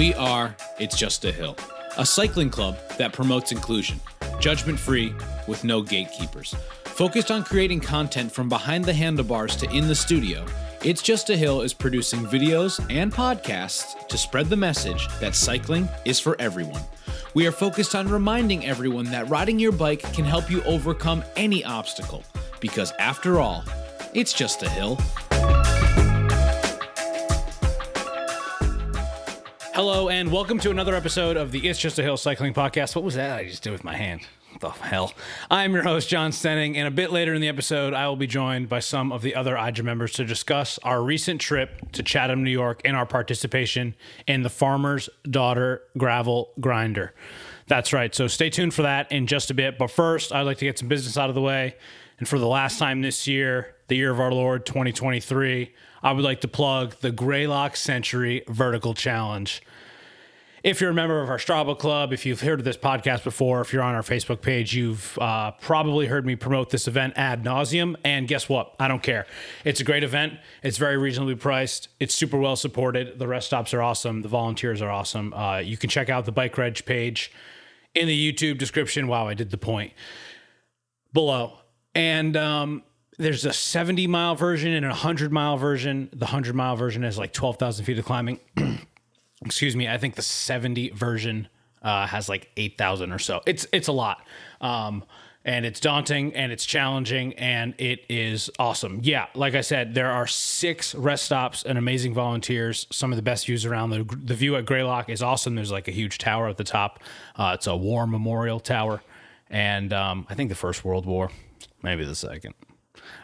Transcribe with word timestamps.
We 0.00 0.14
are 0.14 0.56
It's 0.78 0.96
Just 0.96 1.26
a 1.26 1.30
Hill, 1.30 1.58
a 1.98 2.06
cycling 2.06 2.48
club 2.48 2.78
that 2.96 3.12
promotes 3.12 3.52
inclusion, 3.52 4.00
judgment 4.40 4.78
free, 4.78 5.12
with 5.46 5.62
no 5.62 5.82
gatekeepers. 5.82 6.54
Focused 6.84 7.30
on 7.30 7.44
creating 7.44 7.80
content 7.80 8.32
from 8.32 8.48
behind 8.48 8.86
the 8.86 8.94
handlebars 8.94 9.56
to 9.56 9.70
in 9.70 9.88
the 9.88 9.94
studio, 9.94 10.46
It's 10.82 11.02
Just 11.02 11.28
a 11.28 11.36
Hill 11.36 11.60
is 11.60 11.74
producing 11.74 12.20
videos 12.20 12.82
and 12.88 13.12
podcasts 13.12 14.08
to 14.08 14.16
spread 14.16 14.48
the 14.48 14.56
message 14.56 15.06
that 15.20 15.34
cycling 15.34 15.86
is 16.06 16.18
for 16.18 16.34
everyone. 16.40 16.82
We 17.34 17.46
are 17.46 17.52
focused 17.52 17.94
on 17.94 18.08
reminding 18.08 18.64
everyone 18.64 19.04
that 19.10 19.28
riding 19.28 19.58
your 19.58 19.72
bike 19.72 20.00
can 20.14 20.24
help 20.24 20.50
you 20.50 20.62
overcome 20.62 21.22
any 21.36 21.62
obstacle, 21.62 22.24
because 22.60 22.94
after 22.98 23.38
all, 23.38 23.64
it's 24.14 24.32
just 24.32 24.62
a 24.62 24.70
hill. 24.70 24.98
Hello, 29.82 30.10
and 30.10 30.30
welcome 30.30 30.58
to 30.58 30.70
another 30.70 30.94
episode 30.94 31.38
of 31.38 31.52
the 31.52 31.66
It's 31.66 31.78
Just 31.78 31.98
a 31.98 32.02
Hill 32.02 32.18
Cycling 32.18 32.52
Podcast. 32.52 32.94
What 32.94 33.02
was 33.02 33.14
that 33.14 33.38
I 33.38 33.44
just 33.46 33.62
did 33.62 33.72
with 33.72 33.82
my 33.82 33.96
hand? 33.96 34.20
What 34.50 34.60
the 34.60 34.68
hell? 34.68 35.14
I'm 35.50 35.72
your 35.72 35.84
host, 35.84 36.06
Jon 36.06 36.32
Stenning, 36.32 36.76
and 36.76 36.86
a 36.86 36.90
bit 36.90 37.10
later 37.10 37.32
in 37.32 37.40
the 37.40 37.48
episode, 37.48 37.94
I 37.94 38.06
will 38.06 38.16
be 38.16 38.26
joined 38.26 38.68
by 38.68 38.80
some 38.80 39.10
of 39.10 39.22
the 39.22 39.34
other 39.34 39.54
IJAH 39.54 39.82
members 39.82 40.12
to 40.12 40.26
discuss 40.26 40.78
our 40.82 41.02
recent 41.02 41.40
trip 41.40 41.92
to 41.92 42.02
Chatham, 42.02 42.44
New 42.44 42.50
York, 42.50 42.82
and 42.84 42.94
our 42.94 43.06
participation 43.06 43.94
in 44.26 44.42
the 44.42 44.50
Farmer's 44.50 45.08
Daughter 45.22 45.80
Gravel 45.96 46.50
Grinder. 46.60 47.14
That's 47.66 47.94
right, 47.94 48.14
so 48.14 48.26
stay 48.26 48.50
tuned 48.50 48.74
for 48.74 48.82
that 48.82 49.10
in 49.10 49.26
just 49.26 49.50
a 49.50 49.54
bit. 49.54 49.78
But 49.78 49.90
first, 49.90 50.30
I'd 50.30 50.42
like 50.42 50.58
to 50.58 50.66
get 50.66 50.78
some 50.78 50.88
business 50.88 51.16
out 51.16 51.30
of 51.30 51.34
the 51.34 51.40
way. 51.40 51.74
And 52.18 52.28
for 52.28 52.38
the 52.38 52.46
last 52.46 52.78
time 52.78 53.00
this 53.00 53.26
year, 53.26 53.76
the 53.88 53.96
year 53.96 54.10
of 54.10 54.20
our 54.20 54.30
Lord 54.30 54.66
2023, 54.66 55.72
I 56.02 56.12
would 56.12 56.24
like 56.24 56.42
to 56.42 56.48
plug 56.48 56.96
the 57.00 57.10
Greylock 57.10 57.76
Century 57.76 58.42
Vertical 58.46 58.92
Challenge. 58.92 59.62
If 60.62 60.82
you're 60.82 60.90
a 60.90 60.94
member 60.94 61.22
of 61.22 61.30
our 61.30 61.38
Strava 61.38 61.78
Club, 61.78 62.12
if 62.12 62.26
you've 62.26 62.42
heard 62.42 62.58
of 62.58 62.64
this 62.66 62.76
podcast 62.76 63.24
before, 63.24 63.62
if 63.62 63.72
you're 63.72 63.82
on 63.82 63.94
our 63.94 64.02
Facebook 64.02 64.42
page, 64.42 64.74
you've 64.74 65.18
uh, 65.18 65.52
probably 65.52 66.06
heard 66.06 66.26
me 66.26 66.36
promote 66.36 66.68
this 66.68 66.86
event 66.86 67.14
ad 67.16 67.42
nauseum. 67.42 67.96
And 68.04 68.28
guess 68.28 68.46
what? 68.46 68.74
I 68.78 68.86
don't 68.86 69.02
care. 69.02 69.26
It's 69.64 69.80
a 69.80 69.84
great 69.84 70.04
event. 70.04 70.34
It's 70.62 70.76
very 70.76 70.98
reasonably 70.98 71.34
priced. 71.34 71.88
It's 71.98 72.14
super 72.14 72.36
well 72.36 72.56
supported. 72.56 73.18
The 73.18 73.26
rest 73.26 73.46
stops 73.46 73.72
are 73.72 73.80
awesome. 73.80 74.20
The 74.20 74.28
volunteers 74.28 74.82
are 74.82 74.90
awesome. 74.90 75.32
Uh, 75.32 75.58
you 75.58 75.78
can 75.78 75.88
check 75.88 76.10
out 76.10 76.26
the 76.26 76.32
BikeReg 76.32 76.84
page 76.84 77.32
in 77.94 78.06
the 78.06 78.32
YouTube 78.32 78.58
description. 78.58 79.08
Wow, 79.08 79.28
I 79.28 79.34
did 79.34 79.50
the 79.50 79.58
point 79.58 79.94
below. 81.14 81.54
And 81.94 82.36
um, 82.36 82.82
there's 83.16 83.46
a 83.46 83.54
70 83.54 84.06
mile 84.08 84.34
version 84.34 84.72
and 84.74 84.84
a 84.84 84.90
100 84.90 85.32
mile 85.32 85.56
version. 85.56 86.10
The 86.12 86.26
100 86.26 86.54
mile 86.54 86.76
version 86.76 87.02
has 87.02 87.16
like 87.16 87.32
12,000 87.32 87.86
feet 87.86 87.98
of 87.98 88.04
climbing. 88.04 88.40
excuse 89.44 89.76
me, 89.76 89.88
I 89.88 89.98
think 89.98 90.14
the 90.14 90.22
70 90.22 90.90
version 90.90 91.48
uh, 91.82 92.06
has 92.06 92.28
like 92.28 92.50
8,000 92.56 93.12
or 93.12 93.18
so. 93.18 93.40
It's 93.46 93.66
it's 93.72 93.88
a 93.88 93.92
lot. 93.92 94.26
Um, 94.60 95.04
and 95.44 95.64
it's 95.64 95.80
daunting 95.80 96.34
and 96.34 96.52
it's 96.52 96.66
challenging 96.66 97.32
and 97.34 97.74
it 97.78 98.04
is 98.10 98.50
awesome. 98.58 99.00
Yeah, 99.02 99.26
like 99.34 99.54
I 99.54 99.62
said, 99.62 99.94
there 99.94 100.10
are 100.10 100.26
six 100.26 100.94
rest 100.94 101.24
stops 101.24 101.62
and 101.62 101.78
amazing 101.78 102.12
volunteers. 102.12 102.86
Some 102.92 103.10
of 103.10 103.16
the 103.16 103.22
best 103.22 103.46
views 103.46 103.64
around. 103.64 103.90
The, 103.90 104.04
the 104.04 104.34
view 104.34 104.56
at 104.56 104.66
Greylock 104.66 105.08
is 105.08 105.22
awesome. 105.22 105.54
There's 105.54 105.72
like 105.72 105.88
a 105.88 105.92
huge 105.92 106.18
tower 106.18 106.48
at 106.48 106.58
the 106.58 106.64
top. 106.64 107.00
Uh, 107.36 107.52
it's 107.54 107.66
a 107.66 107.74
war 107.74 108.06
memorial 108.06 108.60
tower. 108.60 109.02
And 109.48 109.92
um, 109.92 110.26
I 110.28 110.34
think 110.34 110.50
the 110.50 110.54
First 110.54 110.84
World 110.84 111.06
War, 111.06 111.30
maybe 111.82 112.04
the 112.04 112.14
second. 112.14 112.54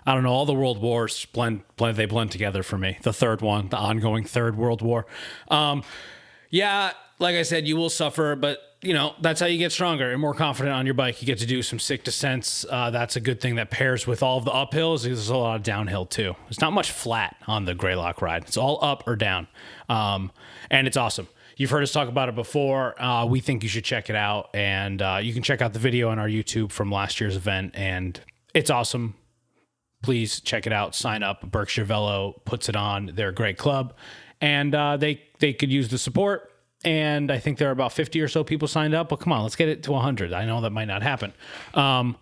I 0.06 0.14
don't 0.14 0.22
know. 0.22 0.32
All 0.32 0.46
the 0.46 0.54
world 0.54 0.80
wars 0.80 1.26
blend, 1.26 1.62
blend, 1.76 1.96
they 1.96 2.06
blend 2.06 2.30
together 2.30 2.62
for 2.62 2.78
me. 2.78 2.98
The 3.02 3.12
third 3.12 3.40
one, 3.40 3.68
the 3.68 3.76
ongoing 3.76 4.24
third 4.24 4.56
world 4.56 4.82
war. 4.82 5.06
Um, 5.48 5.82
yeah, 6.50 6.92
like 7.18 7.36
I 7.36 7.42
said, 7.42 7.66
you 7.66 7.76
will 7.76 7.90
suffer, 7.90 8.36
but 8.36 8.60
you 8.82 8.92
know 8.92 9.14
that's 9.20 9.40
how 9.40 9.46
you 9.46 9.58
get 9.58 9.72
stronger 9.72 10.12
and 10.12 10.20
more 10.20 10.34
confident 10.34 10.74
on 10.74 10.86
your 10.86 10.94
bike. 10.94 11.20
You 11.20 11.26
get 11.26 11.38
to 11.38 11.46
do 11.46 11.62
some 11.62 11.78
sick 11.78 12.04
descents. 12.04 12.64
Uh, 12.68 12.90
that's 12.90 13.16
a 13.16 13.20
good 13.20 13.40
thing 13.40 13.56
that 13.56 13.70
pairs 13.70 14.06
with 14.06 14.22
all 14.22 14.38
of 14.38 14.44
the 14.44 14.50
uphills. 14.50 15.04
There's 15.04 15.28
a 15.28 15.36
lot 15.36 15.56
of 15.56 15.62
downhill 15.62 16.06
too. 16.06 16.36
There's 16.44 16.60
not 16.60 16.72
much 16.72 16.90
flat 16.90 17.36
on 17.46 17.64
the 17.64 17.74
Greylock 17.74 18.22
ride. 18.22 18.44
It's 18.44 18.56
all 18.56 18.78
up 18.84 19.04
or 19.06 19.16
down, 19.16 19.48
um, 19.88 20.30
and 20.70 20.86
it's 20.86 20.96
awesome. 20.96 21.28
You've 21.56 21.70
heard 21.70 21.82
us 21.82 21.90
talk 21.90 22.08
about 22.08 22.28
it 22.28 22.34
before. 22.34 23.00
Uh, 23.02 23.24
we 23.24 23.40
think 23.40 23.62
you 23.62 23.68
should 23.68 23.84
check 23.84 24.10
it 24.10 24.16
out, 24.16 24.50
and 24.54 25.00
uh, 25.00 25.18
you 25.22 25.32
can 25.32 25.42
check 25.42 25.62
out 25.62 25.72
the 25.72 25.78
video 25.78 26.10
on 26.10 26.18
our 26.18 26.28
YouTube 26.28 26.70
from 26.70 26.92
last 26.92 27.18
year's 27.18 27.34
event, 27.34 27.72
and 27.74 28.20
it's 28.52 28.70
awesome 28.70 29.14
please 30.06 30.40
check 30.40 30.68
it 30.68 30.72
out. 30.72 30.94
Sign 30.94 31.24
up. 31.24 31.50
Berkshire 31.50 31.84
Velo 31.84 32.40
puts 32.44 32.68
it 32.68 32.76
on. 32.76 33.10
They're 33.12 33.30
a 33.30 33.34
great 33.34 33.58
club, 33.58 33.92
and 34.40 34.72
uh, 34.72 34.96
they 34.96 35.20
they 35.40 35.52
could 35.52 35.72
use 35.72 35.88
the 35.88 35.98
support. 35.98 36.52
And 36.84 37.32
I 37.32 37.40
think 37.40 37.58
there 37.58 37.68
are 37.68 37.72
about 37.72 37.92
fifty 37.92 38.20
or 38.20 38.28
so 38.28 38.44
people 38.44 38.68
signed 38.68 38.94
up. 38.94 39.08
But 39.08 39.16
come 39.16 39.32
on, 39.32 39.42
let's 39.42 39.56
get 39.56 39.68
it 39.68 39.82
to 39.82 39.94
hundred. 39.94 40.32
I 40.32 40.46
know 40.46 40.60
that 40.60 40.70
might 40.70 40.84
not 40.84 41.02
happen, 41.02 41.32
um, 41.74 42.16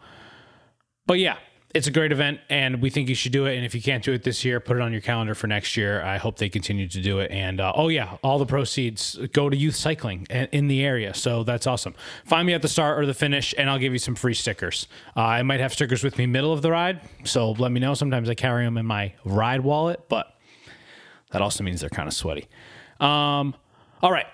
but 1.07 1.19
yeah, 1.19 1.37
it's 1.75 1.89
a 1.89 1.91
great 1.91 2.13
event, 2.13 2.39
and 2.49 2.81
we 2.81 2.89
think 2.89 3.09
you 3.09 3.17
should 3.17 3.33
do 3.33 3.47
it. 3.47 3.57
And 3.57 3.65
if 3.65 3.75
you 3.75 3.83
can't 3.83 4.03
do 4.03 4.13
it 4.13 4.23
this 4.23 4.45
year, 4.45 4.61
put 4.61 4.77
it 4.77 4.81
on 4.81 4.93
your 4.93 5.01
calendar 5.01 5.35
for 5.35 5.49
next 5.49 5.77
year. 5.77 6.03
I 6.03 6.19
hope 6.19 6.37
they 6.37 6.49
continue 6.49 6.89
to 6.89 7.01
do 7.03 7.19
it. 7.19 7.33
And 7.33 7.61
uh, 7.61 7.73
oh 7.75 7.89
yeah, 7.89 8.17
all 8.23 8.39
the 8.39 8.47
proceeds 8.47 9.19
go 9.33 9.51
to 9.51 9.57
youth 9.57 9.75
cycling 9.75 10.27
in 10.31 10.69
the 10.69 10.85
area, 10.85 11.13
so 11.15 11.43
that's 11.43 11.67
awesome. 11.67 11.95
Find 12.25 12.47
me 12.47 12.55
at 12.55 12.63
the 12.63 12.69
start 12.69 13.01
or 13.01 13.07
the 13.07 13.15
finish, 13.15 13.55
and 13.59 13.69
I'll 13.69 13.81
give 13.81 13.93
you 13.93 13.99
some 13.99 14.15
free 14.15 14.35
stickers. 14.35 14.87
Uh, 15.17 15.23
I 15.23 15.43
might 15.43 15.59
have 15.59 15.73
stickers 15.73 16.05
with 16.05 16.17
me 16.17 16.27
middle 16.27 16.53
of 16.53 16.63
the 16.63 16.71
ride, 16.71 17.01
so 17.25 17.51
let 17.53 17.73
me 17.73 17.81
know. 17.81 17.95
Sometimes 17.95 18.31
I 18.31 18.35
carry 18.35 18.65
them 18.65 18.79
in 18.79 18.87
my 18.87 19.13
ride 19.25 19.63
wallet, 19.63 20.09
but 20.09 20.39
that 21.33 21.43
also 21.43 21.65
means 21.65 21.81
they're 21.81 21.91
kind 21.91 22.07
of 22.07 22.15
sweaty. 22.15 22.47
Um, 23.01 23.57
all 24.01 24.13
right, 24.13 24.27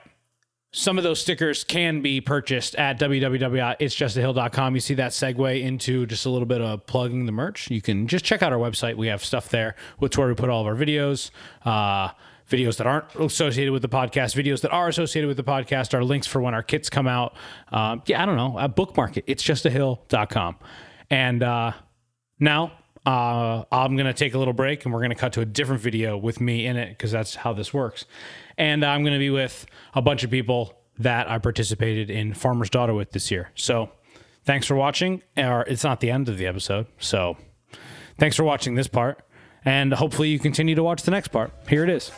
some 0.73 0.99
of 0.99 1.05
those 1.05 1.21
stickers 1.21 1.65
can 1.65 2.01
be 2.01 2.21
purchased 2.21 2.77
at 2.77 2.99
www.itsjustahill.com. 3.01 4.75
You 4.75 4.81
see 4.81 4.95
that 4.95 5.11
segue 5.11 5.63
into 5.63 6.07
just 6.07 6.27
a 6.27 6.31
little 6.31 6.47
bit 6.47 6.61
of 6.61 6.87
plugging 6.87 7.27
the 7.27 7.33
merch. 7.33 7.71
You 7.71 7.83
can 7.83 8.07
just 8.07 8.25
check 8.25 8.43
out 8.43 8.53
our 8.53 8.59
website. 8.59 8.97
We 8.97 9.09
have 9.09 9.25
stuff 9.25 9.49
there, 9.49 9.75
which 9.99 10.17
where 10.17 10.29
we 10.29 10.35
put 10.35 10.49
all 10.49 10.61
of 10.61 10.67
our 10.69 10.77
videos, 10.77 11.31
uh, 11.65 12.11
videos 12.49 12.77
that 12.77 12.87
aren't 12.87 13.13
associated 13.17 13.73
with 13.73 13.83
the 13.83 13.89
podcast, 13.89 14.41
videos 14.41 14.61
that 14.61 14.71
are 14.71 14.87
associated 14.87 15.27
with 15.27 15.37
the 15.37 15.45
podcast, 15.45 15.93
our 15.93 16.05
links 16.05 16.29
for 16.29 16.41
when 16.41 16.55
our 16.55 16.63
kits 16.63 16.89
come 16.89 17.09
out. 17.09 17.35
Uh, 17.73 17.97
yeah, 18.07 18.23
I 18.23 18.27
don't 18.27 18.37
know. 18.37 18.57
A 18.57 18.69
bookmark 18.69 19.17
it. 19.17 19.25
It's 19.27 19.43
justahill.com. 19.43 20.57
And 21.11 21.43
uh, 21.43 21.73
now 22.39 22.73
uh, 23.07 23.65
I'm 23.73 23.97
going 23.97 24.07
to 24.07 24.13
take 24.13 24.35
a 24.35 24.39
little 24.39 24.53
break 24.53 24.85
and 24.85 24.93
we're 24.93 25.01
going 25.01 25.11
to 25.11 25.17
cut 25.17 25.33
to 25.35 25.41
a 25.41 25.47
different 25.47 25.81
video 25.81 26.17
with 26.17 26.41
me 26.41 26.67
in 26.67 26.77
it 26.77 26.91
because 26.91 27.11
that's 27.11 27.35
how 27.35 27.53
this 27.53 27.73
works. 27.73 28.05
And 28.59 28.85
I'm 28.85 29.03
going 29.03 29.13
to 29.13 29.19
be 29.19 29.31
with 29.31 29.67
a 29.95 30.03
bunch 30.03 30.25
of 30.25 30.31
people 30.31 30.75
that 30.99 31.31
I 31.31 31.39
participated 31.39 32.11
in 32.11 32.35
Farmer's 32.35 32.71
Daughter 32.71 32.95
with 32.95 33.13
this 33.13 33.31
year. 33.31 33.51
So 33.55 33.91
thanks 34.45 34.67
for 34.67 34.75
watching. 34.75 35.23
Or 35.37 35.63
it's 35.63 35.85
not 35.85 36.01
the 36.01 36.11
end 36.11 36.29
of 36.29 36.39
the 36.39 36.47
episode. 36.47 36.87
So 36.99 37.37
thanks 38.19 38.37
for 38.37 38.45
watching 38.45 38.75
this 38.75 38.89
part. 38.89 39.23
And 39.65 39.93
hopefully 39.93 40.29
you 40.29 40.39
continue 40.39 40.75
to 40.75 40.83
watch 40.83 41.03
the 41.03 41.11
next 41.11 41.29
part. 41.29 41.53
Here 41.69 41.85
it 41.85 41.91
is. 41.91 42.11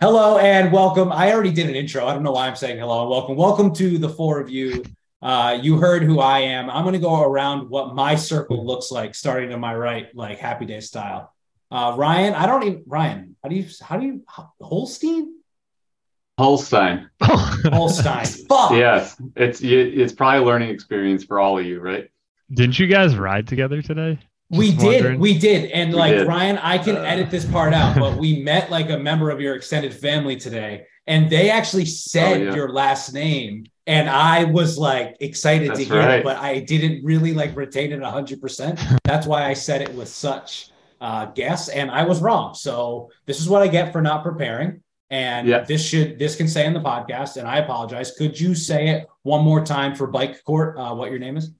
Hello 0.00 0.38
and 0.38 0.72
welcome. 0.72 1.12
I 1.12 1.32
already 1.32 1.52
did 1.52 1.68
an 1.68 1.76
intro. 1.76 2.06
I 2.06 2.12
don't 2.12 2.24
know 2.24 2.32
why 2.32 2.48
I'm 2.48 2.56
saying 2.56 2.78
hello 2.78 3.02
and 3.02 3.10
welcome. 3.10 3.36
Welcome 3.36 3.72
to 3.74 3.98
the 3.98 4.08
four 4.08 4.40
of 4.40 4.50
you 4.50 4.82
uh, 5.22 5.56
you 5.62 5.78
heard 5.78 6.02
who 6.02 6.18
I 6.18 6.40
am. 6.40 6.68
I'm 6.68 6.82
going 6.82 6.94
to 6.94 6.98
go 6.98 7.22
around 7.22 7.70
what 7.70 7.94
my 7.94 8.16
circle 8.16 8.66
looks 8.66 8.90
like, 8.90 9.14
starting 9.14 9.50
to 9.50 9.56
my 9.56 9.74
right, 9.74 10.08
like 10.16 10.38
Happy 10.38 10.66
Day 10.66 10.80
style. 10.80 11.32
Uh, 11.72 11.94
Ryan, 11.96 12.34
I 12.34 12.44
don't 12.44 12.62
even 12.64 12.82
Ryan. 12.86 13.34
How 13.42 13.48
do 13.48 13.56
you 13.56 13.66
how 13.80 13.96
do 13.98 14.04
you 14.04 14.22
Holstein? 14.60 15.38
Holstein. 16.38 17.08
Holstein. 17.22 18.26
Fuck. 18.26 18.72
Yes, 18.72 19.16
it's 19.36 19.62
it's 19.62 20.12
probably 20.12 20.40
a 20.40 20.42
learning 20.44 20.68
experience 20.68 21.24
for 21.24 21.40
all 21.40 21.58
of 21.58 21.64
you, 21.64 21.80
right? 21.80 22.10
Didn't 22.52 22.78
you 22.78 22.86
guys 22.88 23.16
ride 23.16 23.48
together 23.48 23.80
today? 23.80 24.18
Just 24.52 24.58
we 24.58 24.70
wondering. 24.76 25.12
did, 25.14 25.20
we 25.20 25.38
did, 25.38 25.70
and 25.70 25.92
we 25.92 25.98
like 25.98 26.12
did. 26.12 26.28
Ryan, 26.28 26.58
I 26.58 26.76
can 26.76 26.96
uh, 26.98 27.02
edit 27.04 27.30
this 27.30 27.46
part 27.46 27.72
out, 27.72 27.98
but 27.98 28.18
we 28.18 28.42
met 28.42 28.70
like 28.70 28.90
a 28.90 28.98
member 28.98 29.30
of 29.30 29.40
your 29.40 29.54
extended 29.54 29.94
family 29.94 30.36
today, 30.36 30.84
and 31.06 31.30
they 31.30 31.48
actually 31.48 31.86
said 31.86 32.42
oh, 32.42 32.44
yeah. 32.44 32.54
your 32.54 32.68
last 32.68 33.14
name 33.14 33.64
and 33.86 34.08
I 34.08 34.44
was 34.44 34.78
like 34.78 35.16
excited 35.20 35.70
That's 35.70 35.80
to 35.80 35.84
hear 35.86 35.98
right. 35.98 36.20
it, 36.20 36.24
but 36.24 36.36
I 36.36 36.60
didn't 36.60 37.04
really 37.04 37.32
like 37.34 37.56
retain 37.56 37.92
it 37.92 38.02
hundred 38.02 38.40
percent. 38.40 38.78
That's 39.04 39.26
why 39.26 39.44
I 39.44 39.54
said 39.54 39.82
it 39.82 39.92
with 39.94 40.08
such 40.08 40.71
uh, 41.02 41.26
guess, 41.26 41.68
and 41.68 41.90
I 41.90 42.04
was 42.04 42.20
wrong. 42.20 42.54
So 42.54 43.10
this 43.26 43.40
is 43.40 43.48
what 43.48 43.60
I 43.60 43.66
get 43.66 43.92
for 43.92 44.00
not 44.00 44.22
preparing, 44.22 44.82
and 45.10 45.48
yeah. 45.48 45.64
this 45.64 45.84
should 45.84 46.16
this 46.16 46.36
can 46.36 46.46
say 46.46 46.64
in 46.64 46.72
the 46.72 46.80
podcast. 46.80 47.36
And 47.36 47.48
I 47.48 47.58
apologize. 47.58 48.12
Could 48.16 48.38
you 48.38 48.54
say 48.54 48.88
it 48.90 49.08
one 49.24 49.44
more 49.44 49.64
time 49.64 49.96
for 49.96 50.06
Bike 50.06 50.42
Court? 50.44 50.78
Uh, 50.78 50.94
what 50.94 51.10
your 51.10 51.18
name 51.18 51.36
is? 51.36 51.50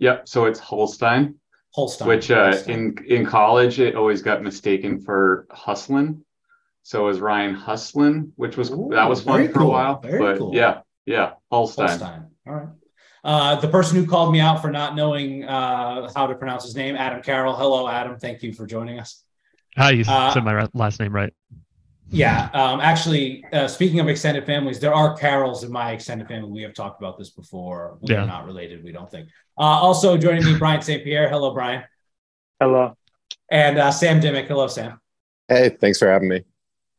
Yep. 0.00 0.28
So 0.28 0.44
it's 0.44 0.60
Holstein. 0.60 1.36
Holstein. 1.70 2.06
Which 2.06 2.30
uh, 2.30 2.52
Holstein. 2.52 2.98
in 2.98 3.04
in 3.06 3.26
college 3.26 3.80
it 3.80 3.96
always 3.96 4.20
got 4.20 4.42
mistaken 4.42 5.00
for 5.00 5.46
Hustlin. 5.50 6.22
So 6.82 7.04
it 7.04 7.06
was 7.06 7.20
Ryan 7.20 7.54
Hustlin, 7.54 8.32
which 8.36 8.58
was 8.58 8.70
Ooh, 8.70 8.90
that 8.90 9.08
was 9.08 9.22
fun 9.22 9.48
for 9.48 9.60
cool. 9.60 9.68
a 9.68 9.70
while. 9.70 10.00
Very 10.00 10.18
but 10.18 10.36
cool. 10.36 10.54
yeah, 10.54 10.80
yeah, 11.06 11.32
Holstein. 11.50 11.88
Holstein. 11.88 12.26
All 12.46 12.54
right. 12.54 12.68
Uh, 13.24 13.56
the 13.56 13.68
person 13.68 13.96
who 13.96 14.06
called 14.06 14.32
me 14.32 14.38
out 14.38 14.60
for 14.60 14.70
not 14.70 14.94
knowing 14.94 15.44
uh, 15.44 16.12
how 16.14 16.26
to 16.26 16.34
pronounce 16.34 16.64
his 16.64 16.76
name, 16.76 16.94
Adam 16.94 17.22
Carroll. 17.22 17.56
Hello, 17.56 17.88
Adam. 17.88 18.18
Thank 18.18 18.42
you 18.42 18.52
for 18.52 18.66
joining 18.66 19.00
us. 19.00 19.24
How 19.74 19.88
you 19.88 20.04
uh, 20.06 20.32
said 20.32 20.44
my 20.44 20.68
last 20.74 21.00
name 21.00 21.12
right? 21.12 21.32
Yeah. 22.10 22.50
Um, 22.52 22.80
actually, 22.80 23.44
uh, 23.52 23.66
speaking 23.66 23.98
of 23.98 24.08
extended 24.08 24.44
families, 24.44 24.78
there 24.78 24.94
are 24.94 25.16
Carrolls 25.16 25.64
in 25.64 25.72
my 25.72 25.92
extended 25.92 26.28
family. 26.28 26.50
We 26.50 26.62
have 26.62 26.74
talked 26.74 27.00
about 27.00 27.18
this 27.18 27.30
before. 27.30 27.98
We 28.02 28.12
yeah. 28.12 28.22
are 28.22 28.26
not 28.26 28.44
related, 28.44 28.84
we 28.84 28.92
don't 28.92 29.10
think. 29.10 29.28
Uh, 29.58 29.62
also 29.62 30.16
joining 30.16 30.44
me, 30.44 30.54
Brian 30.58 30.82
St. 30.82 31.02
Pierre. 31.02 31.28
Hello, 31.28 31.54
Brian. 31.54 31.82
Hello. 32.60 32.96
And 33.50 33.78
uh, 33.78 33.90
Sam 33.90 34.20
Dimmick. 34.20 34.46
Hello, 34.46 34.66
Sam. 34.66 35.00
Hey, 35.48 35.70
thanks 35.70 35.98
for 35.98 36.08
having 36.08 36.28
me. 36.28 36.42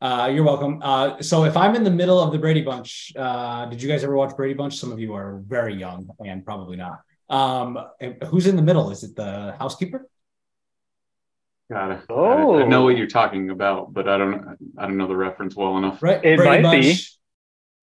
Uh, 0.00 0.30
you're 0.32 0.44
welcome. 0.44 0.80
Uh, 0.82 1.22
so 1.22 1.44
if 1.44 1.56
I'm 1.56 1.74
in 1.74 1.82
the 1.82 1.90
middle 1.90 2.20
of 2.20 2.32
the 2.32 2.38
Brady 2.38 2.62
Bunch, 2.62 3.12
uh, 3.16 3.66
did 3.66 3.82
you 3.82 3.88
guys 3.88 4.04
ever 4.04 4.14
watch 4.14 4.36
Brady 4.36 4.54
Bunch? 4.54 4.78
Some 4.78 4.92
of 4.92 4.98
you 4.98 5.14
are 5.14 5.42
very 5.46 5.74
young 5.74 6.10
and 6.24 6.44
probably 6.44 6.76
not. 6.76 7.00
Um, 7.28 7.78
who's 8.26 8.46
in 8.46 8.56
the 8.56 8.62
middle? 8.62 8.90
Is 8.90 9.02
it 9.02 9.16
the 9.16 9.54
housekeeper? 9.58 10.06
Got 11.70 11.90
it. 11.90 12.00
Oh, 12.08 12.60
I 12.60 12.66
know 12.66 12.82
what 12.84 12.96
you're 12.96 13.08
talking 13.08 13.50
about, 13.50 13.92
but 13.92 14.06
I 14.08 14.18
don't. 14.18 14.56
I 14.78 14.86
don't 14.86 14.96
know 14.96 15.08
the 15.08 15.16
reference 15.16 15.56
well 15.56 15.76
enough. 15.78 16.00
Right. 16.00 16.24
It 16.24 16.36
Brady 16.36 16.62
might 16.62 16.62
Bunch, 16.62 16.84
be. 16.84 17.04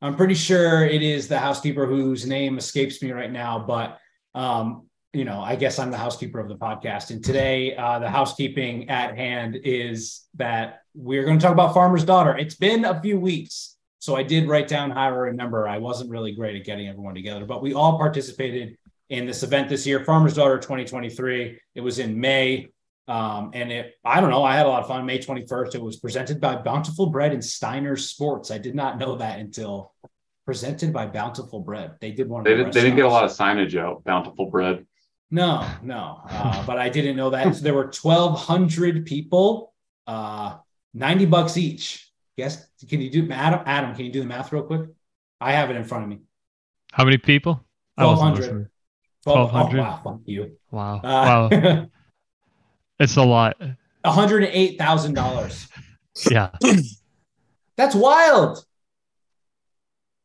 I'm 0.02 0.16
pretty 0.16 0.36
sure 0.36 0.86
it 0.86 1.02
is 1.02 1.28
the 1.28 1.40
housekeeper 1.40 1.86
whose 1.86 2.26
name 2.26 2.58
escapes 2.58 3.02
me 3.02 3.12
right 3.12 3.32
now, 3.32 3.66
but 3.68 4.00
um, 4.34 4.88
you 5.14 5.26
know, 5.26 5.42
I 5.42 5.56
guess 5.56 5.78
I'm 5.78 5.92
the 5.92 5.98
housekeeper 5.98 6.40
of 6.40 6.50
the 6.50 6.56
podcast. 6.56 7.12
And 7.12 7.24
today, 7.24 7.76
uh, 7.76 8.00
the 8.00 8.10
housekeeping 8.10 8.90
at 8.90 9.16
hand 9.16 9.60
is 9.64 10.26
that 10.36 10.82
we're 10.96 11.24
going 11.24 11.38
to 11.38 11.44
talk 11.44 11.54
about 11.54 11.74
Farmer's 11.74 12.04
Daughter. 12.04 12.36
It's 12.36 12.56
been 12.56 12.84
a 12.84 13.00
few 13.00 13.20
weeks. 13.20 13.78
So 14.00 14.16
I 14.16 14.24
did 14.24 14.48
write 14.48 14.68
down 14.68 14.90
how 14.90 15.04
I 15.04 15.08
remember. 15.08 15.68
I 15.68 15.78
wasn't 15.78 16.10
really 16.10 16.34
great 16.34 16.56
at 16.56 16.66
getting 16.66 16.90
everyone 16.90 17.14
together, 17.14 17.46
but 17.46 17.62
we 17.62 17.74
all 17.74 17.98
participated 17.98 18.76
in 19.10 19.28
this 19.28 19.44
event 19.44 19.70
this 19.70 19.86
year, 19.86 20.04
Farmer's 20.04 20.34
Daughter 20.34 20.58
2023. 20.58 21.60
It 21.76 21.82
was 21.82 22.00
in 22.00 22.20
May. 22.20 22.70
Um, 23.08 23.52
and 23.54 23.72
it, 23.72 23.94
I 24.04 24.20
don't 24.20 24.30
know, 24.30 24.44
I 24.44 24.56
had 24.56 24.66
a 24.66 24.70
lot 24.70 24.82
of 24.82 24.88
fun. 24.88 25.06
May 25.06 25.20
21st, 25.20 25.76
it 25.76 25.82
was 25.82 25.98
presented 25.98 26.42
by 26.42 26.56
Bountiful 26.56 27.08
Bread 27.08 27.34
and 27.34 27.44
Steiner 27.44 27.98
Sports. 27.98 28.50
I 28.50 28.58
did 28.58 28.76
not 28.76 28.98
know 28.98 29.18
that 29.18 29.40
until 29.40 29.94
presented 30.46 30.92
by 30.92 31.06
Bountiful 31.06 31.60
Bread. 31.60 31.92
They 32.02 32.12
did 32.12 32.28
one. 32.28 32.44
They, 32.44 32.56
did, 32.56 32.74
they 32.74 32.82
didn't 32.82 32.96
get 32.96 33.06
a 33.06 33.10
lot 33.10 33.26
of 33.26 33.32
signage 33.32 33.78
out. 33.78 34.04
Bountiful 34.04 34.50
Bread. 34.50 34.86
No, 35.34 35.68
no, 35.82 36.22
uh, 36.30 36.64
but 36.64 36.78
I 36.78 36.90
didn't 36.90 37.16
know 37.16 37.32
that. 37.32 37.56
So 37.56 37.64
there 37.64 37.74
were 37.74 37.86
1,200 37.88 39.04
people, 39.04 39.74
uh, 40.06 40.58
90 40.94 41.26
bucks 41.26 41.58
each. 41.58 42.12
Yes. 42.38 42.68
Can 42.88 43.02
you 43.02 43.10
do 43.10 43.32
Adam? 43.32 43.62
Adam, 43.66 43.96
can 43.96 44.06
you 44.06 44.12
do 44.12 44.20
the 44.20 44.28
math 44.28 44.52
real 44.52 44.62
quick? 44.62 44.82
I 45.42 45.54
have 45.54 45.72
it 45.72 45.76
in 45.76 45.86
front 45.86 46.04
of 46.04 46.10
me. 46.12 46.20
How 46.92 47.04
many 47.04 47.18
people? 47.18 47.66
1,200. 47.96 48.70
1,200. 49.24 49.80
Oh, 49.80 49.82
wow. 49.82 50.02
Fuck 50.04 50.20
you. 50.26 50.56
Wow. 50.70 50.98
Uh, 50.98 51.50
wow. 51.52 51.88
it's 53.00 53.16
a 53.16 53.24
lot. 53.24 53.60
$108,000. 54.06 55.70
yeah. 56.30 56.50
That's 57.76 57.96
wild. 57.96 58.64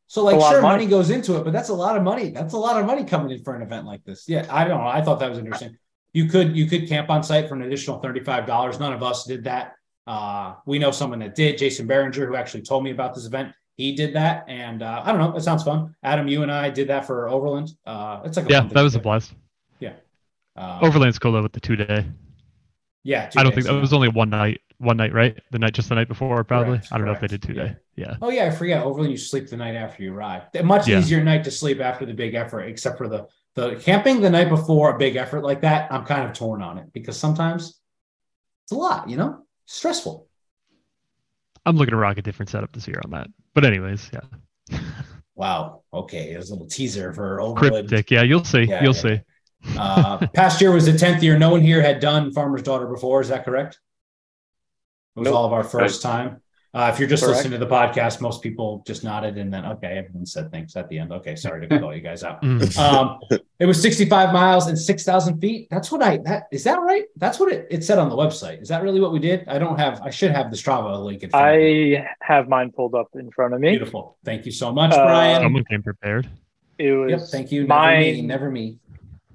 So 0.09 0.23
like 0.23 0.41
sure 0.41 0.59
money. 0.59 0.85
money. 0.85 0.85
goes 0.87 1.11
into 1.11 1.37
it, 1.37 1.43
but 1.43 1.53
that's 1.53 1.69
a 1.69 1.73
lot 1.73 1.95
of 1.95 2.01
money. 2.01 2.29
That's 2.29 2.53
a 2.53 2.57
lot 2.57 2.79
of 2.79 2.87
money 2.87 3.03
coming 3.03 3.29
in 3.29 3.43
for 3.43 3.55
an 3.55 3.61
event 3.61 3.85
like 3.85 4.03
this. 4.03 4.27
Yeah, 4.27 4.43
I 4.49 4.67
don't 4.67 4.81
know. 4.81 4.87
I 4.87 5.03
thought 5.03 5.19
that 5.19 5.29
was 5.29 5.37
interesting. 5.37 5.77
You 6.13 6.25
could 6.25 6.57
you 6.57 6.65
could 6.65 6.89
camp 6.89 7.11
on 7.11 7.21
site 7.21 7.47
for 7.47 7.53
an 7.53 7.61
additional 7.61 8.01
$35. 8.01 8.79
None 8.79 8.91
of 8.91 9.03
us 9.03 9.25
did 9.25 9.43
that. 9.43 9.75
Uh, 10.07 10.55
we 10.65 10.79
know 10.79 10.89
someone 10.89 11.19
that 11.19 11.35
did, 11.35 11.59
Jason 11.59 11.87
Behringer, 11.87 12.27
who 12.27 12.35
actually 12.35 12.63
told 12.63 12.83
me 12.83 12.89
about 12.89 13.13
this 13.13 13.27
event. 13.27 13.53
He 13.75 13.93
did 13.93 14.15
that, 14.15 14.45
and 14.47 14.81
uh, 14.81 15.03
I 15.05 15.11
don't 15.11 15.21
know. 15.21 15.37
It 15.37 15.41
sounds 15.41 15.61
fun. 15.61 15.95
Adam, 16.01 16.27
you 16.27 16.41
and 16.41 16.51
I 16.51 16.71
did 16.71 16.87
that 16.87 17.05
for 17.05 17.29
Overland. 17.29 17.69
Uh, 17.85 18.21
it's 18.25 18.35
like 18.35 18.49
yeah, 18.49 18.61
that 18.61 18.81
was 18.81 18.95
a 18.95 18.99
blast. 18.99 19.35
Yeah, 19.79 19.93
um, 20.55 20.79
Overland's 20.81 21.19
cool 21.19 21.33
though 21.33 21.43
with 21.43 21.53
the 21.53 21.59
two 21.59 21.75
day. 21.75 22.03
Yeah, 23.03 23.29
I 23.37 23.43
don't 23.43 23.53
think 23.53 23.67
that 23.67 23.73
was 23.73 23.93
only 23.93 24.09
one 24.09 24.31
night 24.31 24.59
one 24.79 24.97
night, 24.97 25.13
right? 25.13 25.37
The 25.51 25.59
night, 25.59 25.73
just 25.73 25.89
the 25.89 25.95
night 25.95 26.07
before, 26.07 26.43
probably. 26.43 26.77
Correct, 26.77 26.87
I 26.91 26.97
don't 26.97 27.05
correct. 27.05 27.21
know 27.21 27.25
if 27.25 27.31
they 27.31 27.37
did 27.37 27.43
two 27.43 27.53
yeah. 27.53 27.67
day. 27.67 27.75
Yeah. 27.95 28.15
Oh 28.21 28.29
yeah, 28.29 28.45
I 28.45 28.49
forget. 28.49 28.83
Overland, 28.83 29.11
you 29.11 29.17
sleep 29.17 29.49
the 29.49 29.57
night 29.57 29.75
after 29.75 30.03
you 30.03 30.13
arrive. 30.13 30.43
A 30.55 30.63
much 30.63 30.87
yeah. 30.87 30.99
easier 30.99 31.23
night 31.23 31.43
to 31.43 31.51
sleep 31.51 31.79
after 31.79 32.05
the 32.05 32.13
big 32.13 32.33
effort, 32.33 32.61
except 32.61 32.97
for 32.97 33.07
the 33.07 33.27
the 33.55 33.75
camping 33.75 34.21
the 34.21 34.29
night 34.29 34.49
before 34.49 34.95
a 34.95 34.97
big 34.97 35.17
effort 35.17 35.43
like 35.43 35.61
that. 35.61 35.91
I'm 35.91 36.05
kind 36.05 36.23
of 36.23 36.33
torn 36.33 36.61
on 36.61 36.77
it 36.77 36.91
because 36.93 37.17
sometimes 37.17 37.79
it's 38.63 38.71
a 38.71 38.75
lot, 38.75 39.09
you 39.09 39.17
know, 39.17 39.43
stressful. 39.65 40.27
I'm 41.65 41.75
looking 41.75 41.91
to 41.91 41.97
rock 41.97 42.17
a 42.17 42.21
different 42.21 42.49
setup 42.49 42.71
this 42.71 42.87
year 42.87 43.01
on 43.03 43.11
that. 43.11 43.27
But 43.53 43.65
anyways, 43.65 44.09
yeah. 44.13 44.79
wow. 45.35 45.83
Okay, 45.93 46.31
there's 46.31 46.51
a 46.51 46.53
little 46.53 46.67
teaser 46.67 47.13
for 47.13 47.41
Overland. 47.41 47.89
Cryptic. 47.89 48.11
Yeah, 48.11 48.23
you'll 48.23 48.45
see. 48.45 48.63
Yeah, 48.63 48.81
you'll 48.81 48.93
see. 48.93 49.19
uh, 49.77 50.25
past 50.33 50.61
year 50.61 50.71
was 50.71 50.85
the 50.85 50.97
tenth 50.97 51.21
year. 51.21 51.37
No 51.37 51.49
one 51.49 51.61
here 51.61 51.81
had 51.81 51.99
done 51.99 52.31
Farmer's 52.31 52.63
Daughter 52.63 52.87
before. 52.87 53.19
Is 53.19 53.27
that 53.27 53.43
correct? 53.43 53.77
It 55.15 55.19
was 55.19 55.25
nope. 55.27 55.35
all 55.35 55.45
of 55.45 55.53
our 55.53 55.63
first 55.63 56.03
right. 56.03 56.11
time. 56.11 56.41
Uh, 56.71 56.91
if 56.93 56.99
you're 56.99 57.09
just 57.09 57.23
Correct. 57.23 57.37
listening 57.37 57.59
to 57.59 57.65
the 57.65 57.71
podcast, 57.71 58.21
most 58.21 58.43
people 58.43 58.83
just 58.85 59.03
nodded 59.03 59.39
and 59.39 59.51
then 59.51 59.65
okay, 59.65 59.97
everyone 59.97 60.27
said 60.27 60.51
thanks 60.51 60.75
at 60.75 60.87
the 60.87 60.99
end. 60.99 61.11
Okay, 61.11 61.35
sorry 61.35 61.67
to 61.67 61.79
call 61.79 61.95
you 61.95 62.01
guys 62.01 62.23
out. 62.23 62.43
Mm. 62.43 62.77
um, 62.77 63.19
it 63.57 63.65
was 63.65 63.81
65 63.81 64.31
miles 64.31 64.67
and 64.67 64.77
6,000 64.77 65.41
feet. 65.41 65.67
That's 65.71 65.91
what 65.91 66.03
I 66.03 66.17
that 66.25 66.43
is 66.51 66.63
that 66.65 66.79
right? 66.79 67.05
That's 67.15 67.39
what 67.39 67.51
it, 67.51 67.65
it 67.71 67.83
said 67.83 67.97
on 67.97 68.07
the 68.09 68.15
website. 68.15 68.61
Is 68.61 68.67
that 68.67 68.83
really 68.83 68.99
what 68.99 69.11
we 69.11 69.17
did? 69.17 69.47
I 69.47 69.57
don't 69.57 69.79
have. 69.79 69.99
I 70.03 70.11
should 70.11 70.29
have 70.29 70.51
the 70.51 70.57
Strava 70.57 71.03
link. 71.03 71.23
In 71.23 71.31
front 71.31 71.43
I 71.43 72.07
have 72.21 72.47
mine 72.47 72.71
pulled 72.71 72.93
up 72.93 73.07
in 73.15 73.31
front 73.31 73.55
of 73.55 73.61
me. 73.61 73.71
Beautiful. 73.71 74.17
Thank 74.23 74.45
you 74.45 74.51
so 74.51 74.71
much, 74.71 74.93
uh, 74.93 75.03
Brian. 75.05 75.41
Someone 75.41 75.65
came 75.65 75.81
prepared. 75.81 76.29
It 76.77 76.91
was. 76.91 77.09
Yep. 77.09 77.21
Thank 77.31 77.51
you. 77.51 77.61
Never 77.61 77.81
mine, 77.81 78.01
me. 78.01 78.21
Never 78.21 78.51
me. 78.51 78.77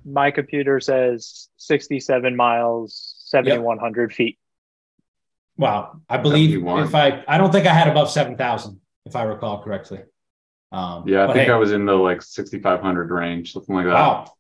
My 0.05 0.31
computer 0.31 0.79
says 0.79 1.49
67 1.57 2.37
miles, 2.37 3.17
7,100 3.27 4.11
yep. 4.11 4.17
feet. 4.17 4.39
Wow, 5.57 6.01
I 6.09 6.17
believe 6.17 6.65
if 6.67 6.95
I, 6.95 7.25
I 7.29 7.39
don't 7.39 7.53
think 7.53 7.67
I 7.67 7.73
had 7.73 7.89
above 7.89 8.11
seven 8.11 8.37
thousand, 8.37 8.81
if 9.07 9.15
I 9.15 9.23
recall 9.23 9.63
correctly. 9.63 10.01
Um, 10.73 11.05
yeah, 11.07 11.25
I 11.25 11.33
think 11.33 11.47
hey, 11.47 11.53
I 11.53 11.57
was 11.57 11.71
in 11.71 11.87
the 11.87 11.95
like 11.95 12.23
sixty 12.23 12.59
five 12.59 12.81
hundred 12.81 13.11
range, 13.11 13.53
something 13.53 13.75
like 13.75 13.87
that. 13.87 13.93
Wow, 13.93 14.33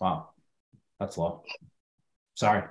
wow, 0.00 0.28
that's 0.98 1.18
low. 1.18 1.42
Sorry. 2.34 2.62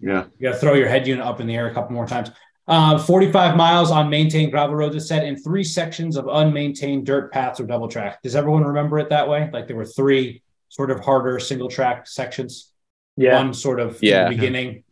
Yeah, 0.00 0.26
you 0.38 0.48
got 0.48 0.52
to 0.52 0.58
throw 0.58 0.74
your 0.74 0.88
head 0.88 1.08
unit 1.08 1.26
up 1.26 1.40
in 1.40 1.48
the 1.48 1.56
air 1.56 1.66
a 1.66 1.74
couple 1.74 1.92
more 1.92 2.06
times. 2.06 2.30
Uh, 2.68 2.98
45 2.98 3.56
miles 3.56 3.90
on 3.90 4.10
maintained 4.10 4.52
gravel 4.52 4.76
roads 4.76 4.94
is 4.94 5.08
set 5.08 5.24
in 5.24 5.36
three 5.36 5.64
sections 5.64 6.18
of 6.18 6.26
unmaintained 6.26 7.06
dirt 7.06 7.32
paths 7.32 7.58
or 7.58 7.64
double 7.64 7.88
track. 7.88 8.20
Does 8.22 8.36
everyone 8.36 8.62
remember 8.62 8.98
it 8.98 9.08
that 9.08 9.26
way? 9.26 9.48
Like 9.50 9.66
there 9.66 9.76
were 9.76 9.86
three 9.86 10.42
sort 10.68 10.90
of 10.90 11.00
harder 11.00 11.38
single 11.38 11.68
track 11.68 12.06
sections. 12.06 12.70
Yeah. 13.16 13.36
One 13.36 13.54
sort 13.54 13.80
of 13.80 13.98
yeah. 14.02 14.28
beginning, 14.28 14.84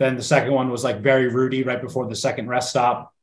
then 0.00 0.16
the 0.16 0.22
second 0.22 0.54
one 0.54 0.70
was 0.70 0.82
like 0.82 1.00
very 1.00 1.28
rooty 1.28 1.62
right 1.62 1.80
before 1.80 2.08
the 2.08 2.16
second 2.16 2.48
rest 2.48 2.70
stop. 2.70 3.14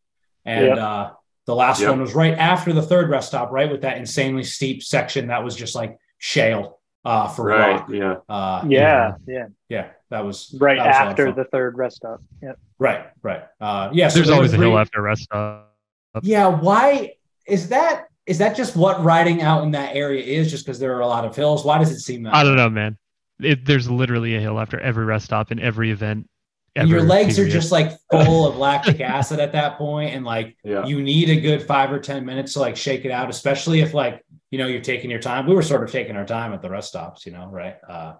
And 0.45 0.67
yep. 0.67 0.77
uh, 0.77 1.09
the 1.47 1.55
last 1.55 1.81
yep. 1.81 1.89
one 1.89 1.99
was 1.99 2.13
right 2.13 2.35
after 2.35 2.71
the 2.71 2.83
third 2.83 3.09
rest 3.09 3.29
stop, 3.29 3.51
right? 3.51 3.69
With 3.69 3.81
that 3.81 3.97
insanely 3.97 4.43
steep 4.43 4.83
section 4.83 5.27
that 5.27 5.43
was 5.43 5.55
just 5.55 5.73
like 5.73 5.97
shale 6.19 6.79
uh, 7.03 7.27
for 7.29 7.45
right, 7.45 7.79
rock. 7.79 7.89
Yeah. 7.89 8.15
Uh, 8.29 8.63
yeah. 8.67 9.15
Yeah. 9.25 9.47
Yeah. 9.69 9.89
That 10.11 10.23
was 10.23 10.55
right 10.59 10.77
that 10.77 10.85
was 10.85 10.95
after 10.95 11.31
the 11.31 11.45
third 11.45 11.75
rest 11.75 11.97
stop. 11.97 12.21
Yeah. 12.43 12.53
Right. 12.77 13.07
Right. 13.23 13.43
Uh, 13.59 13.89
yeah. 13.91 14.09
So 14.09 14.19
There's 14.19 14.29
always 14.29 14.53
a 14.53 14.57
hill 14.57 14.77
after 14.77 15.01
rest 15.01 15.23
stop. 15.23 15.73
Yeah. 16.21 16.47
Why 16.47 17.13
is 17.47 17.69
that? 17.69 18.05
Is 18.27 18.37
that 18.37 18.55
just 18.55 18.75
what 18.75 19.03
riding 19.03 19.41
out 19.41 19.63
in 19.63 19.71
that 19.71 19.95
area 19.95 20.23
is? 20.23 20.51
Just 20.51 20.63
because 20.63 20.77
there 20.77 20.95
are 20.95 20.99
a 20.99 21.07
lot 21.07 21.25
of 21.25 21.35
hills? 21.35 21.65
Why 21.65 21.79
does 21.79 21.89
it 21.89 22.01
seem 22.01 22.21
that? 22.23 22.35
I 22.35 22.43
don't 22.43 22.55
know, 22.55 22.69
man. 22.69 22.99
It, 23.39 23.65
there's 23.65 23.89
literally 23.89 24.35
a 24.35 24.39
hill 24.39 24.59
after 24.59 24.79
every 24.79 25.05
rest 25.05 25.25
stop 25.25 25.51
in 25.51 25.59
every 25.59 25.89
event 25.91 26.29
and 26.36 26.36
your 26.85 27.01
legs 27.01 27.35
period. 27.35 27.51
are 27.51 27.57
just 27.57 27.71
like 27.71 27.97
full 28.11 28.47
of 28.47 28.57
lactic 28.57 29.01
acid 29.01 29.39
at 29.39 29.51
that 29.53 29.77
point 29.77 30.13
and 30.13 30.25
like 30.25 30.55
yeah. 30.63 30.85
you 30.85 31.01
need 31.01 31.29
a 31.29 31.39
good 31.39 31.63
five 31.63 31.91
or 31.91 31.99
ten 31.99 32.25
minutes 32.25 32.53
to 32.53 32.59
like 32.59 32.75
shake 32.75 33.05
it 33.05 33.11
out 33.11 33.29
especially 33.29 33.81
if 33.81 33.93
like 33.93 34.23
you 34.51 34.57
know 34.57 34.67
you're 34.67 34.81
taking 34.81 35.09
your 35.09 35.19
time 35.19 35.45
we 35.47 35.55
were 35.55 35.61
sort 35.61 35.83
of 35.83 35.91
taking 35.91 36.15
our 36.15 36.25
time 36.25 36.53
at 36.53 36.61
the 36.61 36.69
rest 36.69 36.89
stops 36.89 37.25
you 37.25 37.31
know 37.31 37.47
right 37.47 37.77
uh 37.87 38.13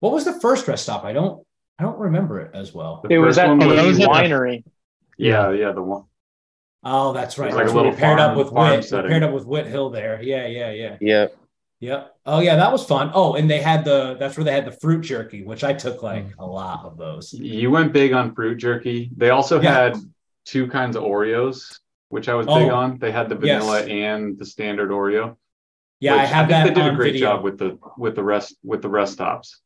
what 0.00 0.12
was 0.12 0.24
the 0.24 0.38
first 0.40 0.68
rest 0.68 0.84
stop 0.84 1.04
i 1.04 1.12
don't 1.12 1.44
i 1.78 1.82
don't 1.82 1.98
remember 1.98 2.40
it 2.40 2.50
as 2.54 2.72
well 2.72 3.00
the 3.02 3.14
it 3.14 3.18
was 3.18 3.38
at 3.38 3.48
the 3.58 3.66
was 3.66 3.98
winery 3.98 4.62
yeah 5.16 5.50
yeah 5.50 5.72
the 5.72 5.82
one 5.82 6.04
Oh, 6.86 7.14
that's 7.14 7.38
right. 7.38 7.52
Like 7.54 7.68
a 7.68 7.72
little 7.72 7.94
paired 7.94 8.18
farm, 8.18 8.32
up 8.32 8.36
with 8.36 8.52
Whit. 8.52 8.90
Paired 8.90 9.22
up 9.22 9.32
with 9.32 9.46
Whit 9.46 9.66
Hill 9.66 9.88
there. 9.88 10.20
Yeah, 10.22 10.46
yeah, 10.46 10.70
yeah, 10.70 10.96
yeah. 11.00 11.26
Yeah. 11.84 11.92
Yep. 11.92 12.16
Oh 12.26 12.40
yeah, 12.40 12.56
that 12.56 12.72
was 12.72 12.84
fun. 12.84 13.10
Oh, 13.14 13.34
and 13.34 13.50
they 13.50 13.60
had 13.60 13.84
the 13.84 14.16
that's 14.18 14.36
where 14.36 14.44
they 14.44 14.52
had 14.52 14.64
the 14.64 14.72
fruit 14.72 15.02
jerky, 15.02 15.44
which 15.44 15.62
I 15.62 15.74
took 15.74 16.02
like 16.02 16.26
mm. 16.26 16.32
a 16.38 16.46
lot 16.46 16.84
of 16.84 16.96
those. 16.96 17.32
You 17.32 17.70
went 17.70 17.92
big 17.92 18.12
on 18.12 18.34
fruit 18.34 18.56
jerky. 18.56 19.10
They 19.16 19.30
also 19.30 19.60
yeah. 19.60 19.72
had 19.72 19.96
two 20.44 20.68
kinds 20.68 20.96
of 20.96 21.02
Oreos, 21.02 21.78
which 22.08 22.28
I 22.28 22.34
was 22.34 22.46
oh, 22.48 22.58
big 22.58 22.70
on. 22.70 22.98
They 22.98 23.12
had 23.12 23.28
the 23.28 23.34
vanilla 23.34 23.80
yes. 23.80 23.88
and 23.88 24.38
the 24.38 24.46
standard 24.46 24.90
Oreo. 24.90 25.36
Yeah, 26.00 26.14
I 26.14 26.24
have 26.24 26.46
I 26.46 26.48
that. 26.48 26.68
They 26.68 26.74
did 26.74 26.92
a 26.92 26.96
great 26.96 27.12
video. 27.12 27.32
job 27.32 27.44
with 27.44 27.58
the 27.58 27.78
with 27.98 28.14
the 28.14 28.24
rest 28.24 28.56
with 28.62 28.80
the 28.80 28.88
rest 28.88 29.12
stops 29.12 29.60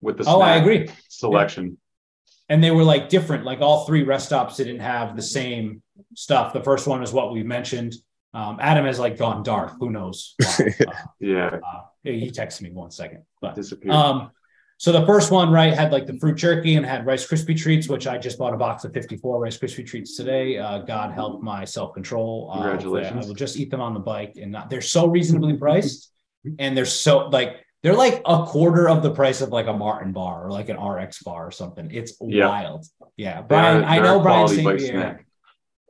with 0.00 0.18
the 0.18 0.24
oh, 0.26 0.40
I 0.40 0.56
agree 0.56 0.88
selection. 1.08 1.66
Yeah. 1.66 2.54
And 2.54 2.64
they 2.64 2.72
were 2.72 2.82
like 2.82 3.08
different. 3.08 3.44
Like 3.44 3.60
all 3.60 3.86
three 3.86 4.02
rest 4.02 4.26
stops 4.26 4.56
didn't 4.56 4.80
have 4.80 5.14
the 5.14 5.22
same 5.22 5.82
stuff. 6.16 6.52
The 6.52 6.62
first 6.62 6.88
one 6.88 7.02
is 7.02 7.12
what 7.12 7.32
we 7.32 7.44
mentioned. 7.44 7.94
Um, 8.32 8.58
Adam 8.60 8.84
has 8.86 8.98
like 8.98 9.18
gone 9.18 9.42
dark. 9.42 9.72
Who 9.78 9.90
knows? 9.90 10.34
Uh, 10.60 10.92
yeah. 11.20 11.56
Uh, 11.56 11.82
he 12.02 12.30
texted 12.30 12.62
me 12.62 12.70
one 12.70 12.90
second, 12.90 13.22
but 13.40 13.58
um, 13.88 14.30
So 14.78 14.92
the 14.92 15.04
first 15.04 15.30
one, 15.30 15.50
right, 15.50 15.74
had 15.74 15.92
like 15.92 16.06
the 16.06 16.18
fruit 16.18 16.36
jerky 16.36 16.76
and 16.76 16.86
had 16.86 17.04
Rice 17.06 17.26
Krispie 17.26 17.56
treats, 17.56 17.88
which 17.88 18.06
I 18.06 18.18
just 18.18 18.38
bought 18.38 18.54
a 18.54 18.56
box 18.56 18.84
of 18.84 18.92
54 18.92 19.40
Rice 19.40 19.58
Krispie 19.58 19.86
treats 19.86 20.16
today. 20.16 20.58
Uh, 20.58 20.78
God 20.78 21.12
help 21.12 21.42
my 21.42 21.64
self 21.64 21.94
control. 21.94 22.50
Uh, 22.52 22.62
Congratulations. 22.62 23.24
I 23.24 23.28
will 23.28 23.34
just 23.34 23.58
eat 23.58 23.70
them 23.70 23.80
on 23.80 23.94
the 23.94 24.00
bike, 24.00 24.34
and 24.40 24.52
not, 24.52 24.70
they're 24.70 24.80
so 24.80 25.06
reasonably 25.06 25.56
priced, 25.56 26.10
and 26.58 26.76
they're 26.76 26.86
so 26.86 27.28
like 27.28 27.64
they're 27.82 27.94
like 27.94 28.22
a 28.26 28.44
quarter 28.44 28.88
of 28.88 29.02
the 29.02 29.10
price 29.10 29.40
of 29.40 29.50
like 29.50 29.66
a 29.66 29.72
Maurten 29.72 30.12
bar 30.12 30.46
or 30.46 30.50
like 30.50 30.68
an 30.68 30.78
RX 30.78 31.22
bar 31.22 31.46
or 31.46 31.50
something. 31.50 31.90
It's 31.90 32.14
yeah. 32.20 32.48
wild. 32.48 32.86
Yeah, 33.16 33.42
Brian. 33.42 33.84
I 33.84 33.98
know 33.98 34.20
Brian 34.20 34.48
St. 34.48 35.26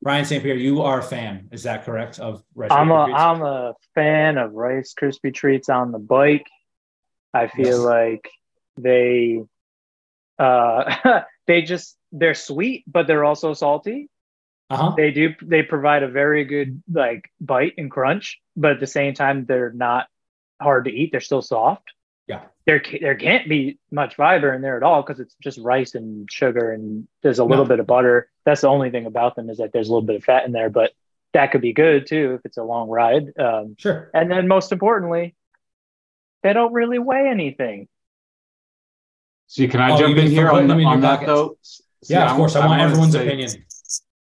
Brian 0.03 0.25
St. 0.25 0.43
Pierre, 0.43 0.57
you 0.57 0.83
are 0.83 1.01
a 1.01 1.03
fan. 1.03 1.49
Is 1.53 1.65
that 1.65 1.85
correct? 1.85 2.19
Of 2.19 2.43
Rice 2.55 2.71
I'm 2.71 2.91
a? 2.91 3.05
I'm 3.05 3.43
a 3.43 3.75
fan 3.95 4.39
of 4.39 4.53
Rice 4.53 4.95
Krispie 4.99 5.35
treats 5.35 5.69
on 5.69 5.93
the 5.93 5.99
bike. 5.99 6.47
I 7.35 7.49
feel 7.49 7.67
yes. 7.67 7.79
like 7.79 8.31
they 8.77 9.43
uh 10.39 11.21
they 11.47 11.63
just 11.63 11.97
they're 12.13 12.35
sweet, 12.35 12.85
but 12.87 13.07
they're 13.07 13.25
also 13.25 13.53
salty. 13.53 14.09
Uh-huh. 14.71 14.95
They 14.97 15.11
do 15.11 15.35
they 15.43 15.63
provide 15.63 16.03
a 16.03 16.09
very 16.09 16.45
good 16.45 16.83
like 16.91 17.31
bite 17.41 17.75
and 17.77 17.91
crunch, 17.91 18.41
but 18.57 18.73
at 18.73 18.81
the 18.81 18.87
same 18.87 19.15
time 19.15 19.45
they're 19.45 19.73
not 19.73 20.07
hard 20.61 20.87
to 20.87 20.91
eat. 20.91 21.11
They're 21.13 21.21
still 21.21 21.43
soft. 21.43 21.93
Yeah. 22.71 22.81
There 22.91 23.01
there 23.01 23.15
can't 23.17 23.49
be 23.49 23.79
much 23.91 24.15
fiber 24.15 24.53
in 24.53 24.63
there 24.63 24.77
at 24.77 24.83
all 24.83 25.03
because 25.03 25.21
it's 25.21 25.35
just 25.43 25.59
rice 25.59 25.95
and 25.95 26.31
sugar 26.31 26.73
and 26.73 27.07
there's 27.23 27.39
a 27.39 27.45
little 27.45 27.65
no. 27.65 27.69
bit 27.69 27.81
of 27.81 27.87
butter. 27.87 28.31
That's 28.45 28.63
the 28.63 28.69
only 28.69 28.91
thing 28.91 29.07
about 29.07 29.37
them 29.37 29.51
is 29.51 29.59
that 29.59 29.73
there's 29.73 29.89
a 29.89 29.93
little 29.93 30.07
bit 30.07 30.17
of 30.17 30.25
fat 30.25 30.47
in 30.47 30.53
there, 30.53 30.71
but 30.71 30.93
that 31.33 31.53
could 31.53 31.61
be 31.61 31.73
good 31.73 32.07
too 32.07 32.35
if 32.39 32.45
it's 32.45 32.57
a 32.57 32.63
long 32.63 32.89
ride. 32.89 33.39
Um, 33.39 33.77
sure. 33.79 34.11
And 34.15 34.31
then 34.31 34.49
most 34.49 34.73
importantly, 34.73 35.35
they 36.43 36.53
don't 36.53 36.73
really 36.73 36.99
weigh 36.99 37.29
anything. 37.29 37.89
So 39.47 39.67
can 39.67 39.81
I 39.81 39.93
oh, 39.93 39.99
jump 39.99 40.17
in 40.17 40.31
here 40.31 40.49
on, 40.49 40.69
the, 40.69 40.75
on 40.85 41.01
that 41.01 41.27
though? 41.27 41.57
See, 41.63 42.15
yeah, 42.15 42.31
of 42.31 42.37
course. 42.37 42.57
I, 42.57 42.63
I 42.63 42.67
want 42.67 42.81
everyone's 42.81 43.15
opinion. 43.15 43.51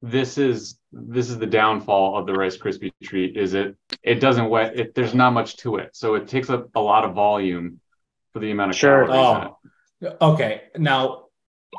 This 0.03 0.39
is 0.39 0.79
this 0.93 1.31
is 1.31 1.39
the 1.39 1.47
downfall 1.47 2.19
of 2.19 2.27
the 2.27 2.35
Rice 2.35 2.57
Krispie 2.57 2.93
treat. 3.03 3.37
Is 3.37 3.55
it? 3.55 3.77
It 4.03 4.21
doesn't 4.21 4.49
wet. 4.51 4.79
It, 4.79 4.95
there's 4.95 5.15
not 5.15 5.33
much 5.33 5.57
to 5.59 5.77
it, 5.77 5.97
so 5.97 6.15
it 6.15 6.29
takes 6.29 6.51
up 6.51 6.69
a 6.75 6.81
lot 6.81 7.05
of 7.05 7.15
volume 7.15 7.81
for 8.37 8.41
the 8.41 8.51
amount 8.51 8.71
of 8.71 8.77
sure. 8.77 9.11
Oh, 9.11 9.57
okay. 10.21 10.65
Now 10.77 11.25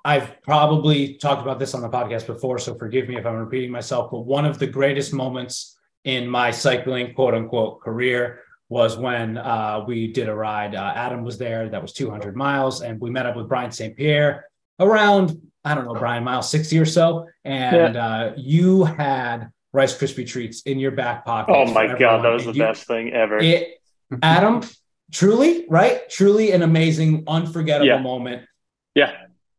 I've 0.03 0.41
probably 0.41 1.13
talked 1.13 1.43
about 1.43 1.59
this 1.59 1.75
on 1.75 1.83
the 1.83 1.89
podcast 1.89 2.25
before, 2.25 2.57
so 2.57 2.73
forgive 2.73 3.07
me 3.07 3.15
if 3.15 3.27
I'm 3.27 3.35
repeating 3.35 3.69
myself. 3.69 4.09
But 4.09 4.21
one 4.21 4.43
of 4.43 4.57
the 4.57 4.65
greatest 4.65 5.13
moments 5.13 5.77
in 6.03 6.27
my 6.27 6.49
cycling 6.49 7.13
quote 7.13 7.35
unquote 7.35 7.81
career 7.81 8.41
was 8.69 8.97
when 8.97 9.37
uh, 9.37 9.83
we 9.87 10.11
did 10.11 10.29
a 10.29 10.33
ride. 10.33 10.73
Uh, 10.73 10.93
Adam 10.95 11.23
was 11.23 11.37
there. 11.37 11.69
That 11.69 11.79
was 11.79 11.93
200 11.93 12.35
miles, 12.35 12.81
and 12.81 12.99
we 12.99 13.11
met 13.11 13.27
up 13.27 13.35
with 13.35 13.47
Brian 13.47 13.71
St. 13.71 13.95
Pierre 13.95 14.45
around 14.79 15.39
I 15.63 15.75
don't 15.75 15.85
know 15.85 15.93
Brian 15.93 16.23
mile 16.23 16.41
60 16.41 16.79
or 16.79 16.85
so, 16.85 17.27
and 17.45 17.93
yeah. 17.93 18.07
uh, 18.07 18.33
you 18.35 18.83
had 18.83 19.51
Rice 19.73 19.95
Krispie 19.95 20.25
treats 20.25 20.63
in 20.63 20.79
your 20.79 20.91
back 20.91 21.23
pocket. 21.23 21.53
Oh 21.53 21.71
my 21.71 21.87
god, 21.87 22.25
that 22.25 22.29
was 22.29 22.47
and 22.47 22.55
the 22.55 22.57
you, 22.57 22.63
best 22.63 22.87
thing 22.87 23.13
ever. 23.13 23.37
It, 23.37 23.75
Adam, 24.23 24.63
truly, 25.11 25.65
right? 25.69 26.09
Truly 26.09 26.51
an 26.51 26.61
amazing, 26.61 27.23
unforgettable 27.27 27.87
yeah. 27.87 28.01
moment. 28.01 28.47
Yeah. 28.95 29.13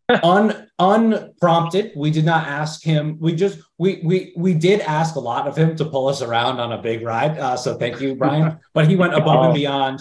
Un 0.23 0.69
unprompted. 0.79 1.93
We 1.95 2.11
did 2.11 2.25
not 2.25 2.47
ask 2.47 2.83
him. 2.83 3.19
We 3.21 3.35
just 3.35 3.59
we 3.77 4.01
we 4.03 4.33
we 4.37 4.55
did 4.55 4.81
ask 4.81 5.17
a 5.17 5.21
lot 5.21 5.47
of 5.47 5.57
him 5.57 5.77
to 5.77 5.85
pull 5.85 6.09
us 6.09 6.23
around 6.23 6.61
on 6.61 6.73
a 6.73 6.81
big 6.81 7.03
ride. 7.03 7.39
Uh, 7.39 7.57
so 7.57 7.77
thank 7.77 8.01
you, 8.01 8.15
Brian. 8.15 8.59
but 8.73 8.89
he 8.89 8.97
went 8.97 9.15
above 9.15 9.45
and 9.45 9.51
oh. 9.51 9.55
beyond, 9.55 10.01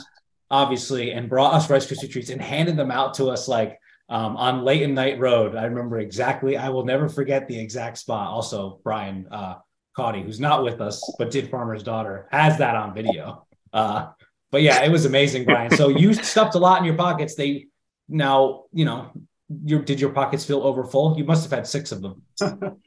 obviously, 0.49 1.11
and 1.11 1.27
brought 1.27 1.53
us 1.53 1.69
Rice 1.69 1.85
Krispie 1.87 2.09
treats 2.09 2.29
and 2.29 2.41
handed 2.41 2.77
them 2.77 2.89
out 2.89 3.15
to 3.15 3.25
us 3.25 3.49
like 3.49 3.79
um, 4.07 4.37
on 4.37 4.63
Leighton 4.63 4.93
Night 4.93 5.19
Road. 5.19 5.55
I 5.55 5.65
remember 5.65 5.99
exactly. 5.99 6.55
I 6.55 6.69
will 6.69 6.85
never 6.85 7.09
forget 7.09 7.47
the 7.47 7.59
exact 7.59 7.97
spot. 7.97 8.29
Also, 8.29 8.79
Brian 8.83 9.27
uh, 9.29 9.55
Caudy, 9.95 10.21
who's 10.21 10.39
not 10.39 10.63
with 10.63 10.79
us 10.79 11.03
but 11.17 11.31
did 11.31 11.49
Farmer's 11.49 11.83
Daughter, 11.83 12.29
has 12.31 12.57
that 12.59 12.75
on 12.75 12.93
video. 12.93 13.45
Uh, 13.73 14.11
but 14.51 14.61
yeah, 14.61 14.83
it 14.83 14.91
was 14.91 15.05
amazing, 15.05 15.45
Brian. 15.45 15.71
So 15.71 15.89
you 15.89 16.13
stuffed 16.31 16.55
a 16.55 16.59
lot 16.59 16.79
in 16.79 16.85
your 16.85 16.95
pockets. 16.95 17.35
They 17.35 17.67
now, 18.07 18.63
you 18.71 18.85
know, 18.85 19.11
your 19.63 19.81
did 19.81 19.99
your 19.99 20.11
pockets 20.11 20.45
feel 20.45 20.61
overfull? 20.61 21.17
You 21.17 21.23
must 21.23 21.43
have 21.43 21.51
had 21.51 21.67
six 21.67 21.91
of 21.91 22.01
them. 22.01 22.21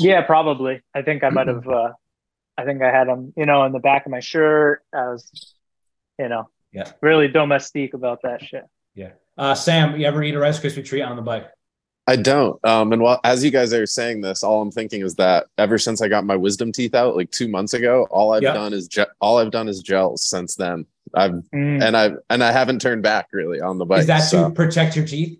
yeah, 0.00 0.22
probably. 0.22 0.82
I 0.94 1.02
think 1.02 1.24
I 1.24 1.30
might 1.30 1.48
have. 1.48 1.66
Uh, 1.68 1.92
I 2.58 2.64
think 2.64 2.82
I 2.82 2.90
had 2.90 3.08
them, 3.08 3.32
you 3.36 3.46
know, 3.46 3.64
in 3.64 3.72
the 3.72 3.78
back 3.78 4.06
of 4.06 4.12
my 4.12 4.20
shirt. 4.20 4.82
I 4.94 5.08
was, 5.08 5.54
you 6.18 6.28
know, 6.28 6.48
yeah, 6.72 6.92
really 7.02 7.28
domestique 7.28 7.94
about 7.94 8.22
that 8.22 8.42
shit. 8.42 8.64
Yeah. 8.94 9.10
Uh, 9.36 9.54
Sam, 9.54 10.00
you 10.00 10.06
ever 10.06 10.22
eat 10.22 10.34
a 10.34 10.38
Rice 10.38 10.58
Krispie 10.58 10.84
treat 10.84 11.02
on 11.02 11.16
the 11.16 11.22
bike? 11.22 11.48
I 12.08 12.16
don't. 12.16 12.64
Um, 12.64 12.92
and 12.92 13.02
while 13.02 13.20
as 13.24 13.44
you 13.44 13.50
guys 13.50 13.72
are 13.72 13.86
saying 13.86 14.20
this, 14.20 14.44
all 14.44 14.62
I'm 14.62 14.70
thinking 14.70 15.02
is 15.02 15.16
that 15.16 15.46
ever 15.58 15.76
since 15.76 16.00
I 16.00 16.08
got 16.08 16.24
my 16.24 16.36
wisdom 16.36 16.70
teeth 16.70 16.94
out 16.94 17.16
like 17.16 17.30
two 17.32 17.48
months 17.48 17.74
ago, 17.74 18.06
all 18.10 18.32
I've 18.32 18.42
yep. 18.42 18.54
done 18.54 18.72
is 18.72 18.86
ge- 18.86 19.10
all 19.20 19.38
I've 19.38 19.50
done 19.50 19.68
is 19.68 19.82
gels 19.82 20.24
since 20.24 20.54
then. 20.54 20.86
I've 21.14 21.32
mm. 21.32 21.82
and 21.82 21.96
I've 21.96 22.18
and 22.30 22.44
I 22.44 22.52
haven't 22.52 22.80
turned 22.80 23.02
back 23.02 23.28
really 23.32 23.60
on 23.60 23.78
the 23.78 23.84
bike. 23.84 24.00
Is 24.00 24.06
that 24.06 24.18
so. 24.18 24.48
to 24.48 24.54
protect 24.54 24.94
your 24.94 25.06
teeth? 25.06 25.38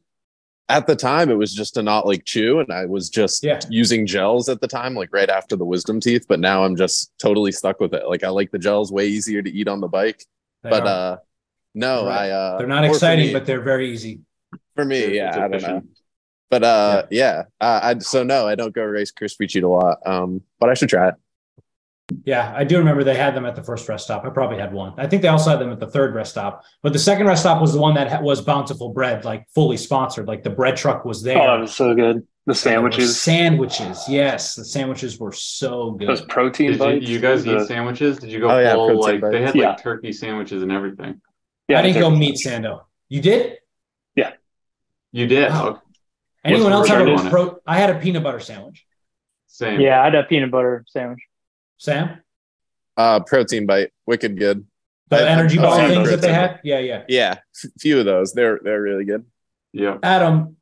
at 0.68 0.86
the 0.86 0.96
time 0.96 1.30
it 1.30 1.34
was 1.34 1.54
just 1.54 1.74
to 1.74 1.82
not 1.82 2.06
like 2.06 2.24
chew 2.24 2.58
and 2.58 2.72
i 2.72 2.84
was 2.84 3.08
just 3.08 3.44
yeah. 3.44 3.60
using 3.70 4.06
gels 4.06 4.48
at 4.48 4.60
the 4.60 4.66
time 4.66 4.94
like 4.94 5.12
right 5.12 5.30
after 5.30 5.56
the 5.56 5.64
wisdom 5.64 6.00
teeth 6.00 6.26
but 6.28 6.40
now 6.40 6.64
i'm 6.64 6.76
just 6.76 7.12
totally 7.18 7.52
stuck 7.52 7.78
with 7.80 7.94
it 7.94 8.08
like 8.08 8.24
i 8.24 8.28
like 8.28 8.50
the 8.50 8.58
gels 8.58 8.92
way 8.92 9.06
easier 9.06 9.42
to 9.42 9.50
eat 9.50 9.68
on 9.68 9.80
the 9.80 9.88
bike 9.88 10.24
they 10.62 10.70
but 10.70 10.82
are. 10.82 11.12
uh 11.12 11.16
no 11.74 12.06
right. 12.06 12.26
i 12.26 12.30
uh 12.30 12.58
they're 12.58 12.66
not 12.66 12.84
exciting 12.84 13.28
me, 13.28 13.32
but 13.32 13.46
they're 13.46 13.62
very 13.62 13.90
easy 13.90 14.20
for 14.74 14.84
me 14.84 15.16
yeah 15.16 15.44
i 15.44 15.48
don't 15.48 15.62
know 15.62 15.82
but 16.50 16.62
uh 16.62 17.04
yeah, 17.10 17.42
yeah 17.60 17.66
uh, 17.66 17.80
i 17.82 17.98
so 17.98 18.22
no 18.22 18.46
i 18.46 18.54
don't 18.54 18.74
go 18.74 18.84
Rice 18.84 19.12
Krispie 19.12 19.48
treat 19.48 19.64
a 19.64 19.68
lot 19.68 19.98
um 20.06 20.42
but 20.58 20.68
i 20.68 20.74
should 20.74 20.88
try 20.88 21.08
it 21.08 21.14
yeah, 22.24 22.52
I 22.56 22.62
do 22.62 22.78
remember 22.78 23.02
they 23.02 23.16
had 23.16 23.34
them 23.34 23.44
at 23.46 23.56
the 23.56 23.64
first 23.64 23.88
rest 23.88 24.04
stop. 24.04 24.24
I 24.24 24.30
probably 24.30 24.58
had 24.58 24.72
one. 24.72 24.94
I 24.96 25.08
think 25.08 25.22
they 25.22 25.28
also 25.28 25.50
had 25.50 25.58
them 25.58 25.72
at 25.72 25.80
the 25.80 25.88
third 25.88 26.14
rest 26.14 26.30
stop. 26.30 26.62
But 26.82 26.92
the 26.92 27.00
second 27.00 27.26
rest 27.26 27.42
stop 27.42 27.60
was 27.60 27.72
the 27.72 27.80
one 27.80 27.94
that 27.94 28.22
was 28.22 28.40
Bountiful 28.40 28.90
Bread, 28.90 29.24
like 29.24 29.48
fully 29.54 29.76
sponsored. 29.76 30.28
Like 30.28 30.44
the 30.44 30.50
bread 30.50 30.76
truck 30.76 31.04
was 31.04 31.22
there. 31.22 31.38
Oh, 31.38 31.56
it 31.56 31.60
was 31.62 31.74
so 31.74 31.94
good. 31.94 32.24
The 32.46 32.54
sandwiches. 32.54 33.20
Sandwiches, 33.20 34.04
yes. 34.08 34.54
The 34.54 34.64
sandwiches 34.64 35.18
were 35.18 35.32
so 35.32 35.92
good. 35.92 36.08
Those 36.08 36.20
protein 36.26 36.72
Did 36.72 36.78
bites. 36.78 37.08
You, 37.08 37.14
you 37.14 37.20
guys 37.20 37.44
eat 37.44 37.66
sandwiches? 37.66 38.18
Did 38.18 38.30
you 38.30 38.38
go 38.38 38.50
oh, 38.50 38.58
yeah, 38.60 38.74
full 38.74 39.00
like 39.00 39.20
bites. 39.20 39.32
they 39.32 39.40
had 39.40 39.48
like 39.48 39.56
yeah. 39.56 39.74
turkey 39.74 40.12
sandwiches 40.12 40.62
and 40.62 40.70
everything? 40.70 41.20
Yeah, 41.66 41.80
I 41.80 41.82
didn't 41.82 42.00
go 42.00 42.10
meat 42.10 42.36
sando. 42.36 42.82
You 43.08 43.20
did? 43.20 43.58
Yeah. 44.14 44.34
You 45.10 45.26
did. 45.26 45.50
Wow. 45.50 45.82
Anyone 46.46 46.72
else 46.72 46.88
have 46.88 47.06
a 47.06 47.30
pro? 47.30 47.58
I 47.66 47.78
had 47.78 47.90
a 47.90 47.98
peanut 47.98 48.22
butter 48.22 48.40
sandwich. 48.40 48.84
Same. 49.46 49.80
Yeah, 49.80 50.00
I 50.00 50.04
had 50.04 50.14
a 50.14 50.24
peanut 50.24 50.50
butter 50.50 50.84
sandwich. 50.88 51.20
Sam? 51.78 52.22
Uh, 52.96 53.20
protein 53.20 53.66
bite, 53.66 53.92
wicked 54.06 54.38
good. 54.38 54.66
The 55.08 55.16
I, 55.16 55.28
energy 55.28 55.56
ball 55.58 55.76
things 55.76 56.10
that 56.10 56.20
they 56.20 56.32
had, 56.32 56.60
yeah, 56.64 56.78
yeah, 56.78 57.04
yeah. 57.08 57.36
Few 57.78 57.98
of 57.98 58.06
those, 58.06 58.32
they're 58.32 58.58
they're 58.62 58.82
really 58.82 59.04
good. 59.04 59.24
Yeah, 59.72 59.98
Adam. 60.02 60.56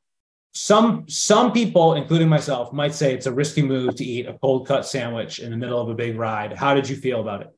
Some 0.57 1.09
some 1.09 1.53
people, 1.53 1.95
including 1.95 2.29
myself, 2.29 2.73
might 2.73 2.95
say 2.95 3.15
it's 3.15 3.27
a 3.27 3.33
risky 3.33 3.63
move 3.63 3.97
to 3.97 4.05
eat 4.05 4.27
a 4.27 4.35
cold 4.35 4.69
cut 4.69 4.87
sandwich 4.87 5.41
in 5.41 5.51
the 5.51 5.57
middle 5.57 5.81
of 5.81 5.89
a 5.89 5.95
big 5.95 6.17
ride. 6.17 6.53
How 6.53 6.75
did 6.75 6.89
you 6.89 6.95
feel 6.95 7.21
about 7.21 7.41
it? 7.41 7.49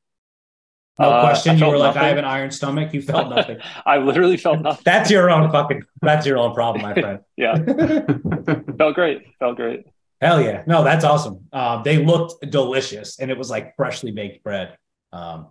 No 0.99 1.11
uh, 1.11 1.21
question. 1.21 1.59
You 1.59 1.67
were 1.67 1.73
nothing. 1.73 1.95
like, 1.95 1.97
I 1.97 2.09
have 2.09 2.19
an 2.19 2.25
iron 2.25 2.51
stomach. 2.51 2.95
You 2.95 3.03
felt 3.13 3.29
nothing. 3.29 3.59
I 3.85 3.99
literally 3.99 4.37
felt 4.37 4.61
nothing. 4.61 4.83
That's 4.85 5.11
your 5.11 5.31
own 5.31 5.51
fucking. 5.51 5.83
That's 6.01 6.27
your 6.27 6.39
own 6.39 6.55
problem, 6.55 6.83
my 6.83 6.95
friend. 6.95 7.21
yeah. 7.37 7.57
felt 8.79 8.95
great. 8.95 9.23
Felt 9.39 9.57
great. 9.57 9.85
Hell 10.21 10.41
yeah. 10.41 10.63
No, 10.67 10.83
that's 10.83 11.05
awesome. 11.05 11.47
Um, 11.53 11.83
they 11.85 12.03
looked 12.03 12.51
delicious 12.51 13.19
and 13.19 13.31
it 13.31 13.37
was 13.37 13.51
like 13.51 13.77
freshly 13.77 14.11
baked 14.11 14.43
bread. 14.43 14.77
Um, 15.13 15.49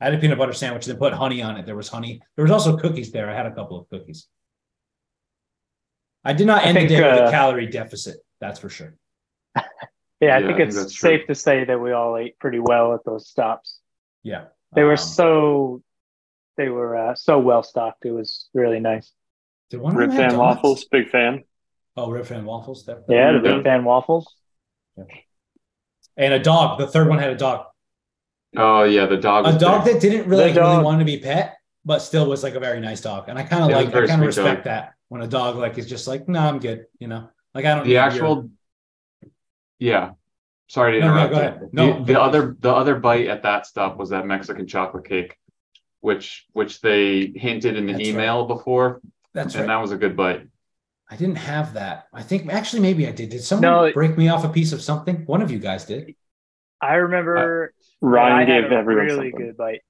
I 0.00 0.06
had 0.06 0.14
a 0.14 0.18
peanut 0.18 0.38
butter 0.38 0.52
sandwich 0.52 0.88
and 0.88 0.98
put 0.98 1.12
honey 1.12 1.42
on 1.42 1.56
it. 1.56 1.66
There 1.66 1.76
was 1.76 1.88
honey. 1.88 2.20
There 2.34 2.42
was 2.42 2.50
also 2.50 2.76
cookies 2.76 3.12
there. 3.12 3.30
I 3.30 3.34
had 3.34 3.46
a 3.46 3.54
couple 3.54 3.78
of 3.78 3.88
cookies. 3.88 4.26
I 6.24 6.32
did 6.32 6.46
not 6.46 6.64
end 6.64 6.76
think, 6.76 6.88
the 6.88 6.96
day 6.96 7.08
uh, 7.08 7.12
with 7.12 7.20
a 7.20 7.24
uh, 7.26 7.30
calorie 7.30 7.66
deficit. 7.66 8.16
That's 8.40 8.58
for 8.58 8.68
sure. 8.68 8.94
yeah, 9.56 9.62
I 9.62 10.38
yeah, 10.38 10.38
think 10.40 10.58
I 10.58 10.62
it's 10.62 10.76
think 10.76 10.90
safe 10.90 11.26
to 11.28 11.34
say 11.34 11.64
that 11.64 11.80
we 11.80 11.92
all 11.92 12.16
ate 12.16 12.38
pretty 12.40 12.58
well 12.58 12.94
at 12.94 13.04
those 13.04 13.28
stops. 13.28 13.78
Yeah. 14.22 14.46
They 14.74 14.82
were 14.82 14.92
um, 14.92 14.96
so 14.98 15.82
they 16.56 16.68
were 16.68 16.96
uh, 16.96 17.14
so 17.14 17.38
well 17.38 17.62
stocked. 17.62 18.04
It 18.04 18.12
was 18.12 18.48
really 18.54 18.80
nice. 18.80 19.12
Rip 19.72 20.10
Van 20.10 20.32
Wafels, 20.32 20.82
big 20.90 21.08
fan. 21.10 21.44
Oh, 21.96 22.10
Rip 22.10 22.26
Van 22.26 22.44
Wafels. 22.44 22.84
That, 22.86 23.04
yeah, 23.08 23.32
the 23.32 23.40
Rip 23.40 23.64
Van 23.64 23.82
Wafels. 23.84 24.24
Yeah. 24.96 25.04
And 26.16 26.34
a 26.34 26.38
dog. 26.38 26.78
The 26.78 26.86
third 26.86 27.08
one 27.08 27.18
had 27.18 27.30
a 27.30 27.36
dog. 27.36 27.66
Oh 28.56 28.82
yeah, 28.84 29.06
the 29.06 29.16
dog. 29.16 29.46
A 29.46 29.58
dog 29.58 29.84
that 29.84 30.00
didn't 30.00 30.28
really, 30.28 30.52
really 30.52 30.82
want 30.82 30.98
to 30.98 31.04
be 31.04 31.18
pet, 31.18 31.56
but 31.84 32.00
still 32.00 32.28
was 32.28 32.42
like 32.42 32.54
a 32.54 32.60
very 32.60 32.80
nice 32.80 33.00
dog. 33.00 33.28
And 33.28 33.38
I 33.38 33.42
kind 33.44 33.64
of 33.64 33.70
like, 33.70 33.94
I 33.94 34.06
kind 34.06 34.20
of 34.20 34.26
respect 34.26 34.58
dog. 34.58 34.64
that 34.64 34.94
when 35.08 35.22
a 35.22 35.28
dog 35.28 35.56
like 35.56 35.78
is 35.78 35.88
just 35.88 36.08
like, 36.08 36.28
no, 36.28 36.40
I'm 36.40 36.58
good. 36.58 36.86
You 36.98 37.08
know, 37.08 37.28
like 37.54 37.64
I 37.64 37.74
don't. 37.76 37.86
The 37.86 37.98
actual. 37.98 38.50
Your... 39.20 39.30
Yeah. 39.78 40.10
Sorry 40.70 41.00
to 41.00 41.04
interrupt. 41.04 41.32
No, 41.32 41.68
no, 41.72 41.92
no, 41.98 42.04
the, 42.04 42.12
the 42.12 42.20
other 42.20 42.56
the 42.60 42.72
other 42.72 42.94
bite 42.94 43.26
at 43.26 43.42
that 43.42 43.66
stop 43.66 43.96
was 43.96 44.10
that 44.10 44.24
Mexican 44.24 44.68
chocolate 44.68 45.04
cake, 45.04 45.36
which 45.98 46.46
which 46.52 46.80
they 46.80 47.32
hinted 47.34 47.76
in 47.76 47.86
the 47.86 47.94
That's 47.94 48.04
email 48.04 48.42
right. 48.42 48.54
before 48.54 49.00
That's 49.34 49.56
and 49.56 49.62
right. 49.62 49.74
that 49.74 49.80
was 49.80 49.90
a 49.90 49.96
good 49.96 50.16
bite. 50.16 50.46
I 51.10 51.16
didn't 51.16 51.38
have 51.38 51.74
that. 51.74 52.06
I 52.12 52.22
think 52.22 52.52
actually 52.52 52.82
maybe 52.82 53.08
I 53.08 53.10
did. 53.10 53.30
Did 53.30 53.42
someone 53.42 53.62
no, 53.62 53.92
break 53.92 54.16
me 54.16 54.28
off 54.28 54.44
a 54.44 54.48
piece 54.48 54.72
of 54.72 54.80
something? 54.80 55.26
One 55.26 55.42
of 55.42 55.50
you 55.50 55.58
guys 55.58 55.86
did. 55.86 56.14
I 56.80 56.94
remember 56.94 57.74
uh, 58.00 58.06
Ryan 58.06 58.46
gave 58.46 58.64
everyone 58.70 59.06
a 59.08 59.14
really 59.14 59.30
something. 59.32 59.46
good 59.48 59.56
bite. 59.56 59.80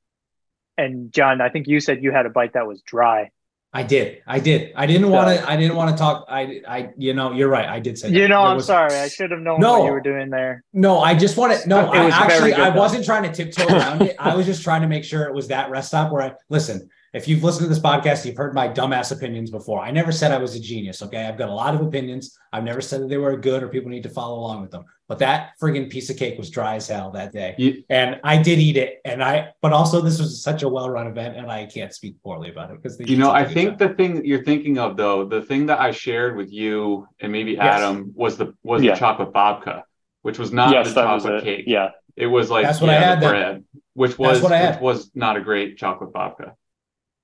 And 0.78 1.12
Jon, 1.12 1.42
I 1.42 1.50
think 1.50 1.66
you 1.68 1.80
said 1.80 2.02
you 2.02 2.10
had 2.10 2.24
a 2.24 2.30
bite 2.30 2.54
that 2.54 2.66
was 2.66 2.80
dry. 2.80 3.32
I 3.72 3.84
did. 3.84 4.22
I 4.26 4.40
did. 4.40 4.72
I 4.74 4.86
didn't 4.86 5.10
want 5.10 5.28
to. 5.28 5.48
I 5.48 5.56
didn't 5.56 5.76
want 5.76 5.96
to 5.96 5.96
talk. 5.96 6.26
I. 6.28 6.60
I. 6.66 6.90
You 6.96 7.14
know. 7.14 7.32
You're 7.32 7.48
right. 7.48 7.68
I 7.68 7.78
did 7.78 7.98
say. 7.98 8.10
You 8.10 8.22
that. 8.22 8.28
know. 8.28 8.42
I'm 8.42 8.56
was, 8.56 8.66
sorry. 8.66 8.94
I 8.94 9.06
should 9.08 9.30
have 9.30 9.40
known 9.40 9.60
no, 9.60 9.78
what 9.78 9.86
you 9.86 9.92
were 9.92 10.00
doing 10.00 10.28
there. 10.28 10.64
No. 10.72 10.98
I 10.98 11.14
just 11.14 11.36
wanted. 11.36 11.60
To. 11.60 11.68
No. 11.68 11.86
I 11.86 12.08
actually. 12.08 12.54
I 12.54 12.70
wasn't 12.70 13.04
trying 13.04 13.22
to 13.22 13.32
tiptoe 13.32 13.72
around 13.72 14.02
it. 14.02 14.16
I 14.18 14.34
was 14.34 14.46
just 14.46 14.64
trying 14.64 14.82
to 14.82 14.88
make 14.88 15.04
sure 15.04 15.22
it 15.24 15.34
was 15.34 15.48
that 15.48 15.70
rest 15.70 15.88
stop 15.88 16.10
where 16.10 16.22
I 16.22 16.32
listen 16.48 16.90
if 17.12 17.26
you've 17.26 17.42
listened 17.42 17.64
to 17.64 17.68
this 17.68 17.82
podcast, 17.82 18.24
you've 18.24 18.36
heard 18.36 18.54
my 18.54 18.68
dumbass 18.68 19.10
opinions 19.10 19.50
before. 19.50 19.80
I 19.80 19.90
never 19.90 20.12
said 20.12 20.30
I 20.30 20.38
was 20.38 20.54
a 20.54 20.60
genius. 20.60 21.02
Okay. 21.02 21.26
I've 21.26 21.36
got 21.36 21.48
a 21.48 21.54
lot 21.54 21.74
of 21.74 21.80
opinions. 21.80 22.38
I've 22.52 22.62
never 22.62 22.80
said 22.80 23.02
that 23.02 23.08
they 23.08 23.16
were 23.16 23.36
good 23.36 23.64
or 23.64 23.68
people 23.68 23.90
need 23.90 24.04
to 24.04 24.08
follow 24.08 24.38
along 24.38 24.62
with 24.62 24.70
them. 24.70 24.84
But 25.08 25.18
that 25.18 25.54
friggin' 25.60 25.90
piece 25.90 26.08
of 26.08 26.16
cake 26.16 26.38
was 26.38 26.50
dry 26.50 26.76
as 26.76 26.86
hell 26.86 27.10
that 27.10 27.32
day. 27.32 27.56
You, 27.58 27.82
and 27.90 28.20
I 28.22 28.40
did 28.40 28.60
eat 28.60 28.76
it. 28.76 29.00
And 29.04 29.24
I, 29.24 29.52
but 29.60 29.72
also 29.72 30.00
this 30.00 30.20
was 30.20 30.40
such 30.40 30.62
a 30.62 30.68
well 30.68 30.88
run 30.88 31.08
event 31.08 31.36
and 31.36 31.50
I 31.50 31.66
can't 31.66 31.92
speak 31.92 32.22
poorly 32.22 32.50
about 32.50 32.70
it 32.70 32.80
because, 32.80 33.00
you 33.00 33.16
know, 33.16 33.32
I 33.32 33.44
think 33.44 33.70
job. 33.70 33.78
the 33.80 33.88
thing 33.96 34.14
that 34.14 34.24
you're 34.24 34.44
thinking 34.44 34.78
of 34.78 34.96
though, 34.96 35.24
the 35.24 35.42
thing 35.42 35.66
that 35.66 35.80
I 35.80 35.90
shared 35.90 36.36
with 36.36 36.52
you 36.52 37.08
and 37.18 37.32
maybe 37.32 37.58
Adam 37.58 38.04
yes. 38.06 38.06
was 38.14 38.36
the, 38.36 38.54
was 38.62 38.84
yeah. 38.84 38.92
the 38.92 39.00
chocolate 39.00 39.32
babka, 39.32 39.82
which 40.22 40.38
was 40.38 40.52
not 40.52 40.70
yes, 40.72 40.94
the 40.94 41.02
chocolate 41.02 41.42
cake. 41.42 41.64
Yeah. 41.66 41.90
It 42.16 42.26
was 42.26 42.50
like, 42.50 42.66
that's 42.66 42.80
what 42.80 42.90
yeah, 42.90 42.98
I 42.98 43.00
had 43.00 43.20
bread, 43.20 43.64
which 43.94 44.16
was, 44.16 44.42
what 44.42 44.52
I 44.52 44.58
had. 44.58 44.74
which 44.76 44.82
was 44.82 45.10
not 45.14 45.36
a 45.36 45.40
great 45.40 45.76
chocolate 45.76 46.12
babka. 46.12 46.52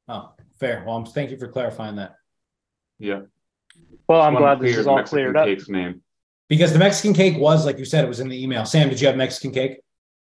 Oh, 0.09 0.33
fair. 0.59 0.85
Well, 0.87 1.05
thank 1.05 1.31
you 1.31 1.37
for 1.37 1.49
clarifying 1.49 1.97
that. 1.97 2.17
Yeah. 2.99 3.23
Well, 4.09 4.23
I'm 4.23 4.35
glad 4.35 4.61
this 4.61 4.77
is 4.77 4.87
all 4.87 4.97
Mexican 4.97 5.17
cleared 5.17 5.37
up. 5.37 5.47
Cake's 5.47 5.69
name. 5.69 6.03
Because 6.49 6.73
the 6.73 6.79
Mexican 6.79 7.13
cake 7.13 7.37
was, 7.39 7.67
like 7.67 7.79
you 7.79 7.85
said, 7.85 8.05
it 8.05 8.09
was 8.09 8.21
in 8.21 8.29
the 8.29 8.41
email. 8.41 8.65
Sam, 8.65 8.89
did 8.89 9.01
you 9.01 9.09
have 9.09 9.17
Mexican 9.17 9.51
cake? 9.51 9.81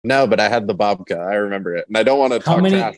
No, 0.04 0.26
but 0.26 0.40
I 0.40 0.50
had 0.50 0.68
the 0.68 0.74
babka. 0.74 1.20
I 1.20 1.36
remember 1.36 1.76
it, 1.76 1.88
and 1.88 1.98
I 1.98 2.04
don't 2.04 2.18
want 2.20 2.34
to 2.34 2.40
talk 2.40 2.62
many... 2.62 2.78
trash. 2.78 2.98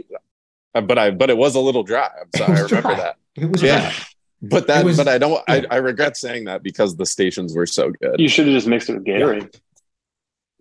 Uh, 0.75 0.81
but 0.81 0.97
I, 0.97 1.11
but 1.11 1.29
it 1.29 1.37
was 1.37 1.55
a 1.55 1.59
little 1.59 1.83
dry. 1.83 2.09
I'm 2.21 2.29
sorry. 2.35 2.57
I 2.57 2.61
remember 2.61 2.81
dry. 2.81 2.95
that. 2.95 3.15
It 3.35 3.51
was 3.51 3.61
yeah. 3.61 3.81
Dry. 3.81 3.93
But 4.41 4.67
that, 4.67 4.85
was, 4.85 4.95
but 4.95 5.07
I 5.07 5.17
don't. 5.17 5.43
I, 5.49 5.65
I 5.69 5.77
regret 5.77 6.15
saying 6.15 6.45
that 6.45 6.63
because 6.63 6.95
the 6.95 7.05
stations 7.05 7.53
were 7.53 7.65
so 7.65 7.91
good. 8.01 8.19
You 8.19 8.29
should 8.29 8.45
have 8.45 8.53
just 8.53 8.67
mixed 8.67 8.89
it 8.89 8.93
with 8.93 9.05
Gatorade. 9.05 9.59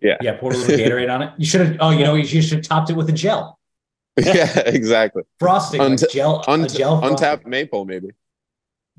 Yeah. 0.01 0.17
Yeah. 0.21 0.37
Poured 0.37 0.55
a 0.55 0.57
little 0.57 0.77
Gatorade 0.77 1.13
on 1.13 1.21
it. 1.21 1.33
You 1.37 1.45
should 1.45 1.61
have. 1.61 1.77
Oh, 1.79 1.91
you 1.91 2.03
know, 2.03 2.15
you 2.15 2.41
should 2.41 2.57
have 2.57 2.67
topped 2.67 2.89
it 2.89 2.97
with 2.97 3.07
a 3.09 3.13
gel. 3.13 3.58
Yeah, 4.21 4.59
exactly. 4.65 5.23
Frosting, 5.39 5.81
Unt- 5.81 6.01
like 6.01 6.11
gel, 6.11 6.43
unt- 6.47 6.73
gel 6.73 7.03
untapped 7.03 7.45
maple, 7.45 7.85
maybe. 7.85 8.09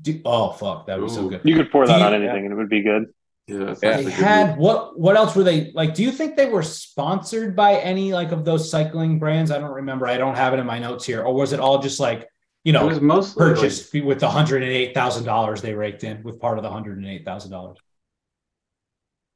Do, 0.01 0.19
oh 0.25 0.51
fuck, 0.51 0.87
that 0.87 0.99
was 0.99 1.13
so 1.13 1.29
good. 1.29 1.41
You 1.43 1.55
could 1.55 1.71
pour 1.71 1.85
that 1.85 1.99
you, 1.99 2.03
on 2.03 2.13
anything, 2.13 2.37
yeah. 2.37 2.43
and 2.43 2.51
it 2.51 2.55
would 2.55 2.69
be 2.69 2.81
good. 2.81 3.13
Yeah, 3.47 3.73
they 3.73 4.09
had 4.09 4.57
what? 4.57 4.97
What 4.99 5.15
else 5.15 5.35
were 5.35 5.43
they 5.43 5.71
like? 5.73 5.93
Do 5.93 6.01
you 6.01 6.11
think 6.11 6.37
they 6.37 6.47
were 6.47 6.63
sponsored 6.63 7.55
by 7.55 7.75
any 7.75 8.13
like 8.13 8.31
of 8.31 8.45
those 8.45 8.71
cycling 8.71 9.19
brands? 9.19 9.51
I 9.51 9.59
don't 9.59 9.73
remember. 9.73 10.07
I 10.07 10.17
don't 10.17 10.35
have 10.35 10.53
it 10.53 10.59
in 10.59 10.65
my 10.65 10.79
notes 10.79 11.05
here. 11.05 11.21
Or 11.21 11.33
was 11.33 11.53
it 11.53 11.59
all 11.59 11.79
just 11.79 11.99
like 11.99 12.27
you 12.63 12.73
know, 12.73 12.85
it 12.85 12.89
was 12.89 13.01
mostly 13.01 13.39
purchased 13.39 13.93
like, 13.93 14.03
with 14.03 14.19
the 14.19 14.29
hundred 14.29 14.61
and 14.61 14.71
eight 14.71 14.93
thousand 14.93 15.23
dollars 15.23 15.61
they 15.61 15.73
raked 15.73 16.03
in 16.03 16.21
with 16.23 16.39
part 16.39 16.57
of 16.57 16.63
the 16.63 16.69
hundred 16.69 16.97
and 16.97 17.07
eight 17.07 17.25
thousand 17.25 17.51
dollars? 17.51 17.77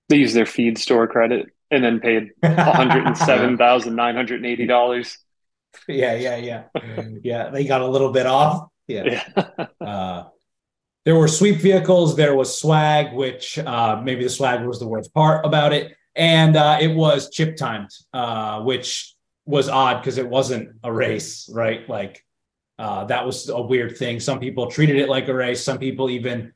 They 0.09 0.17
used 0.17 0.35
their 0.35 0.45
feed 0.45 0.77
store 0.77 1.07
credit 1.07 1.47
and 1.71 1.83
then 1.83 1.99
paid 1.99 2.31
one 2.39 2.53
hundred 2.55 3.07
and 3.07 3.17
seven 3.17 3.57
thousand 3.57 3.95
nine 3.95 4.15
hundred 4.15 4.37
and 4.37 4.45
eighty 4.45 4.67
dollars. 4.67 5.17
yeah, 5.87 6.15
yeah, 6.15 6.35
yeah, 6.37 6.63
yeah. 7.21 7.49
They 7.49 7.65
got 7.65 7.81
a 7.81 7.87
little 7.87 8.11
bit 8.11 8.25
off. 8.25 8.69
Yeah. 8.87 9.23
yeah. 9.37 9.65
uh, 9.85 10.23
there 11.05 11.15
were 11.15 11.27
sweep 11.27 11.57
vehicles. 11.57 12.15
There 12.15 12.35
was 12.35 12.59
swag, 12.59 13.13
which 13.13 13.59
uh, 13.59 14.01
maybe 14.03 14.23
the 14.23 14.29
swag 14.29 14.65
was 14.65 14.79
the 14.79 14.87
worst 14.87 15.13
part 15.13 15.45
about 15.45 15.71
it, 15.73 15.95
and 16.15 16.55
uh, 16.55 16.79
it 16.81 16.87
was 16.87 17.29
chip 17.29 17.57
timed, 17.57 17.91
uh, 18.13 18.61
which 18.61 19.15
was 19.45 19.69
odd 19.69 20.01
because 20.01 20.17
it 20.17 20.27
wasn't 20.27 20.69
a 20.83 20.91
race, 20.91 21.49
right? 21.53 21.87
Like 21.87 22.23
uh, 22.79 23.05
that 23.05 23.25
was 23.25 23.49
a 23.49 23.61
weird 23.61 23.97
thing. 23.97 24.19
Some 24.19 24.39
people 24.39 24.67
treated 24.69 24.97
it 24.97 25.07
like 25.07 25.27
a 25.27 25.33
race. 25.33 25.63
Some 25.63 25.77
people 25.77 26.09
even 26.09 26.53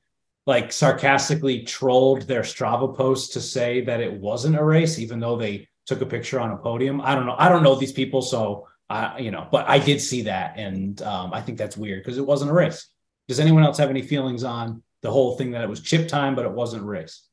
like 0.48 0.72
sarcastically 0.72 1.62
trolled 1.62 2.24
their 2.24 2.42
Strava 2.42 2.96
post 2.96 3.34
to 3.34 3.42
say 3.42 3.82
that 3.82 4.02
it 4.02 4.12
wasn't 4.12 4.58
a 4.58 4.64
race, 4.64 4.98
even 4.98 5.20
though 5.20 5.38
they 5.38 5.68
took 5.86 6.02
a 6.02 6.06
picture 6.06 6.40
on 6.40 6.52
a 6.52 6.58
podium. 6.58 7.02
I 7.02 7.14
don't 7.14 7.28
know. 7.28 7.36
I 7.38 7.50
don't 7.50 7.64
know 7.64 7.76
these 7.76 7.94
people, 7.94 8.24
so 8.24 8.68
I, 8.90 9.20
you 9.20 9.32
know, 9.32 9.48
but 9.52 9.70
I 9.70 9.80
did 9.80 10.02
see 10.02 10.24
that, 10.24 10.58
and 10.58 11.00
um, 11.02 11.34
I 11.34 11.42
think 11.42 11.58
that's 11.58 11.78
weird 11.78 12.04
because 12.04 12.18
it 12.18 12.26
wasn't 12.26 12.52
a 12.52 12.54
race. 12.54 12.88
Does 13.28 13.40
anyone 13.40 13.64
else 13.64 13.78
have 13.78 13.90
any 13.90 14.02
feelings 14.02 14.44
on 14.44 14.82
the 15.02 15.12
whole 15.12 15.38
thing 15.38 15.52
that 15.52 15.62
it 15.62 15.70
was 15.70 15.82
chip 15.82 16.08
time, 16.08 16.36
but 16.36 16.46
it 16.46 16.52
wasn't 16.52 16.84
a 16.84 16.86
race? 16.86 17.24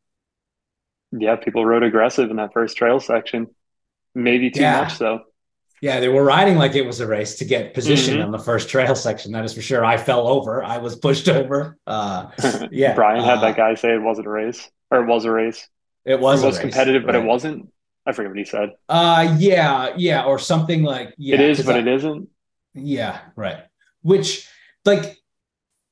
Yeah, 1.12 1.36
people 1.36 1.64
rode 1.64 1.82
aggressive 1.82 2.30
in 2.30 2.36
that 2.36 2.52
first 2.52 2.76
trail 2.76 3.00
section, 3.00 3.48
maybe 4.14 4.50
too 4.50 4.60
yeah. 4.60 4.82
much 4.82 4.94
so. 4.96 5.20
Yeah, 5.82 6.00
they 6.00 6.08
were 6.08 6.24
riding 6.24 6.56
like 6.56 6.74
it 6.74 6.86
was 6.86 7.00
a 7.00 7.06
race 7.06 7.36
to 7.36 7.44
get 7.44 7.74
position 7.74 8.14
mm-hmm. 8.14 8.24
on 8.24 8.32
the 8.32 8.38
first 8.38 8.68
trail 8.68 8.94
section. 8.94 9.32
That 9.32 9.44
is 9.44 9.52
for 9.54 9.60
sure. 9.60 9.84
I 9.84 9.98
fell 9.98 10.26
over. 10.26 10.64
I 10.64 10.78
was 10.78 10.96
pushed 10.96 11.28
over. 11.28 11.78
Uh, 11.86 12.30
yeah, 12.70 12.94
Brian 12.94 13.22
had 13.22 13.38
uh, 13.38 13.40
that 13.42 13.56
guy 13.56 13.74
say 13.74 13.94
it 13.94 14.02
wasn't 14.02 14.26
a 14.26 14.30
race, 14.30 14.70
or 14.90 15.02
it 15.02 15.06
was 15.06 15.26
a 15.26 15.30
race. 15.30 15.68
It 16.04 16.18
was. 16.18 16.42
It 16.42 16.46
was 16.46 16.58
competitive, 16.58 17.02
right. 17.02 17.12
but 17.12 17.14
it 17.16 17.24
wasn't. 17.24 17.70
I 18.06 18.12
forget 18.12 18.30
what 18.30 18.38
he 18.38 18.44
said. 18.44 18.72
Uh 18.88 19.36
yeah, 19.38 19.94
yeah, 19.96 20.24
or 20.24 20.38
something 20.38 20.82
like 20.82 21.14
yeah. 21.18 21.34
It 21.34 21.40
is, 21.40 21.64
but 21.64 21.76
I, 21.76 21.78
it 21.80 21.88
isn't. 21.88 22.28
Yeah, 22.74 23.20
right. 23.34 23.64
Which 24.02 24.48
like 24.84 25.18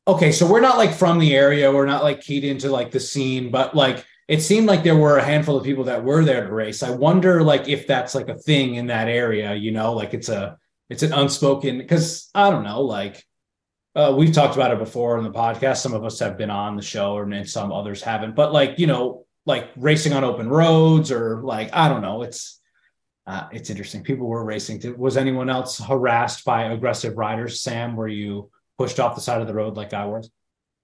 okay, 0.06 0.32
so 0.32 0.46
we're 0.46 0.60
not 0.60 0.78
like 0.78 0.94
from 0.94 1.18
the 1.18 1.34
area, 1.34 1.72
we're 1.72 1.86
not 1.86 2.04
like 2.04 2.20
keyed 2.20 2.44
into 2.44 2.70
like 2.70 2.90
the 2.90 3.00
scene, 3.00 3.50
but 3.50 3.74
like 3.74 4.04
it 4.28 4.40
seemed 4.40 4.66
like 4.66 4.82
there 4.82 4.96
were 4.96 5.18
a 5.18 5.24
handful 5.24 5.56
of 5.56 5.64
people 5.64 5.84
that 5.84 6.04
were 6.04 6.24
there 6.24 6.46
to 6.46 6.52
race. 6.52 6.82
I 6.82 6.90
wonder 6.90 7.42
like 7.42 7.68
if 7.68 7.86
that's 7.86 8.14
like 8.14 8.28
a 8.28 8.38
thing 8.38 8.76
in 8.76 8.86
that 8.86 9.08
area, 9.08 9.54
you 9.54 9.70
know, 9.70 9.92
like 9.92 10.14
it's 10.14 10.28
a 10.28 10.56
it's 10.88 11.02
an 11.02 11.12
unspoken 11.12 11.78
because 11.78 12.30
I 12.34 12.50
don't 12.50 12.64
know, 12.64 12.82
like 12.82 13.24
uh, 13.94 14.14
we've 14.16 14.32
talked 14.32 14.54
about 14.54 14.72
it 14.72 14.78
before 14.78 15.18
in 15.18 15.24
the 15.24 15.30
podcast. 15.30 15.78
Some 15.78 15.94
of 15.94 16.04
us 16.04 16.18
have 16.18 16.36
been 16.36 16.50
on 16.50 16.76
the 16.76 16.82
show, 16.82 17.18
and 17.18 17.48
some 17.48 17.72
others 17.72 18.02
haven't. 18.02 18.34
But 18.34 18.52
like 18.52 18.78
you 18.78 18.86
know, 18.86 19.24
like 19.46 19.70
racing 19.76 20.12
on 20.12 20.24
open 20.24 20.48
roads 20.48 21.10
or 21.10 21.42
like 21.42 21.70
I 21.72 21.88
don't 21.88 22.02
know. 22.02 22.22
It's 22.22 22.60
uh, 23.26 23.48
it's 23.52 23.70
interesting. 23.70 24.02
People 24.02 24.26
were 24.26 24.44
racing. 24.44 24.80
To, 24.80 24.92
Was 24.94 25.16
anyone 25.16 25.48
else 25.48 25.78
harassed 25.78 26.44
by 26.44 26.64
aggressive 26.64 27.16
riders? 27.16 27.60
Sam, 27.60 27.96
were 27.96 28.08
you 28.08 28.50
pushed 28.78 29.00
off 29.00 29.14
the 29.14 29.20
side 29.20 29.40
of 29.40 29.46
the 29.46 29.54
road 29.54 29.76
like 29.76 29.94
I 29.94 30.04
was? 30.04 30.30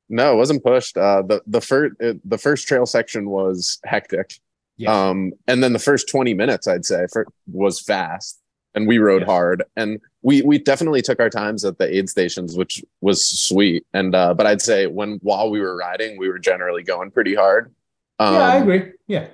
No, 0.09 0.33
it 0.33 0.37
wasn't 0.37 0.65
pushed. 0.65 0.97
Uh, 0.97 1.23
the 1.23 1.43
the 1.47 1.61
first 1.61 1.95
the 2.01 2.39
first 2.39 2.67
trail 2.67 2.87
section 2.87 3.31
was 3.31 3.79
hectic. 3.85 4.35
Yes. 4.77 4.91
Um, 4.91 5.33
and 5.47 5.63
then 5.63 5.75
the 5.75 5.79
first 5.79 6.09
20 6.09 6.33
minutes, 6.33 6.67
I'd 6.67 6.87
say, 6.87 7.07
for, 7.13 7.27
was 7.53 7.81
fast, 7.81 8.41
and 8.75 8.89
we 8.89 8.97
rode 8.97 9.21
yes. 9.23 9.29
hard, 9.29 9.63
and 9.77 10.01
we 10.23 10.41
we 10.43 10.59
definitely 10.59 11.03
took 11.03 11.21
our 11.21 11.29
times 11.29 11.65
at 11.65 11.79
the 11.79 11.95
aid 11.95 12.09
stations, 12.09 12.57
which 12.57 12.83
was 13.01 13.29
sweet. 13.29 13.87
And 13.93 14.15
uh, 14.15 14.35
but 14.35 14.47
I'd 14.47 14.63
say 14.63 14.87
when 14.87 15.19
while 15.23 15.51
we 15.51 15.61
were 15.61 15.77
riding, 15.77 16.19
we 16.19 16.29
were 16.29 16.39
generally 16.39 16.83
going 16.83 17.11
pretty 17.11 17.35
hard. 17.35 17.75
Um, 18.21 18.35
yeah, 18.35 18.41
I 18.41 18.57
um, 18.57 18.63
agree. 18.63 18.93
Yeah. 19.07 19.29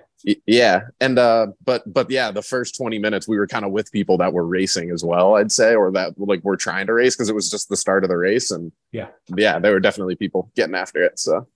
Yeah. 0.47 0.81
And 1.01 1.19
uh 1.19 1.49
but 1.65 1.93
but 1.93 2.11
yeah, 2.11 2.31
the 2.31 2.43
first 2.43 2.77
20 2.77 2.99
minutes 2.99 3.29
we 3.29 3.37
were 3.37 3.47
kind 3.47 3.65
of 3.65 3.73
with 3.73 3.93
people 3.93 4.19
that 4.19 4.33
were 4.33 4.47
racing 4.47 4.91
as 4.91 5.05
well, 5.05 5.37
I'd 5.37 5.53
say, 5.53 5.75
or 5.75 5.91
that 5.93 6.19
like 6.19 6.43
were 6.45 6.57
trying 6.57 6.87
to 6.87 6.95
race 6.95 7.15
because 7.15 7.29
it 7.29 7.35
was 7.35 7.51
just 7.51 7.69
the 7.69 7.77
start 7.77 8.05
of 8.05 8.11
the 8.11 8.17
race. 8.17 8.51
And 8.51 8.73
yeah, 8.93 9.09
yeah, 9.37 9.59
there 9.59 9.73
were 9.73 9.81
definitely 9.81 10.15
people 10.15 10.51
getting 10.55 10.75
after 10.75 11.03
it. 11.05 11.19
So 11.19 11.49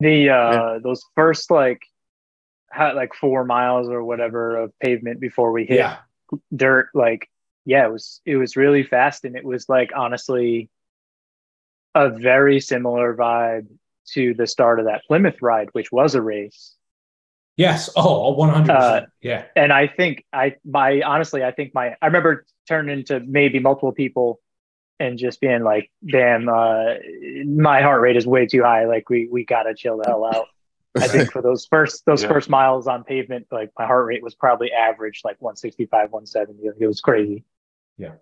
the 0.00 0.30
uh 0.30 0.52
yeah. 0.52 0.78
those 0.82 1.04
first 1.14 1.50
like 1.50 1.80
had 2.70 2.94
like 2.94 3.14
four 3.14 3.44
miles 3.44 3.88
or 3.88 4.04
whatever 4.04 4.56
of 4.56 4.78
pavement 4.80 5.20
before 5.20 5.52
we 5.52 5.64
hit 5.64 5.78
yeah. 5.78 5.98
dirt, 6.54 6.90
like 6.94 7.28
yeah, 7.64 7.86
it 7.86 7.92
was 7.92 8.20
it 8.26 8.36
was 8.36 8.56
really 8.56 8.82
fast 8.82 9.24
and 9.24 9.36
it 9.36 9.44
was 9.44 9.68
like 9.68 9.92
honestly 9.96 10.68
a 11.94 12.08
very 12.08 12.60
similar 12.60 13.16
vibe 13.16 13.66
to 14.12 14.34
the 14.34 14.46
start 14.46 14.80
of 14.80 14.86
that 14.86 15.02
Plymouth 15.06 15.40
ride, 15.40 15.68
which 15.72 15.92
was 15.92 16.14
a 16.14 16.22
race. 16.22 16.74
Yes. 17.56 17.90
Oh, 17.94 18.34
100%. 18.36 18.68
Uh, 18.70 19.06
yeah. 19.20 19.44
And 19.54 19.72
I 19.72 19.86
think 19.86 20.24
I, 20.32 20.56
my, 20.64 21.02
honestly, 21.02 21.44
I 21.44 21.52
think 21.52 21.74
my, 21.74 21.94
I 22.00 22.06
remember 22.06 22.46
turning 22.66 23.04
to 23.04 23.20
maybe 23.20 23.58
multiple 23.58 23.92
people 23.92 24.40
and 24.98 25.18
just 25.18 25.40
being 25.40 25.62
like, 25.62 25.90
damn, 26.06 26.48
uh, 26.48 26.94
my 27.44 27.82
heart 27.82 28.00
rate 28.00 28.16
is 28.16 28.26
way 28.26 28.46
too 28.46 28.62
high. 28.62 28.86
Like 28.86 29.10
we, 29.10 29.28
we 29.30 29.44
gotta 29.44 29.74
chill 29.74 29.98
the 29.98 30.04
hell 30.06 30.24
out. 30.24 30.46
I 30.96 31.06
think 31.06 31.30
for 31.32 31.42
those 31.42 31.66
first, 31.66 32.04
those 32.06 32.22
yeah. 32.24 32.28
first 32.28 32.48
miles 32.48 32.86
on 32.86 33.04
pavement, 33.04 33.46
like 33.50 33.70
my 33.78 33.86
heart 33.86 34.06
rate 34.06 34.22
was 34.22 34.34
probably 34.34 34.72
average, 34.72 35.20
like 35.24 35.36
165, 35.40 36.10
170. 36.10 36.62
It 36.78 36.86
was 36.86 37.00
crazy. 37.00 37.44
Yeah. 37.96 38.14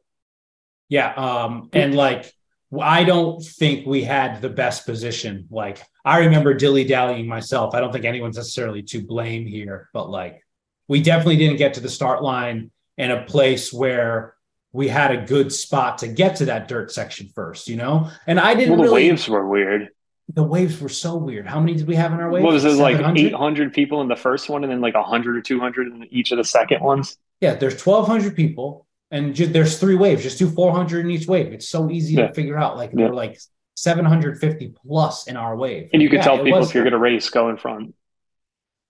Yeah. 0.89 1.13
Um, 1.15 1.71
and 1.73 1.95
like, 1.95 2.35
I 2.77 3.05
don't 3.05 3.43
think 3.43 3.87
we 3.87 4.03
had 4.03 4.43
the 4.43 4.51
best 4.51 4.85
position. 4.85 5.47
Like 5.51 5.83
I 6.05 6.19
remember 6.19 6.55
dilly 6.55 6.85
dallying 6.85 7.27
myself. 7.27 7.75
I 7.75 7.81
don't 7.81 7.93
think 7.93 8.05
anyone's 8.05 8.37
necessarily 8.37 8.83
to 8.85 9.03
blame 9.03 9.47
here, 9.47 9.89
but 9.93 10.11
like 10.11 10.45
we 10.87 11.03
definitely 11.03 11.37
didn't 11.37 11.57
get 11.57 11.75
to 11.75 11.81
the 11.81 11.89
start 11.89 12.23
line 12.23 12.71
in 12.97 13.11
a 13.11 13.23
place 13.25 13.73
where 13.73 14.35
we 14.73 14.89
had 14.89 15.13
a 15.13 15.25
good 15.25 15.53
spot 15.53 15.99
to 15.99 16.09
get 16.09 16.37
to 16.37 16.47
that 16.47 16.69
dirt 16.69 16.93
section 16.93 17.29
first, 17.35 17.69
you 17.69 17.77
know? 17.77 18.11
And 18.27 18.39
I 18.39 18.55
didn't 18.55 18.71
well, 18.71 18.79
the 18.79 18.85
really, 18.85 19.09
waves 19.09 19.29
were 19.29 19.47
weird. 19.49 19.89
The 20.35 20.43
waves 20.43 20.79
were 20.79 20.91
so 20.91 21.17
weird. 21.17 21.47
How 21.47 21.59
many 21.59 21.75
did 21.75 21.87
we 21.87 21.95
have 21.95 22.13
in 22.13 22.21
our 22.21 22.31
waves? 22.31 22.45
What 22.45 22.53
was 22.53 22.65
it 22.67 22.75
like 22.75 22.99
800 23.01 23.73
people 23.73 24.03
in 24.03 24.09
the 24.09 24.17
first 24.17 24.51
one 24.51 24.63
and 24.63 24.71
then 24.71 24.83
like 24.83 24.95
100 24.95 25.37
or 25.39 25.41
200 25.41 25.87
in 25.87 26.07
each 26.11 26.33
of 26.33 26.39
the 26.39 26.45
second 26.45 26.83
ones? 26.83 27.17
Yeah, 27.41 27.55
there's 27.55 27.81
1200 27.83 28.37
people 28.37 28.87
and 29.11 29.35
just, 29.35 29.53
there's 29.53 29.79
three 29.79 29.95
waves. 29.95 30.23
Just 30.23 30.39
do 30.39 30.49
400 30.49 31.05
in 31.05 31.11
each 31.11 31.27
wave. 31.27 31.53
It's 31.53 31.69
so 31.69 31.91
easy 31.91 32.15
yeah. 32.15 32.29
to 32.29 32.35
figure 32.35 32.59
out. 32.59 32.77
Like 32.77 32.91
yeah. 32.91 32.97
there 32.97 33.09
were 33.09 33.15
like 33.15 33.39
750 33.77 34.75
plus 34.87 35.27
in 35.27 35.37
our 35.37 35.57
wave. 35.57 35.91
And 35.93 36.03
you 36.03 36.09
can 36.09 36.19
yeah, 36.19 36.25
tell 36.25 36.43
people 36.43 36.63
if 36.63 36.75
you're 36.75 36.85
going 36.85 36.93
to 36.93 36.99
race, 36.99 37.31
go 37.31 37.49
in 37.49 37.57
front. 37.57 37.95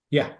Yeah. 0.09 0.31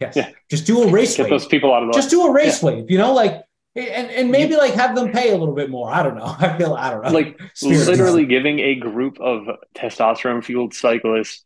Yes. 0.00 0.16
Yeah. 0.16 0.30
Just 0.48 0.66
do 0.66 0.82
a 0.82 0.90
race 0.90 1.16
Get 1.16 1.24
wave. 1.24 1.30
those 1.30 1.46
people 1.46 1.72
out 1.74 1.82
of 1.82 1.88
the 1.88 1.92
Just 1.92 2.10
do 2.10 2.26
a 2.26 2.32
race 2.32 2.62
wave. 2.62 2.90
You 2.90 2.98
know, 2.98 3.12
like 3.12 3.44
and 3.76 4.10
and 4.10 4.30
maybe 4.30 4.56
like 4.56 4.74
have 4.74 4.96
them 4.96 5.12
pay 5.12 5.30
a 5.30 5.36
little 5.36 5.54
bit 5.54 5.70
more. 5.70 5.92
I 5.92 6.02
don't 6.02 6.16
know. 6.16 6.24
I 6.38 6.56
feel 6.56 6.74
I 6.74 6.90
don't 6.90 7.04
know. 7.04 7.10
Like 7.10 7.38
literally 7.62 8.24
giving 8.24 8.58
a 8.58 8.74
group 8.76 9.20
of 9.20 9.46
testosterone 9.76 10.42
fueled 10.42 10.74
cyclists 10.74 11.44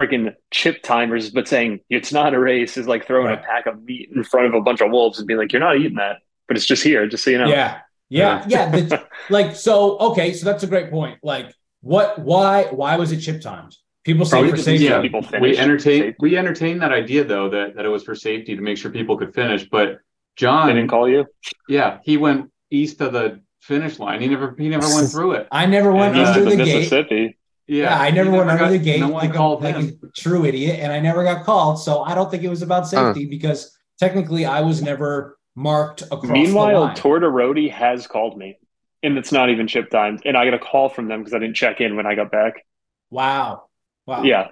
freaking 0.00 0.34
chip 0.50 0.82
timers, 0.82 1.30
but 1.30 1.48
saying 1.48 1.80
it's 1.88 2.12
not 2.12 2.34
a 2.34 2.38
race 2.38 2.76
is 2.76 2.86
like 2.86 3.06
throwing 3.06 3.28
right. 3.28 3.38
a 3.38 3.42
pack 3.42 3.66
of 3.66 3.82
meat 3.82 4.10
in 4.14 4.24
front 4.24 4.46
of 4.46 4.54
a 4.54 4.60
bunch 4.60 4.80
of 4.80 4.90
wolves 4.90 5.18
and 5.18 5.26
being 5.26 5.38
like, 5.38 5.52
you're 5.52 5.60
not 5.60 5.76
eating 5.76 5.96
that, 5.96 6.18
but 6.52 6.58
it's 6.58 6.66
just 6.66 6.84
here, 6.84 7.06
just 7.06 7.24
so 7.24 7.30
you 7.30 7.38
know. 7.38 7.48
Yeah. 7.48 7.80
Yeah. 8.10 8.44
Yeah. 8.46 8.70
the, 8.70 9.06
like, 9.30 9.56
so, 9.56 9.96
okay. 9.98 10.34
So 10.34 10.44
that's 10.44 10.62
a 10.62 10.66
great 10.66 10.90
point. 10.90 11.18
Like, 11.22 11.50
what, 11.80 12.18
why, 12.18 12.64
why 12.64 12.96
was 12.96 13.10
it 13.10 13.20
chip 13.20 13.40
times? 13.40 13.82
People 14.04 14.26
say 14.26 14.50
for 14.50 14.58
safety. 14.58 14.84
Yeah, 14.84 15.00
we 15.40 15.56
entertain 15.56 16.14
we 16.18 16.36
entertain 16.36 16.80
that 16.80 16.90
idea 16.90 17.22
though 17.22 17.48
that, 17.50 17.76
that 17.76 17.84
it 17.84 17.88
was 17.88 18.02
for 18.02 18.16
safety 18.16 18.56
to 18.56 18.60
make 18.60 18.76
sure 18.76 18.90
people 18.90 19.16
could 19.16 19.32
finish, 19.32 19.68
but 19.70 20.00
Jon 20.34 20.66
they 20.66 20.74
didn't 20.74 20.90
call 20.90 21.08
you. 21.08 21.24
Yeah, 21.68 22.00
he 22.02 22.16
went 22.16 22.50
east 22.68 23.00
of 23.00 23.12
the 23.12 23.42
finish 23.60 24.00
line. 24.00 24.20
He 24.20 24.26
never 24.26 24.56
he 24.58 24.68
never 24.68 24.92
went 24.92 25.08
through 25.12 25.34
it. 25.34 25.46
I 25.52 25.66
never 25.66 25.92
went 25.92 26.16
and, 26.16 26.26
under 26.26 26.40
uh, 26.40 26.50
the 26.50 26.56
Mississippi. 26.56 27.08
gate. 27.08 27.36
Yeah, 27.68 27.84
yeah 27.84 28.00
I 28.00 28.10
never 28.10 28.32
went 28.32 28.48
never 28.48 28.64
under 28.64 28.64
got, 28.64 28.70
the 28.72 28.78
gate 28.80 28.98
no 28.98 29.10
like, 29.10 29.36
a, 29.36 29.42
like 29.42 29.76
a, 29.76 29.92
true 30.16 30.44
idiot, 30.44 30.80
and 30.80 30.92
I 30.92 30.98
never 30.98 31.22
got 31.22 31.44
called. 31.44 31.80
So 31.80 32.02
I 32.02 32.16
don't 32.16 32.28
think 32.28 32.42
it 32.42 32.48
was 32.48 32.62
about 32.62 32.88
safety 32.88 33.26
uh. 33.26 33.30
because 33.30 33.78
technically 34.02 34.44
I 34.44 34.62
was 34.62 34.82
never 34.82 35.38
marked 35.54 36.02
across. 36.02 36.24
Meanwhile, 36.24 36.90
Tortorodi 36.90 37.70
has 37.70 38.06
called 38.06 38.38
me, 38.38 38.58
and 39.02 39.18
it's 39.18 39.32
not 39.32 39.50
even 39.50 39.66
chip 39.66 39.90
timed, 39.90 40.22
and 40.24 40.36
I 40.36 40.44
got 40.44 40.54
a 40.54 40.58
call 40.58 40.88
from 40.88 41.08
them 41.08 41.20
because 41.20 41.34
I 41.34 41.38
didn't 41.38 41.56
check 41.56 41.80
in 41.80 41.96
when 41.96 42.06
I 42.06 42.14
got 42.14 42.30
back. 42.30 42.64
Wow! 43.10 43.64
Wow! 44.06 44.22
Yeah, 44.22 44.48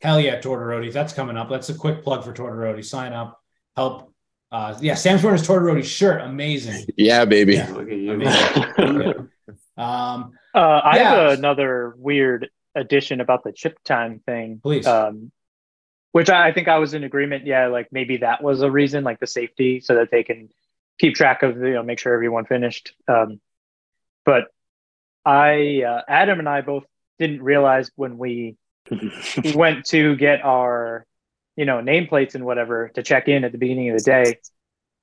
hell 0.00 0.20
yeah, 0.20 0.40
Tortorodi. 0.40 0.92
That's 0.92 1.12
coming 1.12 1.36
up. 1.36 1.48
That's 1.50 1.68
a 1.68 1.74
quick 1.74 2.02
plug 2.02 2.24
for 2.24 2.32
Tortorodi. 2.32 2.84
Sign 2.84 3.12
up, 3.12 3.40
help 3.76 4.12
uh, 4.50 4.76
yeah, 4.80 4.94
Sam's 4.94 5.22
wearing 5.22 5.38
his 5.38 5.46
Tortorodi 5.46 5.84
shirt. 5.84 6.22
Amazing. 6.22 6.86
Yeah, 6.96 7.24
baby. 7.24 7.54
Yeah. 7.54 7.70
Look 7.70 7.88
at 7.88 7.96
you. 7.98 8.22
yeah. 8.22 9.12
Um, 9.78 10.32
uh, 10.56 10.58
I 10.58 10.96
yeah. 10.96 11.14
have 11.14 11.38
another 11.38 11.94
weird 11.96 12.50
addition 12.74 13.20
about 13.20 13.44
the 13.44 13.52
chip 13.52 13.78
time 13.84 14.20
thing. 14.26 14.58
Please. 14.60 14.84
Um, 14.88 15.30
which 16.18 16.30
I, 16.30 16.48
I 16.48 16.52
think 16.52 16.68
I 16.68 16.78
was 16.78 16.94
in 16.94 17.04
agreement. 17.04 17.46
Yeah, 17.46 17.68
like 17.68 17.88
maybe 17.92 18.18
that 18.18 18.42
was 18.42 18.62
a 18.62 18.70
reason, 18.70 19.04
like 19.04 19.20
the 19.20 19.26
safety, 19.26 19.80
so 19.80 19.94
that 19.94 20.10
they 20.10 20.22
can 20.22 20.48
keep 20.98 21.14
track 21.14 21.42
of, 21.42 21.56
you 21.56 21.74
know, 21.74 21.82
make 21.82 21.98
sure 21.98 22.12
everyone 22.12 22.44
finished. 22.44 22.92
Um, 23.06 23.40
but 24.24 24.48
I, 25.24 25.82
uh, 25.86 26.02
Adam 26.08 26.40
and 26.40 26.48
I 26.48 26.60
both 26.60 26.84
didn't 27.18 27.42
realize 27.42 27.90
when 27.94 28.18
we 28.18 28.56
went 29.54 29.86
to 29.86 30.16
get 30.16 30.44
our 30.44 31.06
you 31.58 31.64
know, 31.64 31.78
nameplates 31.78 32.36
and 32.36 32.44
whatever 32.44 32.88
to 32.90 33.02
check 33.02 33.26
in 33.26 33.42
at 33.42 33.50
the 33.50 33.58
beginning 33.58 33.90
of 33.90 33.98
the 33.98 34.04
day 34.04 34.38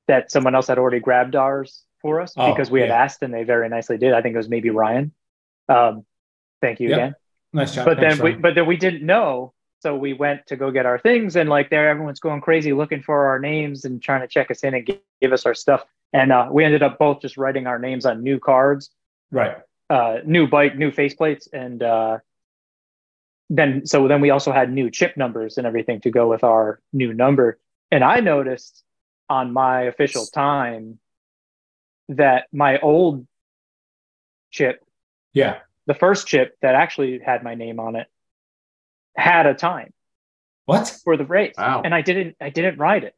that 0.07 0.31
someone 0.31 0.55
else 0.55 0.67
had 0.67 0.77
already 0.77 1.01
grabbed 1.01 1.35
ours 1.35 1.83
for 2.01 2.21
us 2.21 2.33
oh, 2.37 2.53
because 2.53 2.71
we 2.71 2.79
had 2.79 2.91
asked 2.91 3.21
and 3.23 3.33
they 3.33 3.43
very 3.43 3.67
nicely 3.67 3.97
did. 3.97 4.13
I 4.13 4.21
think 4.21 4.35
it 4.35 4.37
was 4.37 4.47
maybe 4.47 4.69
Ryan. 4.69 5.11
Um, 5.67 6.05
thank 6.61 6.79
you 6.79 6.89
yep. 6.89 6.97
again. 6.97 7.15
Nice 7.51 7.75
job. 7.75 7.85
But 7.85 7.99
Thanks, 7.99 8.15
then 8.15 8.23
we, 8.23 8.35
but 8.35 8.55
then 8.55 8.67
we 8.67 8.77
didn't 8.77 9.05
know. 9.05 9.53
So 9.85 9.95
we 9.95 10.13
went 10.13 10.47
to 10.47 10.55
go 10.55 10.71
get 10.71 10.87
our 10.87 10.97
things 10.97 11.35
and 11.35 11.47
like 11.47 11.69
there, 11.69 11.87
everyone's 11.87 12.19
going 12.19 12.41
crazy 12.41 12.73
looking 12.73 13.03
for 13.03 13.27
our 13.27 13.37
names 13.37 13.85
and 13.85 14.01
trying 14.01 14.21
to 14.21 14.27
check 14.27 14.49
us 14.49 14.63
in 14.63 14.73
and 14.73 14.83
give, 14.83 14.97
give 15.21 15.31
us 15.31 15.45
our 15.45 15.53
stuff. 15.53 15.85
And 16.11 16.31
uh, 16.31 16.49
we 16.51 16.63
ended 16.63 16.81
up 16.81 16.97
both 16.97 17.21
just 17.21 17.37
writing 17.37 17.67
our 17.67 17.77
names 17.77 18.03
on 18.03 18.23
new 18.23 18.39
cards. 18.39 18.89
Right. 19.29 19.57
Uh, 19.87 20.21
new 20.25 20.47
bike, 20.47 20.75
new 20.75 20.89
faceplates. 20.89 21.47
And, 21.53 21.83
uh, 21.83 22.17
then 23.51 23.85
so 23.85 24.07
then 24.07 24.21
we 24.21 24.31
also 24.31 24.51
had 24.51 24.73
new 24.73 24.89
chip 24.89 25.17
numbers 25.17 25.59
and 25.59 25.67
everything 25.67 26.01
to 26.01 26.09
go 26.09 26.27
with 26.27 26.43
our 26.43 26.79
new 26.91 27.13
number. 27.13 27.59
And 27.91 28.03
I 28.03 28.21
noticed 28.21 28.83
on 29.29 29.53
my 29.53 29.81
official 29.81 30.25
time 30.25 30.97
that 32.09 32.47
my 32.51 32.79
old 32.79 33.27
chip, 34.49 34.83
yeah, 35.33 35.59
the 35.85 35.93
first 35.93 36.25
chip 36.25 36.57
that 36.63 36.73
actually 36.73 37.19
had 37.19 37.43
my 37.43 37.53
name 37.53 37.79
on 37.79 37.95
it, 37.95 38.07
had 39.15 39.45
a 39.45 39.53
time. 39.53 39.93
What 40.65 40.87
for 41.03 41.17
the 41.17 41.25
race? 41.25 41.55
Wow. 41.57 41.81
And 41.83 41.93
I 41.93 42.01
didn't. 42.01 42.35
I 42.41 42.49
didn't 42.49 42.77
ride 42.77 43.03
it 43.03 43.15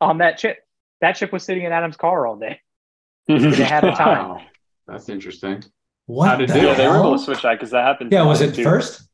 on 0.00 0.18
that 0.18 0.38
chip. 0.38 0.58
That 1.00 1.12
chip 1.12 1.32
was 1.32 1.44
sitting 1.44 1.64
in 1.64 1.72
Adam's 1.72 1.96
car 1.96 2.26
all 2.26 2.36
day. 2.36 2.60
it 3.28 3.54
had 3.58 3.84
a 3.84 3.94
time. 3.94 4.28
Wow. 4.28 4.42
That's 4.86 5.08
interesting. 5.08 5.62
What? 6.06 6.28
How 6.28 6.36
did 6.36 6.48
the 6.48 6.62
yeah, 6.62 6.74
they 6.74 6.88
were 6.88 6.96
able 6.96 7.18
to 7.18 7.22
switch 7.22 7.42
that 7.42 7.54
because 7.54 7.70
that 7.72 7.84
happened. 7.84 8.10
Yeah, 8.10 8.22
was 8.22 8.40
it 8.40 8.54
too. 8.54 8.64
first? 8.64 9.06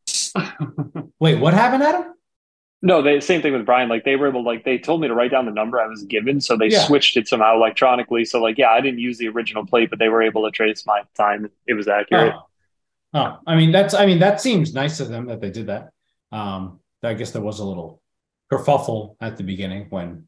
Wait, 1.21 1.41
what 1.41 1.53
happened, 1.53 1.83
Adam? 1.83 2.15
No, 2.85 3.01
the 3.01 3.21
same 3.21 3.41
thing 3.41 3.55
with 3.55 3.65
Brian. 3.65 3.89
Like 3.89 4.05
they 4.05 4.15
were 4.15 4.29
able, 4.29 4.45
like 4.45 4.65
they 4.65 4.79
told 4.79 5.01
me 5.01 5.09
to 5.09 5.15
write 5.15 5.31
down 5.31 5.47
the 5.47 5.53
number 5.53 5.81
I 5.81 5.87
was 5.87 6.05
given, 6.05 6.41
so 6.41 6.57
they 6.57 6.69
yeah. 6.69 6.85
switched 6.85 7.17
it 7.17 7.27
somehow 7.27 7.57
electronically. 7.57 8.27
So 8.27 8.41
like, 8.41 8.59
yeah, 8.59 8.71
I 8.71 8.83
didn't 8.83 9.01
use 9.01 9.17
the 9.17 9.29
original 9.29 9.65
plate, 9.67 9.89
but 9.89 9.99
they 9.99 10.11
were 10.11 10.23
able 10.23 10.45
to 10.45 10.51
trace 10.51 10.85
my 10.87 11.03
time. 11.17 11.51
It 11.67 11.75
was 11.75 11.89
accurate. 11.89 12.35
Oh. 12.37 12.45
oh, 13.15 13.39
I 13.47 13.57
mean 13.57 13.73
that's, 13.73 13.95
I 13.95 14.05
mean 14.05 14.19
that 14.19 14.41
seems 14.41 14.75
nice 14.75 15.01
of 15.01 15.09
them 15.09 15.27
that 15.27 15.41
they 15.41 15.51
did 15.51 15.69
that. 15.69 15.94
Um, 16.33 16.81
I 17.03 17.15
guess 17.15 17.33
there 17.33 17.43
was 17.43 17.61
a 17.61 17.65
little 17.65 18.01
kerfuffle 18.53 19.17
at 19.21 19.37
the 19.37 19.43
beginning 19.43 19.87
when 19.91 20.27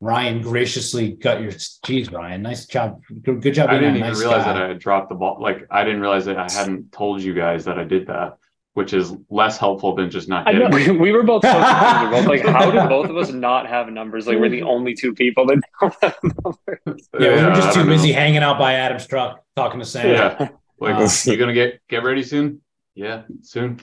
Ryan 0.00 0.42
graciously 0.42 1.12
got 1.12 1.40
your. 1.40 1.52
Geez, 1.84 2.10
Ryan, 2.10 2.42
nice 2.42 2.66
job. 2.66 3.00
Good, 3.22 3.42
good 3.42 3.54
job. 3.54 3.70
I 3.70 3.74
didn't 3.74 3.96
even 3.96 4.08
nice 4.08 4.18
realize 4.18 4.44
guy. 4.44 4.54
that 4.54 4.62
I 4.62 4.68
had 4.68 4.78
dropped 4.78 5.08
the 5.08 5.14
ball. 5.14 5.38
Like 5.40 5.66
I 5.70 5.84
didn't 5.84 6.00
realize 6.00 6.24
that 6.26 6.38
I 6.38 6.50
hadn't 6.50 6.92
told 6.92 7.22
you 7.22 7.34
guys 7.34 7.64
that 7.64 7.78
I 7.78 7.84
did 7.84 8.06
that 8.08 8.38
which 8.76 8.92
is 8.92 9.14
less 9.30 9.56
helpful 9.56 9.94
than 9.94 10.10
just 10.10 10.28
not 10.28 10.44
getting. 10.44 10.70
We, 10.70 10.90
we 10.90 11.10
were 11.10 11.22
both 11.22 11.42
so 11.42 11.50
confused. 11.50 12.10
both 12.10 12.26
like, 12.26 12.42
how 12.42 12.70
did 12.70 12.86
both 12.90 13.08
of 13.08 13.16
us 13.16 13.32
not 13.32 13.66
have 13.66 13.88
numbers? 13.88 14.26
Like 14.26 14.38
we're 14.38 14.50
the 14.50 14.64
only 14.64 14.92
two 14.92 15.14
people 15.14 15.46
that 15.46 15.62
don't 15.80 15.94
have 16.02 16.18
numbers. 16.22 17.08
Yeah, 17.18 17.36
we 17.36 17.42
were 17.42 17.54
just 17.54 17.72
too 17.72 17.86
busy 17.86 18.10
know. 18.10 18.18
hanging 18.18 18.42
out 18.42 18.58
by 18.58 18.74
Adam's 18.74 19.06
truck 19.06 19.42
talking 19.56 19.80
to 19.80 19.86
Sam. 19.86 20.08
Yeah, 20.10 20.48
like 20.78 20.96
uh, 20.96 21.08
you 21.24 21.38
gonna 21.38 21.54
get 21.54 21.80
get 21.88 22.04
ready 22.04 22.22
soon? 22.22 22.60
Yeah, 22.94 23.22
soon. 23.40 23.80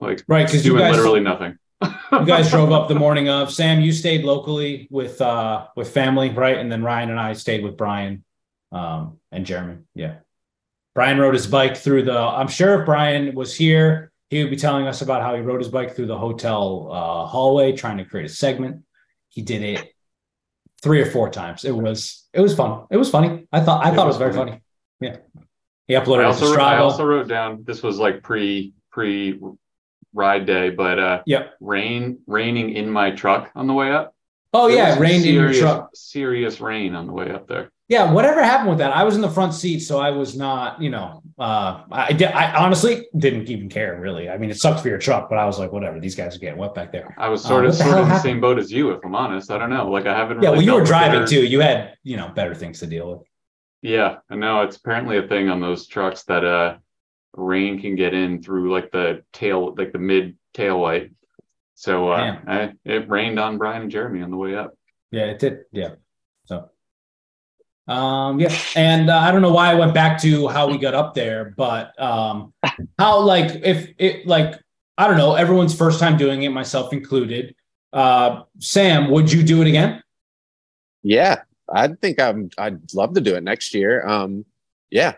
Like 0.00 0.24
right, 0.28 0.46
because 0.46 0.62
doing 0.62 0.80
guys, 0.80 0.96
literally 0.96 1.20
nothing. 1.20 1.58
you 1.82 2.26
guys 2.26 2.50
drove 2.50 2.72
up 2.72 2.88
the 2.88 2.94
morning 2.94 3.28
of. 3.28 3.52
Sam, 3.52 3.80
you 3.80 3.92
stayed 3.92 4.24
locally 4.24 4.88
with 4.90 5.20
uh 5.20 5.66
with 5.76 5.90
family, 5.90 6.30
right? 6.30 6.58
And 6.58 6.70
then 6.70 6.82
Ryan 6.82 7.10
and 7.10 7.20
I 7.20 7.32
stayed 7.34 7.62
with 7.62 7.76
Brian 7.76 8.24
um 8.72 9.18
and 9.30 9.46
Jeremy. 9.46 9.78
Yeah. 9.94 10.16
Brian 10.94 11.18
rode 11.18 11.34
his 11.34 11.46
bike 11.46 11.76
through 11.76 12.04
the. 12.04 12.16
I'm 12.16 12.48
sure 12.48 12.80
if 12.80 12.86
Brian 12.86 13.34
was 13.34 13.54
here, 13.54 14.12
he 14.30 14.42
would 14.42 14.50
be 14.50 14.56
telling 14.56 14.86
us 14.86 15.02
about 15.02 15.22
how 15.22 15.34
he 15.34 15.40
rode 15.40 15.60
his 15.60 15.68
bike 15.68 15.94
through 15.94 16.06
the 16.06 16.18
hotel 16.18 16.88
uh, 16.90 17.26
hallway 17.26 17.72
trying 17.72 17.98
to 17.98 18.04
create 18.04 18.26
a 18.26 18.28
segment. 18.28 18.84
He 19.28 19.42
did 19.42 19.62
it 19.62 19.92
three 20.82 21.00
or 21.00 21.06
four 21.06 21.30
times. 21.30 21.64
It 21.64 21.74
was 21.74 22.28
it 22.32 22.40
was 22.40 22.54
fun. 22.54 22.86
It 22.90 22.96
was 22.96 23.10
funny. 23.10 23.46
I 23.52 23.60
thought 23.60 23.84
I 23.84 23.90
it 23.90 23.94
thought 23.94 24.04
it 24.04 24.08
was 24.08 24.16
very 24.16 24.32
funny. 24.32 24.52
funny. 24.52 24.62
Yeah. 25.00 25.16
He 25.86 25.94
uploaded 25.94 26.20
I 26.20 26.24
also, 26.24 26.56
I 26.56 26.78
also 26.78 27.04
wrote 27.04 27.28
down 27.28 27.64
this 27.64 27.82
was 27.82 27.98
like 27.98 28.22
pre 28.22 28.74
pre 28.90 29.38
ride 30.14 30.46
day, 30.46 30.70
but 30.70 30.98
uh 30.98 31.22
yeah, 31.26 31.48
rain 31.60 32.18
raining 32.26 32.70
in 32.70 32.88
my 32.88 33.10
truck 33.10 33.50
on 33.54 33.66
the 33.66 33.74
way 33.74 33.92
up. 33.92 34.14
Oh 34.52 34.68
yeah, 34.68 34.98
rain 34.98 35.22
in 35.26 35.34
your 35.34 35.52
truck. 35.52 35.90
Serious 35.94 36.60
rain 36.60 36.94
on 36.94 37.06
the 37.06 37.12
way 37.12 37.30
up 37.30 37.46
there 37.46 37.70
yeah, 37.88 38.10
whatever 38.10 38.42
happened 38.42 38.70
with 38.70 38.78
that? 38.78 38.96
I 38.96 39.04
was 39.04 39.14
in 39.14 39.20
the 39.20 39.30
front 39.30 39.52
seat, 39.52 39.80
so 39.80 39.98
I 39.98 40.10
was 40.10 40.34
not, 40.34 40.80
you 40.80 40.88
know, 40.88 41.22
uh, 41.38 41.82
I. 41.92 42.16
I 42.34 42.54
honestly 42.56 43.06
didn't 43.16 43.50
even 43.50 43.68
care 43.68 44.00
really. 44.00 44.30
I 44.30 44.38
mean, 44.38 44.48
it 44.48 44.56
sucked 44.56 44.80
for 44.80 44.88
your 44.88 44.98
truck, 44.98 45.28
but 45.28 45.38
I 45.38 45.44
was 45.44 45.58
like, 45.58 45.70
whatever. 45.70 46.00
These 46.00 46.14
guys 46.14 46.34
are 46.34 46.38
getting 46.38 46.58
wet 46.58 46.74
back 46.74 46.92
there. 46.92 47.14
I 47.18 47.28
was 47.28 47.42
sort 47.42 47.66
uh, 47.66 47.68
of 47.68 47.74
sort 47.74 47.98
of 47.98 48.08
the 48.08 48.18
same 48.20 48.40
boat 48.40 48.58
as 48.58 48.72
you, 48.72 48.90
if 48.92 49.04
I'm 49.04 49.14
honest. 49.14 49.50
I 49.50 49.58
don't 49.58 49.68
know. 49.68 49.90
Like 49.90 50.06
I 50.06 50.16
haven't. 50.16 50.40
Yeah, 50.42 50.50
really 50.50 50.66
well, 50.66 50.74
you 50.74 50.80
were 50.80 50.86
driving 50.86 51.20
better... 51.20 51.26
too. 51.26 51.44
You 51.44 51.60
had, 51.60 51.98
you 52.02 52.16
know, 52.16 52.28
better 52.28 52.54
things 52.54 52.80
to 52.80 52.86
deal 52.86 53.12
with. 53.12 53.22
Yeah, 53.82 54.16
I 54.30 54.36
know. 54.36 54.62
It's 54.62 54.76
apparently 54.76 55.18
a 55.18 55.28
thing 55.28 55.50
on 55.50 55.60
those 55.60 55.86
trucks 55.86 56.22
that 56.24 56.42
uh, 56.42 56.78
rain 57.36 57.80
can 57.80 57.96
get 57.96 58.14
in 58.14 58.42
through 58.42 58.72
like 58.72 58.90
the 58.92 59.22
tail, 59.32 59.74
like 59.76 59.92
the 59.92 59.98
mid 59.98 60.36
tail 60.52 60.80
light. 60.80 61.12
So 61.74 62.10
uh, 62.10 62.38
I, 62.46 62.72
it 62.84 63.08
rained 63.08 63.38
on 63.38 63.58
Brian 63.58 63.82
and 63.82 63.90
Jeremy 63.90 64.22
on 64.22 64.30
the 64.30 64.36
way 64.36 64.56
up. 64.56 64.76
Yeah, 65.10 65.26
it 65.26 65.38
did. 65.38 65.64
Yeah. 65.72 65.94
So 66.44 66.70
um, 67.86 68.40
yeah, 68.40 68.56
and 68.76 69.10
uh, 69.10 69.18
I 69.18 69.30
don't 69.30 69.42
know 69.42 69.52
why 69.52 69.70
I 69.70 69.74
went 69.74 69.92
back 69.92 70.20
to 70.22 70.48
how 70.48 70.68
we 70.68 70.78
got 70.78 70.94
up 70.94 71.14
there, 71.14 71.52
but 71.56 72.00
um, 72.00 72.54
how 72.98 73.20
like 73.20 73.60
if 73.62 73.90
it 73.98 74.26
like 74.26 74.58
I 74.96 75.06
don't 75.06 75.18
know 75.18 75.34
everyone's 75.34 75.74
first 75.76 76.00
time 76.00 76.16
doing 76.16 76.42
it, 76.42 76.50
myself 76.50 76.92
included. 76.92 77.54
Uh, 77.92 78.42
Sam, 78.58 79.10
would 79.10 79.30
you 79.30 79.42
do 79.42 79.60
it 79.62 79.68
again? 79.68 80.02
Yeah, 81.02 81.42
I 81.72 81.88
think 81.88 82.20
I'm. 82.20 82.50
I'd 82.56 82.94
love 82.94 83.14
to 83.14 83.20
do 83.20 83.34
it 83.34 83.42
next 83.42 83.74
year. 83.74 84.06
Um, 84.06 84.44
Yeah. 84.90 85.14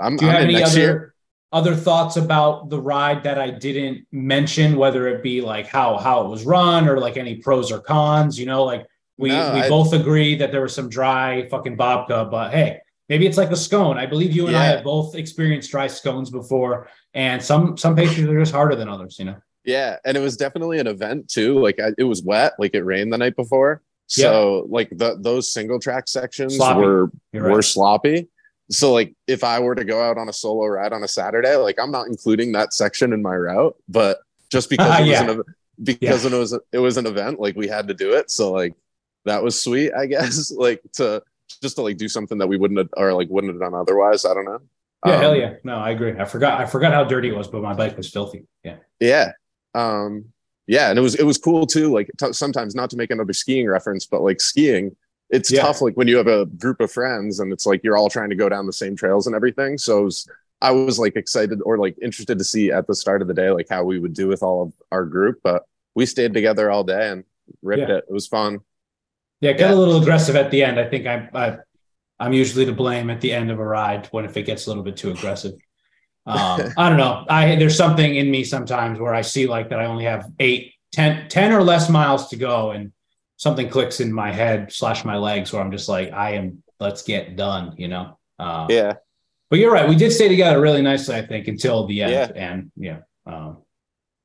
I'm, 0.00 0.16
Do 0.16 0.26
you 0.26 0.30
I'm 0.30 0.36
have 0.36 0.44
any 0.44 0.62
other 0.62 0.78
year. 0.78 1.14
Other 1.52 1.74
thoughts 1.74 2.16
about 2.16 2.68
the 2.68 2.80
ride 2.80 3.22
that 3.22 3.38
I 3.38 3.50
didn't 3.50 4.06
mention, 4.12 4.76
whether 4.76 5.08
it 5.08 5.22
be 5.22 5.40
like 5.40 5.66
how 5.66 5.96
how 5.96 6.24
it 6.24 6.28
was 6.28 6.44
run 6.44 6.88
or 6.88 6.98
like 6.98 7.16
any 7.16 7.36
pros 7.36 7.72
or 7.72 7.80
cons? 7.80 8.38
You 8.38 8.46
know, 8.46 8.64
like 8.64 8.86
we 9.16 9.30
no, 9.30 9.54
we 9.54 9.60
I, 9.60 9.68
both 9.68 9.92
agree 9.92 10.34
that 10.36 10.52
there 10.52 10.62
was 10.62 10.74
some 10.74 10.88
dry 10.88 11.48
fucking 11.48 11.76
babka, 11.76 12.30
but 12.30 12.52
hey, 12.52 12.80
maybe 13.08 13.26
it's 13.26 13.38
like 13.38 13.50
a 13.50 13.56
scone. 13.56 13.98
I 13.98 14.06
believe 14.06 14.32
you 14.32 14.44
and 14.46 14.52
yeah. 14.52 14.60
I 14.60 14.64
have 14.64 14.84
both 14.84 15.14
experienced 15.14 15.70
dry 15.70 15.86
scones 15.86 16.30
before, 16.30 16.88
and 17.14 17.42
some 17.42 17.76
some 17.76 17.96
pastries 17.96 18.26
are 18.26 18.38
just 18.38 18.52
harder 18.52 18.76
than 18.76 18.88
others. 18.88 19.18
You 19.18 19.26
know. 19.26 19.36
Yeah, 19.64 19.96
and 20.04 20.16
it 20.16 20.20
was 20.20 20.36
definitely 20.36 20.78
an 20.78 20.86
event 20.86 21.28
too. 21.28 21.58
Like 21.58 21.80
I, 21.80 21.90
it 21.98 22.04
was 22.04 22.22
wet, 22.22 22.54
like 22.58 22.74
it 22.74 22.84
rained 22.84 23.12
the 23.12 23.18
night 23.18 23.36
before. 23.36 23.82
So 24.06 24.56
yeah. 24.56 24.62
like 24.70 24.88
the, 24.90 25.18
those 25.20 25.52
single 25.52 25.78
track 25.78 26.08
sections 26.08 26.56
sloppy. 26.56 26.80
were 26.80 27.10
right. 27.34 27.52
were 27.52 27.60
sloppy. 27.60 28.28
So 28.70 28.92
like 28.92 29.14
if 29.26 29.44
I 29.44 29.60
were 29.60 29.74
to 29.74 29.84
go 29.84 30.02
out 30.02 30.18
on 30.18 30.28
a 30.28 30.32
solo 30.32 30.66
ride 30.66 30.92
on 30.92 31.02
a 31.02 31.08
Saturday, 31.08 31.56
like 31.56 31.78
I'm 31.78 31.90
not 31.90 32.06
including 32.06 32.52
that 32.52 32.74
section 32.74 33.12
in 33.12 33.22
my 33.22 33.34
route, 33.34 33.76
but 33.88 34.18
just 34.50 34.70
because 34.70 35.00
it 35.00 35.06
yeah. 35.06 35.26
was 35.26 35.36
an 35.36 35.42
because 35.82 36.24
yeah. 36.24 36.30
it 36.30 36.38
was 36.38 36.58
it 36.72 36.78
was 36.78 36.96
an 36.96 37.06
event, 37.06 37.40
like 37.40 37.56
we 37.56 37.68
had 37.68 37.88
to 37.88 37.94
do 37.94 38.12
it. 38.12 38.30
So 38.30 38.52
like 38.52 38.74
that 39.24 39.42
was 39.42 39.60
sweet, 39.60 39.92
I 39.94 40.06
guess. 40.06 40.50
like 40.50 40.82
to 40.94 41.22
just 41.62 41.76
to 41.76 41.82
like 41.82 41.96
do 41.96 42.08
something 42.08 42.38
that 42.38 42.46
we 42.46 42.56
wouldn't 42.56 42.78
have 42.78 42.88
or 42.96 43.12
like 43.14 43.28
wouldn't 43.30 43.52
have 43.52 43.60
done 43.60 43.74
otherwise. 43.74 44.24
I 44.24 44.34
don't 44.34 44.44
know. 44.44 44.60
Yeah, 45.06 45.14
um, 45.14 45.20
hell 45.20 45.36
yeah. 45.36 45.54
No, 45.64 45.76
I 45.76 45.90
agree. 45.90 46.18
I 46.18 46.24
forgot 46.24 46.60
I 46.60 46.66
forgot 46.66 46.92
how 46.92 47.04
dirty 47.04 47.28
it 47.28 47.36
was, 47.36 47.48
but 47.48 47.62
my 47.62 47.74
bike 47.74 47.96
was 47.96 48.10
filthy. 48.10 48.46
Yeah. 48.64 48.76
Yeah. 49.00 49.32
Um 49.74 50.26
yeah, 50.66 50.90
and 50.90 50.98
it 50.98 51.02
was 51.02 51.14
it 51.14 51.24
was 51.24 51.38
cool 51.38 51.66
too. 51.66 51.92
Like 51.92 52.10
t- 52.18 52.32
sometimes 52.32 52.74
not 52.74 52.90
to 52.90 52.96
make 52.96 53.10
another 53.10 53.32
skiing 53.32 53.66
reference, 53.66 54.04
but 54.04 54.22
like 54.22 54.40
skiing, 54.40 54.94
it's 55.30 55.50
yeah. 55.50 55.62
tough. 55.62 55.82
Like 55.82 55.96
when 55.96 56.08
you 56.08 56.16
have 56.16 56.26
a 56.26 56.46
group 56.46 56.80
of 56.80 56.90
friends 56.90 57.40
and 57.40 57.52
it's 57.52 57.66
like 57.66 57.82
you're 57.84 57.96
all 57.96 58.08
trying 58.08 58.30
to 58.30 58.36
go 58.36 58.48
down 58.48 58.66
the 58.66 58.72
same 58.72 58.96
trails 58.96 59.26
and 59.26 59.36
everything. 59.36 59.78
So 59.78 60.04
was, 60.04 60.28
I 60.60 60.70
was 60.70 60.98
like 60.98 61.16
excited 61.16 61.60
or 61.62 61.78
like 61.78 61.96
interested 62.02 62.38
to 62.38 62.44
see 62.44 62.72
at 62.72 62.86
the 62.86 62.94
start 62.94 63.22
of 63.22 63.28
the 63.28 63.34
day 63.34 63.50
like 63.50 63.68
how 63.68 63.84
we 63.84 63.98
would 63.98 64.14
do 64.14 64.28
with 64.28 64.42
all 64.42 64.62
of 64.62 64.72
our 64.90 65.04
group. 65.04 65.40
But 65.42 65.64
we 65.94 66.06
stayed 66.06 66.34
together 66.34 66.70
all 66.70 66.84
day 66.84 67.10
and 67.10 67.24
ripped 67.62 67.88
yeah. 67.88 67.96
it. 67.96 68.04
It 68.08 68.12
was 68.12 68.26
fun. 68.26 68.60
Yeah, 69.40 69.52
got 69.52 69.70
yeah. 69.70 69.74
a 69.74 69.76
little 69.76 70.00
aggressive 70.00 70.36
at 70.36 70.50
the 70.50 70.64
end. 70.64 70.80
I 70.80 70.88
think 70.88 71.06
I, 71.06 71.28
I 71.34 71.58
I'm 72.18 72.32
usually 72.32 72.66
to 72.66 72.72
blame 72.72 73.10
at 73.10 73.20
the 73.20 73.32
end 73.32 73.50
of 73.50 73.58
a 73.60 73.64
ride 73.64 74.06
when 74.06 74.24
if 74.24 74.36
it 74.36 74.42
gets 74.42 74.66
a 74.66 74.70
little 74.70 74.82
bit 74.82 74.96
too 74.96 75.10
aggressive. 75.10 75.54
Um, 76.26 76.60
I 76.76 76.90
don't 76.90 76.98
know. 76.98 77.24
I 77.30 77.56
there's 77.56 77.78
something 77.78 78.16
in 78.16 78.30
me 78.30 78.44
sometimes 78.44 78.98
where 78.98 79.14
I 79.14 79.22
see 79.22 79.46
like 79.46 79.70
that 79.70 79.80
I 79.80 79.86
only 79.86 80.04
have 80.04 80.30
eight, 80.38 80.74
10, 80.92 81.30
10 81.30 81.52
or 81.52 81.62
less 81.62 81.88
miles 81.88 82.28
to 82.28 82.36
go, 82.36 82.72
and 82.72 82.92
something 83.38 83.70
clicks 83.70 84.00
in 84.00 84.12
my 84.12 84.30
head 84.30 84.70
slash 84.70 85.04
my 85.04 85.16
legs 85.16 85.52
where 85.52 85.62
I'm 85.62 85.72
just 85.72 85.88
like, 85.88 86.12
I 86.12 86.32
am. 86.32 86.62
Let's 86.78 87.02
get 87.02 87.34
done. 87.36 87.74
You 87.78 87.88
know. 87.88 88.18
Uh, 88.38 88.66
yeah. 88.68 88.94
But 89.50 89.58
you're 89.58 89.72
right. 89.72 89.88
We 89.88 89.96
did 89.96 90.12
stay 90.12 90.28
together 90.28 90.60
really 90.60 90.82
nicely, 90.82 91.16
I 91.16 91.24
think, 91.26 91.48
until 91.48 91.86
the 91.86 92.02
end. 92.02 92.12
Yeah. 92.12 92.30
And 92.34 92.70
yeah. 92.76 92.98
Um, 93.26 93.62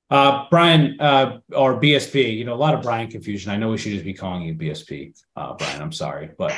uh, 0.09 0.45
Brian 0.51 0.99
uh, 0.99 1.39
or 1.55 1.81
BSP, 1.81 2.37
you 2.37 2.43
know, 2.43 2.53
a 2.53 2.55
lot 2.55 2.75
of 2.75 2.83
Brian 2.83 3.09
confusion. 3.09 3.51
I 3.51 3.57
know 3.57 3.69
we 3.69 3.77
should 3.77 3.93
just 3.93 4.05
be 4.05 4.13
calling 4.13 4.43
you 4.43 4.53
BSP, 4.53 5.19
uh, 5.35 5.53
Brian. 5.53 5.81
I'm 5.81 5.93
sorry, 5.93 6.29
but 6.37 6.53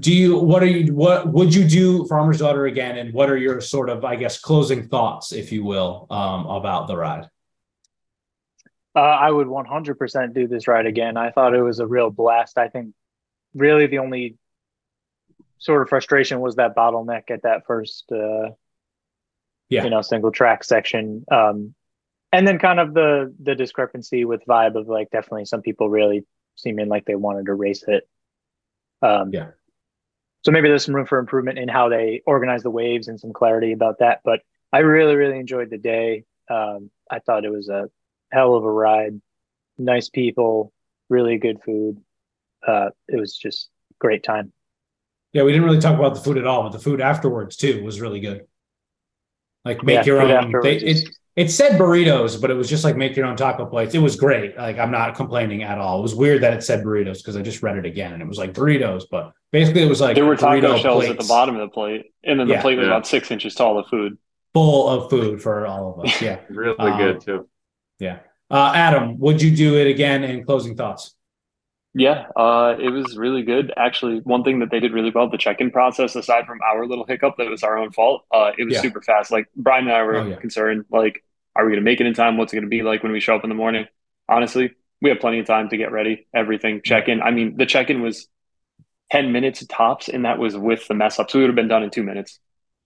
do 0.00 0.12
you 0.12 0.38
what 0.38 0.62
are 0.62 0.66
you 0.66 0.92
what 0.92 1.28
would 1.28 1.54
you 1.54 1.66
do 1.66 2.04
farmer's 2.06 2.38
daughter 2.38 2.66
again 2.66 2.98
and 2.98 3.14
what 3.14 3.30
are 3.30 3.36
your 3.36 3.60
sort 3.60 3.88
of 3.88 4.04
i 4.04 4.16
guess 4.16 4.38
closing 4.38 4.88
thoughts 4.88 5.32
if 5.32 5.52
you 5.52 5.64
will 5.64 6.06
um, 6.10 6.46
about 6.46 6.88
the 6.88 6.96
ride 6.96 7.28
uh, 8.96 9.00
i 9.00 9.30
would 9.30 9.46
100% 9.46 10.34
do 10.34 10.48
this 10.48 10.66
ride 10.66 10.86
again. 10.86 11.16
I 11.16 11.30
thought 11.30 11.54
it 11.54 11.62
was 11.62 11.78
a 11.78 11.86
real 11.86 12.10
blast. 12.10 12.58
I 12.58 12.68
think 12.68 12.94
really 13.54 13.86
the 13.86 13.98
only 13.98 14.36
sort 15.58 15.82
of 15.82 15.88
frustration 15.88 16.40
was 16.40 16.56
that 16.56 16.74
bottleneck 16.74 17.30
at 17.30 17.42
that 17.42 17.66
first 17.66 18.10
uh, 18.10 18.50
yeah. 19.68 19.84
you 19.84 19.90
know 19.90 20.02
single 20.02 20.32
track 20.32 20.64
section. 20.64 21.24
Um, 21.30 21.74
and 22.32 22.46
then 22.46 22.58
kind 22.58 22.80
of 22.80 22.94
the 22.94 23.34
the 23.42 23.54
discrepancy 23.54 24.24
with 24.24 24.44
vibe 24.46 24.74
of 24.74 24.88
like 24.88 25.10
definitely 25.10 25.44
some 25.44 25.62
people 25.62 25.88
really 25.88 26.26
seeming 26.56 26.88
like 26.88 27.04
they 27.04 27.14
wanted 27.14 27.46
to 27.46 27.54
race 27.54 27.84
it. 27.86 28.08
Um, 29.02 29.30
yeah. 29.32 29.50
so 30.42 30.52
maybe 30.52 30.68
there's 30.68 30.84
some 30.84 30.94
room 30.94 31.06
for 31.06 31.18
improvement 31.18 31.58
in 31.58 31.68
how 31.68 31.90
they 31.90 32.22
organize 32.26 32.62
the 32.62 32.70
waves 32.70 33.08
and 33.08 33.20
some 33.20 33.32
clarity 33.32 33.72
about 33.72 33.98
that. 33.98 34.20
But 34.24 34.40
I 34.72 34.78
really, 34.78 35.14
really 35.16 35.38
enjoyed 35.38 35.70
the 35.70 35.78
day. 35.78 36.24
Um, 36.50 36.90
I 37.10 37.18
thought 37.20 37.44
it 37.44 37.52
was 37.52 37.68
a 37.68 37.88
hell 38.32 38.54
of 38.54 38.64
a 38.64 38.70
ride. 38.70 39.20
Nice 39.78 40.08
people, 40.08 40.72
really 41.08 41.38
good 41.38 41.58
food. 41.64 42.00
Uh, 42.66 42.90
it 43.08 43.18
was 43.18 43.36
just 43.36 43.68
great 43.98 44.22
time. 44.22 44.52
Yeah, 45.32 45.42
we 45.42 45.52
didn't 45.52 45.66
really 45.66 45.80
talk 45.80 45.98
about 45.98 46.14
the 46.14 46.20
food 46.20 46.38
at 46.38 46.46
all, 46.46 46.62
but 46.62 46.72
the 46.72 46.78
food 46.78 47.00
afterwards 47.00 47.56
too 47.56 47.84
was 47.84 48.00
really 48.00 48.20
good. 48.20 48.46
Like 49.64 49.82
make 49.82 49.96
yeah, 49.96 50.04
your 50.04 50.22
own. 50.22 50.52
They, 50.62 50.76
it, 50.76 51.08
it 51.34 51.50
said 51.50 51.78
burritos, 51.78 52.40
but 52.40 52.50
it 52.50 52.54
was 52.54 52.68
just 52.68 52.84
like 52.84 52.96
make 52.96 53.14
your 53.14 53.26
own 53.26 53.36
taco 53.36 53.66
plates. 53.66 53.94
It 53.94 53.98
was 53.98 54.16
great. 54.16 54.56
Like 54.56 54.78
I'm 54.78 54.90
not 54.90 55.14
complaining 55.14 55.62
at 55.62 55.78
all. 55.78 55.98
It 55.98 56.02
was 56.02 56.14
weird 56.14 56.42
that 56.42 56.54
it 56.54 56.62
said 56.62 56.82
burritos 56.82 57.18
because 57.18 57.36
I 57.36 57.42
just 57.42 57.62
read 57.62 57.76
it 57.76 57.84
again 57.84 58.12
and 58.12 58.22
it 58.22 58.28
was 58.28 58.38
like 58.38 58.54
burritos, 58.54 59.04
but 59.10 59.32
basically 59.52 59.82
it 59.82 59.88
was 59.88 60.00
like 60.00 60.14
there 60.14 60.24
were 60.24 60.36
taco 60.36 60.78
shells 60.78 61.04
plates. 61.04 61.10
at 61.10 61.18
the 61.18 61.28
bottom 61.28 61.56
of 61.56 61.60
the 61.60 61.68
plate, 61.68 62.12
and 62.24 62.40
then 62.40 62.48
the 62.48 62.54
yeah. 62.54 62.62
plate 62.62 62.78
was 62.78 62.86
yeah. 62.86 62.92
about 62.92 63.06
six 63.06 63.30
inches 63.30 63.54
tall 63.54 63.78
of 63.78 63.86
food. 63.88 64.16
Full 64.54 64.88
of 64.88 65.10
food 65.10 65.42
for 65.42 65.66
all 65.66 65.92
of 65.92 66.06
us. 66.06 66.22
Yeah, 66.22 66.38
really 66.48 66.76
um, 66.78 66.98
good 66.98 67.20
too. 67.20 67.48
Yeah, 67.98 68.20
uh, 68.50 68.72
Adam, 68.74 69.18
would 69.18 69.40
you 69.42 69.54
do 69.54 69.76
it 69.76 69.86
again? 69.86 70.24
In 70.24 70.44
closing 70.44 70.76
thoughts. 70.76 71.14
Yeah, 71.94 72.26
uh, 72.36 72.76
it 72.78 72.90
was 72.90 73.16
really 73.16 73.42
good. 73.42 73.72
Actually, 73.74 74.18
one 74.20 74.44
thing 74.44 74.58
that 74.58 74.70
they 74.70 74.80
did 74.80 74.92
really 74.92 75.10
well, 75.10 75.30
the 75.30 75.38
check-in 75.38 75.70
process, 75.70 76.14
aside 76.14 76.44
from 76.46 76.58
our 76.60 76.86
little 76.86 77.06
hiccup 77.06 77.36
that 77.38 77.48
was 77.48 77.62
our 77.62 77.78
own 77.78 77.90
fault, 77.90 78.26
uh, 78.30 78.50
it 78.58 78.64
was 78.64 78.74
yeah. 78.74 78.82
super 78.82 79.00
fast. 79.00 79.32
Like 79.32 79.48
Brian 79.56 79.86
and 79.86 79.96
I 79.96 80.02
were 80.02 80.16
oh, 80.16 80.26
yeah. 80.26 80.36
concerned, 80.36 80.84
like 80.90 81.22
are 81.56 81.64
we 81.64 81.72
going 81.72 81.80
to 81.80 81.84
make 81.84 82.00
it 82.00 82.06
in 82.06 82.14
time? 82.14 82.36
What's 82.36 82.52
it 82.52 82.56
going 82.56 82.64
to 82.64 82.68
be 82.68 82.82
like 82.82 83.02
when 83.02 83.12
we 83.12 83.20
show 83.20 83.34
up 83.34 83.44
in 83.44 83.48
the 83.48 83.56
morning? 83.56 83.86
Honestly, 84.28 84.72
we 85.00 85.08
have 85.08 85.20
plenty 85.20 85.38
of 85.38 85.46
time 85.46 85.68
to 85.70 85.76
get 85.76 85.90
ready, 85.90 86.26
everything, 86.34 86.82
check 86.84 87.08
in. 87.08 87.22
I 87.22 87.30
mean, 87.30 87.56
the 87.56 87.66
check 87.66 87.88
in 87.90 88.02
was 88.02 88.28
10 89.10 89.32
minutes 89.32 89.64
tops, 89.66 90.08
and 90.08 90.24
that 90.24 90.38
was 90.38 90.56
with 90.56 90.86
the 90.86 90.94
mess 90.94 91.18
up. 91.18 91.30
So 91.30 91.38
we 91.38 91.44
would 91.44 91.48
have 91.48 91.56
been 91.56 91.68
done 91.68 91.82
in 91.82 91.90
two 91.90 92.02
minutes. 92.02 92.38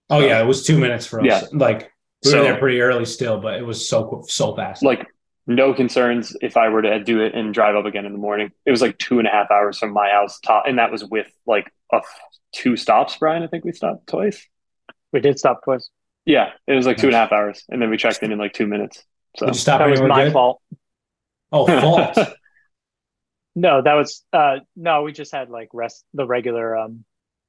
Oh, 0.08 0.20
yeah. 0.20 0.40
It 0.40 0.46
was 0.46 0.64
two 0.64 0.78
minutes 0.78 1.06
for 1.06 1.20
us. 1.20 1.26
Yeah. 1.26 1.42
Like, 1.52 1.92
we 2.24 2.30
so, 2.30 2.38
were 2.38 2.44
there 2.44 2.58
pretty 2.58 2.80
early 2.80 3.04
still, 3.04 3.40
but 3.40 3.54
it 3.54 3.62
was 3.62 3.88
so, 3.88 4.24
so 4.28 4.54
fast. 4.54 4.82
Like, 4.82 5.06
no 5.46 5.74
concerns 5.74 6.36
if 6.40 6.56
I 6.56 6.68
were 6.68 6.82
to 6.82 7.02
do 7.02 7.20
it 7.20 7.34
and 7.34 7.52
drive 7.52 7.74
up 7.74 7.84
again 7.84 8.06
in 8.06 8.12
the 8.12 8.18
morning. 8.18 8.52
It 8.64 8.70
was 8.70 8.80
like 8.80 8.98
two 8.98 9.18
and 9.18 9.26
a 9.26 9.30
half 9.30 9.50
hours 9.50 9.78
from 9.78 9.92
my 9.92 10.10
house 10.10 10.38
top, 10.40 10.64
and 10.66 10.78
that 10.78 10.92
was 10.92 11.04
with 11.04 11.26
like 11.46 11.72
a 11.92 12.00
two 12.52 12.76
stops. 12.76 13.16
Brian, 13.18 13.42
I 13.42 13.46
think 13.48 13.64
we 13.64 13.72
stopped 13.72 14.06
twice. 14.06 14.46
We 15.12 15.20
did 15.20 15.38
stop 15.38 15.64
twice. 15.64 15.90
Yeah, 16.24 16.50
it 16.66 16.74
was 16.74 16.86
like 16.86 16.98
two 16.98 17.08
and 17.08 17.16
a 17.16 17.18
half 17.18 17.32
hours, 17.32 17.64
and 17.68 17.82
then 17.82 17.90
we 17.90 17.96
checked 17.96 18.22
in 18.22 18.30
in 18.32 18.38
like 18.38 18.52
two 18.52 18.66
minutes. 18.66 19.02
So 19.36 19.46
Did 19.46 19.54
you 19.54 19.60
stop 19.60 19.80
that 19.80 19.90
was 19.90 20.00
my 20.00 20.24
good? 20.24 20.32
fault. 20.32 20.62
Oh, 21.50 21.66
fault. 21.66 22.16
no, 23.54 23.82
that 23.82 23.94
was 23.94 24.24
uh 24.32 24.58
no. 24.76 25.02
We 25.02 25.12
just 25.12 25.32
had 25.32 25.50
like 25.50 25.70
rest 25.72 26.04
the 26.14 26.26
regular 26.26 26.76
um 26.76 27.04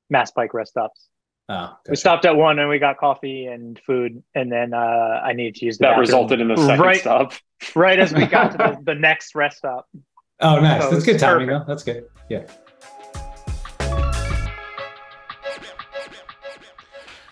Mass 0.10 0.32
Pike 0.32 0.54
rest 0.54 0.72
stops. 0.72 1.08
Oh, 1.52 1.56
gotcha. 1.68 1.90
we 1.90 1.96
stopped 1.98 2.24
at 2.26 2.36
one 2.38 2.60
and 2.60 2.70
we 2.70 2.80
got 2.80 2.98
coffee 2.98 3.46
and 3.46 3.78
food, 3.86 4.24
and 4.34 4.50
then 4.52 4.74
uh 4.74 5.22
I 5.24 5.34
needed 5.34 5.56
to 5.56 5.66
use 5.66 5.78
the 5.78 5.84
that 5.84 5.90
bathroom. 5.90 6.00
resulted 6.02 6.40
in 6.40 6.48
the 6.48 6.56
second 6.56 6.80
right, 6.80 7.02
stop. 7.02 7.34
right 7.76 8.00
as 8.00 8.14
we 8.14 8.26
got 8.26 8.52
to 8.52 8.58
the, 8.58 8.78
the 8.94 8.96
next 8.96 9.36
rest 9.36 9.58
stop. 9.58 9.88
Oh, 10.40 10.60
nice. 10.60 10.84
So 10.84 10.92
That's 10.92 11.06
good 11.06 11.20
timing, 11.20 11.48
though. 11.48 11.64
That's 11.68 11.84
good. 11.84 12.06
Yeah. 12.30 12.46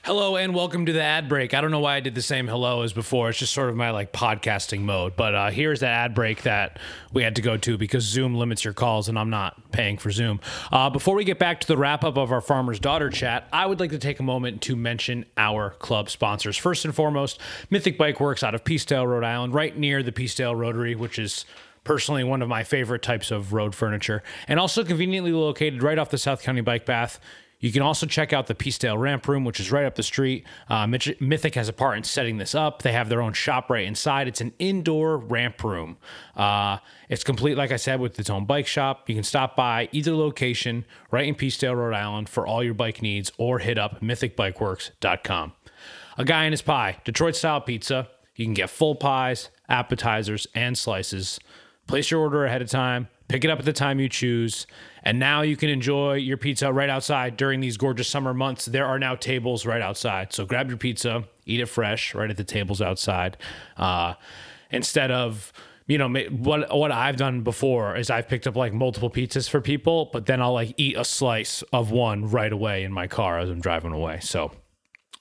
Hello 0.10 0.38
and 0.38 0.56
welcome 0.56 0.88
to 0.88 0.92
the 0.92 1.04
ad 1.04 1.30
break. 1.30 1.54
I 1.54 1.62
don't 1.62 1.70
know 1.70 1.82
why 1.82 1.98
I 1.98 2.00
did 2.00 2.16
the 2.16 2.24
same 2.24 2.48
hello 2.48 2.82
as 2.82 2.94
before. 2.94 3.30
It's 3.30 3.38
just 3.38 3.54
sort 3.54 3.70
of 3.70 3.76
my 3.76 3.92
like 3.92 4.12
podcasting 4.12 4.82
mode. 4.82 5.16
But 5.16 5.36
uh, 5.36 5.52
here's 5.52 5.82
the 5.82 5.88
ad 5.88 6.16
break 6.16 6.42
that 6.42 6.80
we 7.14 7.22
had 7.22 7.36
to 7.36 7.44
go 7.44 7.58
to 7.58 7.78
because 7.78 8.06
Zoom 8.06 8.34
limits 8.34 8.66
your 8.66 8.74
calls 8.74 9.08
and 9.08 9.20
I'm 9.20 9.30
not 9.30 9.72
paying 9.72 10.00
for 10.00 10.10
Zoom. 10.10 10.40
Uh, 10.72 10.90
before 10.90 11.14
we 11.14 11.26
get 11.26 11.38
back 11.38 11.60
to 11.60 11.68
the 11.68 11.78
wrap 11.78 12.04
up 12.04 12.18
of 12.18 12.32
our 12.32 12.42
Farmer's 12.42 12.80
Daughter 12.80 13.12
chat, 13.12 13.48
I 13.54 13.68
would 13.68 13.80
like 13.80 13.92
to 13.92 14.00
take 14.00 14.20
a 14.20 14.24
moment 14.24 14.64
to 14.64 14.76
mention 14.76 15.28
our 15.38 15.70
club 15.70 16.10
sponsors. 16.10 16.58
First 16.58 16.86
and 16.86 16.96
foremost, 16.96 17.40
Mythic 17.70 17.96
Bike 17.96 18.20
Works 18.20 18.42
out 18.42 18.56
of 18.56 18.64
Peacedale, 18.64 19.06
Rhode 19.06 19.24
Island, 19.24 19.54
right 19.54 19.78
near 19.78 20.02
the 20.02 20.12
Peacedale 20.12 20.58
Rotary, 20.58 20.96
which 20.96 21.20
is 21.20 21.46
personally 21.84 22.24
one 22.24 22.42
of 22.42 22.50
my 22.50 22.64
favorite 22.64 23.04
types 23.04 23.30
of 23.30 23.54
road 23.54 23.76
furniture, 23.76 24.24
and 24.48 24.60
also 24.60 24.84
conveniently 24.84 25.34
located 25.34 25.84
right 25.84 26.00
off 26.00 26.10
the 26.10 26.18
South 26.18 26.42
County 26.42 26.62
Bike 26.62 26.88
Path. 26.88 27.20
You 27.60 27.74
can 27.74 27.82
also 27.82 28.06
check 28.06 28.32
out 28.32 28.48
the 28.48 28.56
Peacedale 28.56 28.98
Ramp 28.98 29.28
Room, 29.28 29.44
which 29.44 29.60
is 29.60 29.70
right 29.72 29.86
up 29.86 29.96
the 29.96 30.04
street. 30.04 30.46
Uh, 30.70 30.88
Mythic 30.88 31.56
has 31.56 31.68
a 31.68 31.74
part 31.74 31.98
in 31.98 32.04
setting 32.04 32.38
this 32.38 32.56
up. 32.56 32.84
They 32.84 32.94
have 32.94 33.10
their 33.10 33.22
own 33.22 33.34
shop 33.34 33.70
right 33.70 33.86
inside. 33.86 34.30
It's 34.30 34.40
an 34.40 34.54
indoor 34.60 35.18
ramp 35.18 35.62
room. 35.64 35.98
Uh, 36.38 36.78
it's 37.10 37.24
complete, 37.24 37.58
like 37.58 37.72
I 37.72 37.76
said, 37.76 38.00
with 38.00 38.18
its 38.18 38.30
own 38.30 38.46
bike 38.46 38.68
shop. 38.68 39.10
You 39.10 39.16
can 39.16 39.26
stop 39.26 39.58
by 39.58 39.90
either 39.92 40.14
location 40.14 40.86
right 41.12 41.28
in 41.28 41.36
Peacedale, 41.36 41.76
Rhode 41.76 41.96
Island 41.96 42.30
for 42.30 42.48
all 42.48 42.64
your 42.64 42.74
bike 42.74 43.02
needs 43.02 43.32
or 43.38 43.60
hit 43.60 43.78
up 43.78 44.00
mythicbikeworks.com. 44.00 45.54
A 46.18 46.26
guy 46.26 46.46
in 46.46 46.52
his 46.52 46.62
pie, 46.62 47.00
Detroit 47.04 47.36
style 47.36 47.62
pizza. 47.62 48.08
You 48.36 48.46
can 48.46 48.54
get 48.54 48.70
full 48.70 48.96
pies, 48.96 49.50
appetizers, 49.68 50.48
and 50.56 50.78
slices. 50.78 51.42
Place 51.88 52.10
your 52.10 52.22
order 52.22 52.46
ahead 52.46 52.62
of 52.62 52.70
time 52.70 53.10
Pick 53.30 53.46
it 53.46 53.52
up 53.52 53.60
at 53.60 53.66
the 53.66 53.74
time 53.74 54.00
you 54.00 54.10
choose. 54.10 54.66
And 55.04 55.20
now 55.20 55.42
you 55.42 55.56
can 55.56 55.70
enjoy 55.70 56.16
your 56.16 56.38
pizza 56.38 56.72
right 56.72 56.90
outside 56.90 57.38
during 57.38 57.60
these 57.60 57.78
gorgeous 57.78 58.08
summer 58.08 58.34
months. 58.34 58.66
There 58.66 58.86
are 58.86 59.00
now 59.00 59.16
tables 59.16 59.66
right 59.66 59.82
outside. 59.82 60.34
So 60.34 60.46
grab 60.46 60.70
your 60.70 60.78
pizza, 60.78 61.26
eat 61.46 61.60
it 61.60 61.68
fresh 61.68 62.14
right 62.14 62.30
at 62.30 62.38
the 62.38 62.44
tables 62.44 62.82
outside. 62.82 63.38
Uh, 63.78 64.16
instead 64.72 65.12
of 65.12 65.52
you 65.88 65.98
know 65.98 66.08
what 66.30 66.76
what 66.76 66.92
I've 66.92 67.18
done 67.18 67.42
before 67.42 67.98
is 67.98 68.12
I've 68.12 68.28
picked 68.28 68.46
up 68.46 68.56
like 68.56 68.74
multiple 68.74 69.10
pizzas 69.10 69.50
for 69.50 69.60
people, 69.60 70.10
but 70.14 70.28
then 70.28 70.40
I'll 70.42 70.54
like 70.54 70.76
eat 70.78 70.96
a 70.96 71.04
slice 71.04 71.64
of 71.74 71.90
one 71.90 72.30
right 72.30 72.54
away 72.54 72.84
in 72.84 72.94
my 72.94 73.08
car 73.08 73.40
as 73.40 73.50
I'm 73.50 73.60
driving 73.60 73.92
away. 73.92 74.20
So 74.22 74.52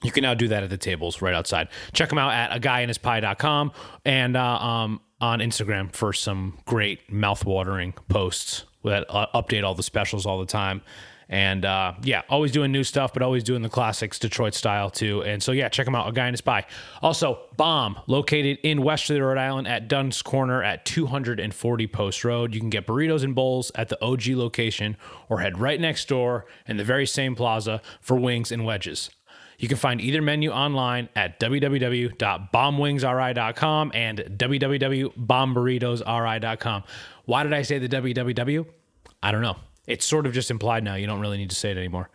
you 0.02 0.12
can 0.12 0.22
now 0.22 0.34
do 0.34 0.48
that 0.48 0.62
at 0.62 0.70
the 0.70 0.76
tables 0.76 1.22
right 1.22 1.34
outside. 1.34 1.68
Check 1.94 2.10
them 2.10 2.18
out 2.18 2.32
at 2.32 2.54
a 2.54 2.60
guy 2.60 2.82
in 2.82 2.88
his 2.88 2.98
pie.com 2.98 3.72
and 4.04 4.36
uh, 4.36 4.58
um, 4.58 5.00
on 5.20 5.40
Instagram 5.40 5.92
for 5.92 6.12
some 6.12 6.58
great 6.66 7.10
mouth-watering 7.10 7.94
posts 8.08 8.64
that 8.84 9.06
uh, 9.08 9.26
update 9.34 9.64
all 9.64 9.74
the 9.74 9.82
specials 9.82 10.26
all 10.26 10.38
the 10.38 10.46
time. 10.46 10.82
And 11.30 11.66
uh, 11.66 11.92
yeah, 12.02 12.22
always 12.30 12.52
doing 12.52 12.72
new 12.72 12.84
stuff, 12.84 13.12
but 13.12 13.22
always 13.22 13.44
doing 13.44 13.60
the 13.60 13.68
classics 13.68 14.18
Detroit 14.18 14.54
style 14.54 14.88
too. 14.88 15.22
And 15.22 15.42
so 15.42 15.52
yeah, 15.52 15.68
check 15.68 15.84
them 15.84 15.94
out. 15.94 16.08
A 16.08 16.12
guy 16.12 16.26
in 16.26 16.32
a 16.32 16.38
spy. 16.38 16.64
Also, 17.02 17.40
Bomb, 17.56 18.00
located 18.06 18.56
in 18.62 18.80
Westerly, 18.82 19.20
Rhode 19.20 19.36
Island, 19.36 19.68
at 19.68 19.88
Dunn's 19.88 20.22
Corner 20.22 20.62
at 20.62 20.86
240 20.86 21.86
Post 21.88 22.24
Road. 22.24 22.54
You 22.54 22.60
can 22.60 22.70
get 22.70 22.86
burritos 22.86 23.24
and 23.24 23.34
bowls 23.34 23.70
at 23.74 23.90
the 23.90 24.02
OG 24.02 24.28
location, 24.28 24.96
or 25.28 25.40
head 25.40 25.58
right 25.58 25.78
next 25.78 26.08
door 26.08 26.46
in 26.66 26.78
the 26.78 26.84
very 26.84 27.06
same 27.06 27.34
plaza 27.34 27.82
for 28.00 28.16
wings 28.16 28.50
and 28.50 28.64
wedges. 28.64 29.10
You 29.58 29.68
can 29.68 29.76
find 29.76 30.00
either 30.00 30.22
menu 30.22 30.50
online 30.50 31.10
at 31.16 31.40
www.bombwingsri.com 31.40 33.90
and 33.92 34.18
www.bombburritosri.com. 34.18 36.84
Why 37.28 37.42
did 37.42 37.52
I 37.52 37.60
say 37.60 37.78
the 37.78 37.90
www? 37.90 38.64
I 39.22 39.32
don't 39.32 39.42
know. 39.42 39.56
It's 39.86 40.06
sort 40.06 40.24
of 40.24 40.32
just 40.32 40.50
implied 40.50 40.82
now. 40.82 40.94
You 40.94 41.06
don't 41.06 41.20
really 41.20 41.36
need 41.36 41.50
to 41.50 41.56
say 41.56 41.70
it 41.70 41.76
anymore. 41.76 42.08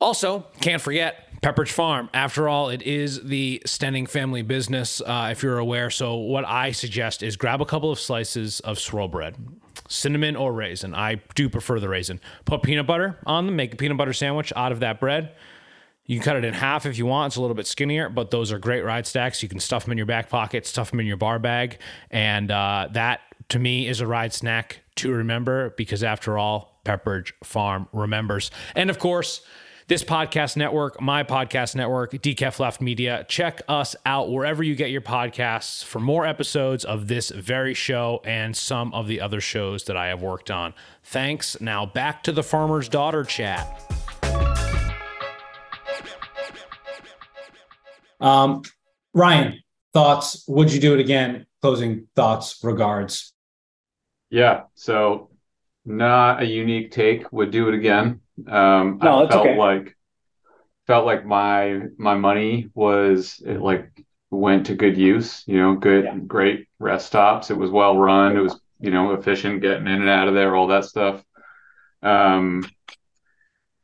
Also, 0.00 0.46
can't 0.62 0.80
forget 0.80 1.42
Pepperidge 1.42 1.70
Farm. 1.70 2.08
After 2.14 2.48
all, 2.48 2.70
it 2.70 2.80
is 2.80 3.22
the 3.22 3.62
Stenning 3.66 4.08
family 4.08 4.40
business, 4.40 5.02
uh, 5.02 5.28
if 5.30 5.42
you're 5.42 5.58
aware. 5.58 5.90
So, 5.90 6.16
what 6.16 6.46
I 6.46 6.72
suggest 6.72 7.22
is 7.22 7.36
grab 7.36 7.60
a 7.60 7.66
couple 7.66 7.90
of 7.90 8.00
slices 8.00 8.60
of 8.60 8.78
swirl 8.78 9.08
bread, 9.08 9.36
cinnamon 9.88 10.36
or 10.36 10.54
raisin. 10.54 10.94
I 10.94 11.16
do 11.34 11.50
prefer 11.50 11.80
the 11.80 11.88
raisin. 11.90 12.18
Put 12.46 12.62
peanut 12.62 12.86
butter 12.86 13.18
on 13.26 13.44
them, 13.44 13.56
make 13.56 13.74
a 13.74 13.76
peanut 13.76 13.98
butter 13.98 14.14
sandwich 14.14 14.54
out 14.56 14.72
of 14.72 14.80
that 14.80 15.00
bread. 15.00 15.34
You 16.06 16.16
can 16.16 16.24
cut 16.24 16.36
it 16.36 16.46
in 16.46 16.54
half 16.54 16.86
if 16.86 16.96
you 16.96 17.04
want. 17.04 17.32
It's 17.32 17.36
a 17.36 17.42
little 17.42 17.54
bit 17.54 17.66
skinnier, 17.66 18.08
but 18.08 18.30
those 18.30 18.52
are 18.52 18.58
great 18.58 18.86
ride 18.86 19.06
stacks. 19.06 19.42
You 19.42 19.50
can 19.50 19.60
stuff 19.60 19.84
them 19.84 19.92
in 19.92 19.98
your 19.98 20.06
back 20.06 20.30
pocket, 20.30 20.66
stuff 20.66 20.90
them 20.90 21.00
in 21.00 21.06
your 21.06 21.18
bar 21.18 21.38
bag. 21.38 21.78
And 22.10 22.50
uh, 22.50 22.88
that, 22.92 23.20
to 23.50 23.58
me, 23.58 23.86
is 23.86 24.00
a 24.00 24.06
ride 24.06 24.32
snack 24.32 24.80
to 24.96 25.12
remember 25.12 25.70
because, 25.76 26.02
after 26.02 26.38
all, 26.38 26.80
Pepperidge 26.84 27.32
Farm 27.44 27.88
remembers. 27.92 28.50
And 28.74 28.90
of 28.90 28.98
course, 28.98 29.42
this 29.90 30.04
podcast 30.04 30.56
network, 30.56 31.00
my 31.00 31.24
podcast 31.24 31.74
network, 31.74 32.12
Decaf 32.12 32.60
Left 32.60 32.80
Media. 32.80 33.26
Check 33.28 33.60
us 33.68 33.96
out 34.06 34.30
wherever 34.30 34.62
you 34.62 34.76
get 34.76 34.90
your 34.90 35.00
podcasts 35.00 35.82
for 35.82 35.98
more 35.98 36.24
episodes 36.24 36.84
of 36.84 37.08
this 37.08 37.30
very 37.30 37.74
show 37.74 38.20
and 38.24 38.56
some 38.56 38.94
of 38.94 39.08
the 39.08 39.20
other 39.20 39.40
shows 39.40 39.84
that 39.84 39.96
I 39.96 40.06
have 40.06 40.22
worked 40.22 40.48
on. 40.48 40.74
Thanks. 41.02 41.60
Now 41.60 41.86
back 41.86 42.22
to 42.22 42.32
the 42.32 42.44
farmer's 42.44 42.88
daughter 42.88 43.24
chat. 43.24 43.82
Um, 48.20 48.62
Ryan, 49.12 49.58
thoughts? 49.92 50.44
Would 50.46 50.72
you 50.72 50.80
do 50.80 50.94
it 50.94 51.00
again? 51.00 51.46
Closing 51.62 52.06
thoughts, 52.14 52.60
regards. 52.62 53.32
Yeah. 54.30 54.62
So, 54.74 55.30
not 55.84 56.42
a 56.42 56.46
unique 56.46 56.92
take. 56.92 57.30
Would 57.32 57.50
do 57.50 57.68
it 57.68 57.74
again. 57.74 58.20
Um, 58.46 58.98
no, 59.02 59.26
I 59.26 59.28
felt 59.28 59.46
okay. 59.46 59.58
like 59.58 59.96
felt 60.86 61.06
like 61.06 61.24
my 61.24 61.82
my 61.98 62.14
money 62.14 62.68
was 62.74 63.42
it 63.44 63.60
like 63.60 63.90
went 64.30 64.66
to 64.66 64.74
good 64.74 64.96
use. 64.96 65.44
You 65.46 65.58
know, 65.58 65.74
good, 65.74 66.04
yeah. 66.04 66.16
great 66.16 66.68
rest 66.78 67.06
stops. 67.06 67.50
It 67.50 67.58
was 67.58 67.70
well 67.70 67.96
run. 67.96 68.36
It 68.36 68.40
was 68.40 68.58
you 68.78 68.90
know 68.90 69.12
efficient 69.12 69.62
getting 69.62 69.86
in 69.86 70.00
and 70.00 70.08
out 70.08 70.28
of 70.28 70.34
there, 70.34 70.54
all 70.54 70.68
that 70.68 70.84
stuff. 70.84 71.22
Um, 72.02 72.64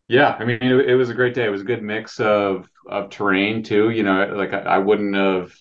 yeah, 0.09 0.37
I 0.38 0.44
mean, 0.44 0.59
it, 0.62 0.90
it, 0.90 0.94
was 0.94 1.11
a 1.11 1.14
great 1.14 1.35
day. 1.35 1.46
It 1.46 1.50
was 1.50 1.62
a 1.62 1.64
good 1.64 1.82
mix 1.82 2.20
of 2.20 2.68
of 2.87 3.11
terrain 3.11 3.62
too. 3.62 3.90
You 3.90 4.02
know, 4.02 4.32
like 4.35 4.52
I, 4.52 4.61
I 4.61 4.78
wouldn't 4.78 5.14
have. 5.14 5.52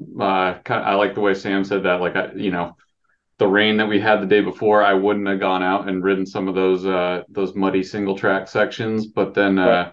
Uh, 0.00 0.58
kind 0.64 0.80
of, 0.80 0.86
I 0.86 0.94
like 0.94 1.14
the 1.14 1.20
way 1.20 1.34
Sam 1.34 1.62
said 1.62 1.84
that. 1.84 2.00
Like 2.00 2.16
I, 2.16 2.32
you 2.32 2.50
know, 2.50 2.76
the 3.42 3.48
rain 3.48 3.76
that 3.78 3.88
we 3.88 3.98
had 3.98 4.22
the 4.22 4.26
day 4.26 4.40
before, 4.40 4.84
I 4.84 4.94
wouldn't 4.94 5.26
have 5.26 5.40
gone 5.40 5.64
out 5.64 5.88
and 5.88 6.04
ridden 6.04 6.24
some 6.24 6.46
of 6.46 6.54
those 6.54 6.86
uh 6.86 7.22
those 7.28 7.56
muddy 7.56 7.82
single 7.82 8.16
track 8.16 8.46
sections. 8.46 9.06
But 9.06 9.34
then, 9.34 9.58
uh, 9.58 9.90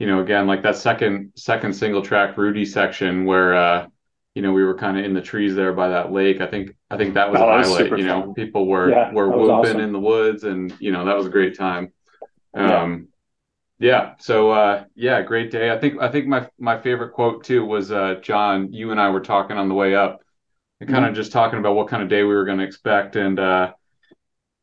you 0.00 0.08
know, 0.08 0.20
again, 0.20 0.48
like 0.48 0.62
that 0.62 0.76
second 0.76 1.32
second 1.36 1.74
single 1.74 2.02
track 2.02 2.36
Rudy 2.36 2.64
section 2.64 3.24
where 3.24 3.54
uh, 3.54 3.86
you 4.34 4.42
know, 4.42 4.52
we 4.52 4.64
were 4.64 4.76
kind 4.76 4.98
of 4.98 5.04
in 5.04 5.14
the 5.14 5.22
trees 5.22 5.54
there 5.54 5.72
by 5.72 5.88
that 5.90 6.10
lake. 6.10 6.40
I 6.40 6.46
think 6.46 6.76
I 6.90 6.96
think 6.96 7.14
that 7.14 7.30
was 7.30 7.40
oh, 7.40 7.48
a 7.48 7.62
highlight. 7.62 7.98
You 7.98 8.04
know, 8.04 8.22
fun. 8.22 8.34
people 8.34 8.66
were 8.66 8.90
yeah, 8.90 9.12
were 9.12 9.30
whooping 9.30 9.50
awesome. 9.50 9.80
in 9.80 9.92
the 9.92 10.00
woods, 10.00 10.42
and 10.42 10.74
you 10.80 10.90
know, 10.90 11.04
that 11.04 11.16
was 11.16 11.26
a 11.26 11.30
great 11.30 11.56
time. 11.56 11.92
Um, 12.52 13.08
yeah. 13.78 14.14
So 14.18 14.50
uh, 14.50 14.84
yeah, 14.96 15.22
great 15.22 15.52
day. 15.52 15.70
I 15.70 15.78
think 15.78 16.02
I 16.02 16.08
think 16.08 16.26
my 16.26 16.48
my 16.58 16.80
favorite 16.82 17.12
quote 17.12 17.44
too 17.44 17.64
was 17.64 17.92
uh, 17.92 18.16
Jon. 18.22 18.72
You 18.72 18.90
and 18.90 19.00
I 19.00 19.08
were 19.10 19.20
talking 19.20 19.56
on 19.56 19.68
the 19.68 19.74
way 19.74 19.94
up, 19.94 20.20
and 20.80 20.88
kind 20.90 21.04
of 21.04 21.10
mm-hmm. 21.10 21.16
just 21.16 21.32
talking 21.32 21.58
about 21.58 21.74
what 21.74 21.88
kind 21.88 22.02
of 22.02 22.08
day 22.08 22.22
we 22.22 22.34
were 22.34 22.44
going 22.44 22.58
to 22.58 22.64
expect, 22.64 23.16
and 23.16 23.38
uh, 23.38 23.72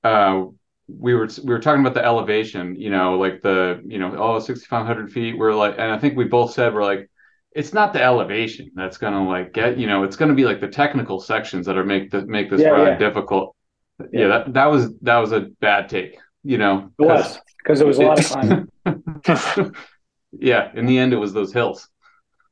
uh, 0.04 0.46
we 0.88 1.14
were 1.14 1.28
we 1.44 1.54
were 1.54 1.60
talking 1.60 1.82
about 1.82 1.94
the 1.94 2.04
elevation. 2.04 2.76
You 2.76 2.90
know, 2.90 3.18
like 3.18 3.42
the 3.42 3.82
you 3.86 4.00
know 4.00 4.16
oh 4.18 4.40
6,500 4.40 5.12
feet. 5.12 5.38
We're 5.38 5.54
like, 5.54 5.74
and 5.78 5.92
I 5.92 5.98
think 5.98 6.16
we 6.18 6.26
both 6.26 6.54
said 6.54 6.74
we're 6.74 6.84
like. 6.84 7.10
It's 7.56 7.72
not 7.72 7.94
the 7.94 8.02
elevation 8.02 8.72
that's 8.74 8.98
gonna 8.98 9.30
like 9.30 9.54
get 9.54 9.78
you 9.78 9.86
know. 9.86 10.04
It's 10.04 10.16
gonna 10.16 10.34
be 10.34 10.44
like 10.44 10.60
the 10.60 10.68
technical 10.68 11.20
sections 11.20 11.68
that 11.68 11.78
are 11.78 11.84
make 11.84 12.10
the 12.10 12.26
make 12.26 12.50
this 12.50 12.62
yeah, 12.62 12.70
ride 12.70 12.88
yeah. 12.88 12.98
difficult. 12.98 13.56
Yeah. 14.00 14.08
yeah, 14.12 14.28
that 14.28 14.54
that 14.54 14.66
was 14.66 14.98
that 15.02 15.18
was 15.18 15.34
a 15.34 15.42
bad 15.62 15.88
take. 15.88 16.18
You 16.44 16.58
know, 16.58 16.90
it 16.98 17.06
was 17.06 17.40
because 17.60 17.80
it 17.80 17.86
was 17.86 18.00
a 18.00 18.06
lot 18.06 18.20
of 18.20 18.26
climbing. 19.24 19.76
yeah, 20.32 20.72
in 20.74 20.88
the 20.88 20.98
end, 20.98 21.14
it 21.14 21.18
was 21.18 21.32
those 21.32 21.54
hills. 21.54 21.88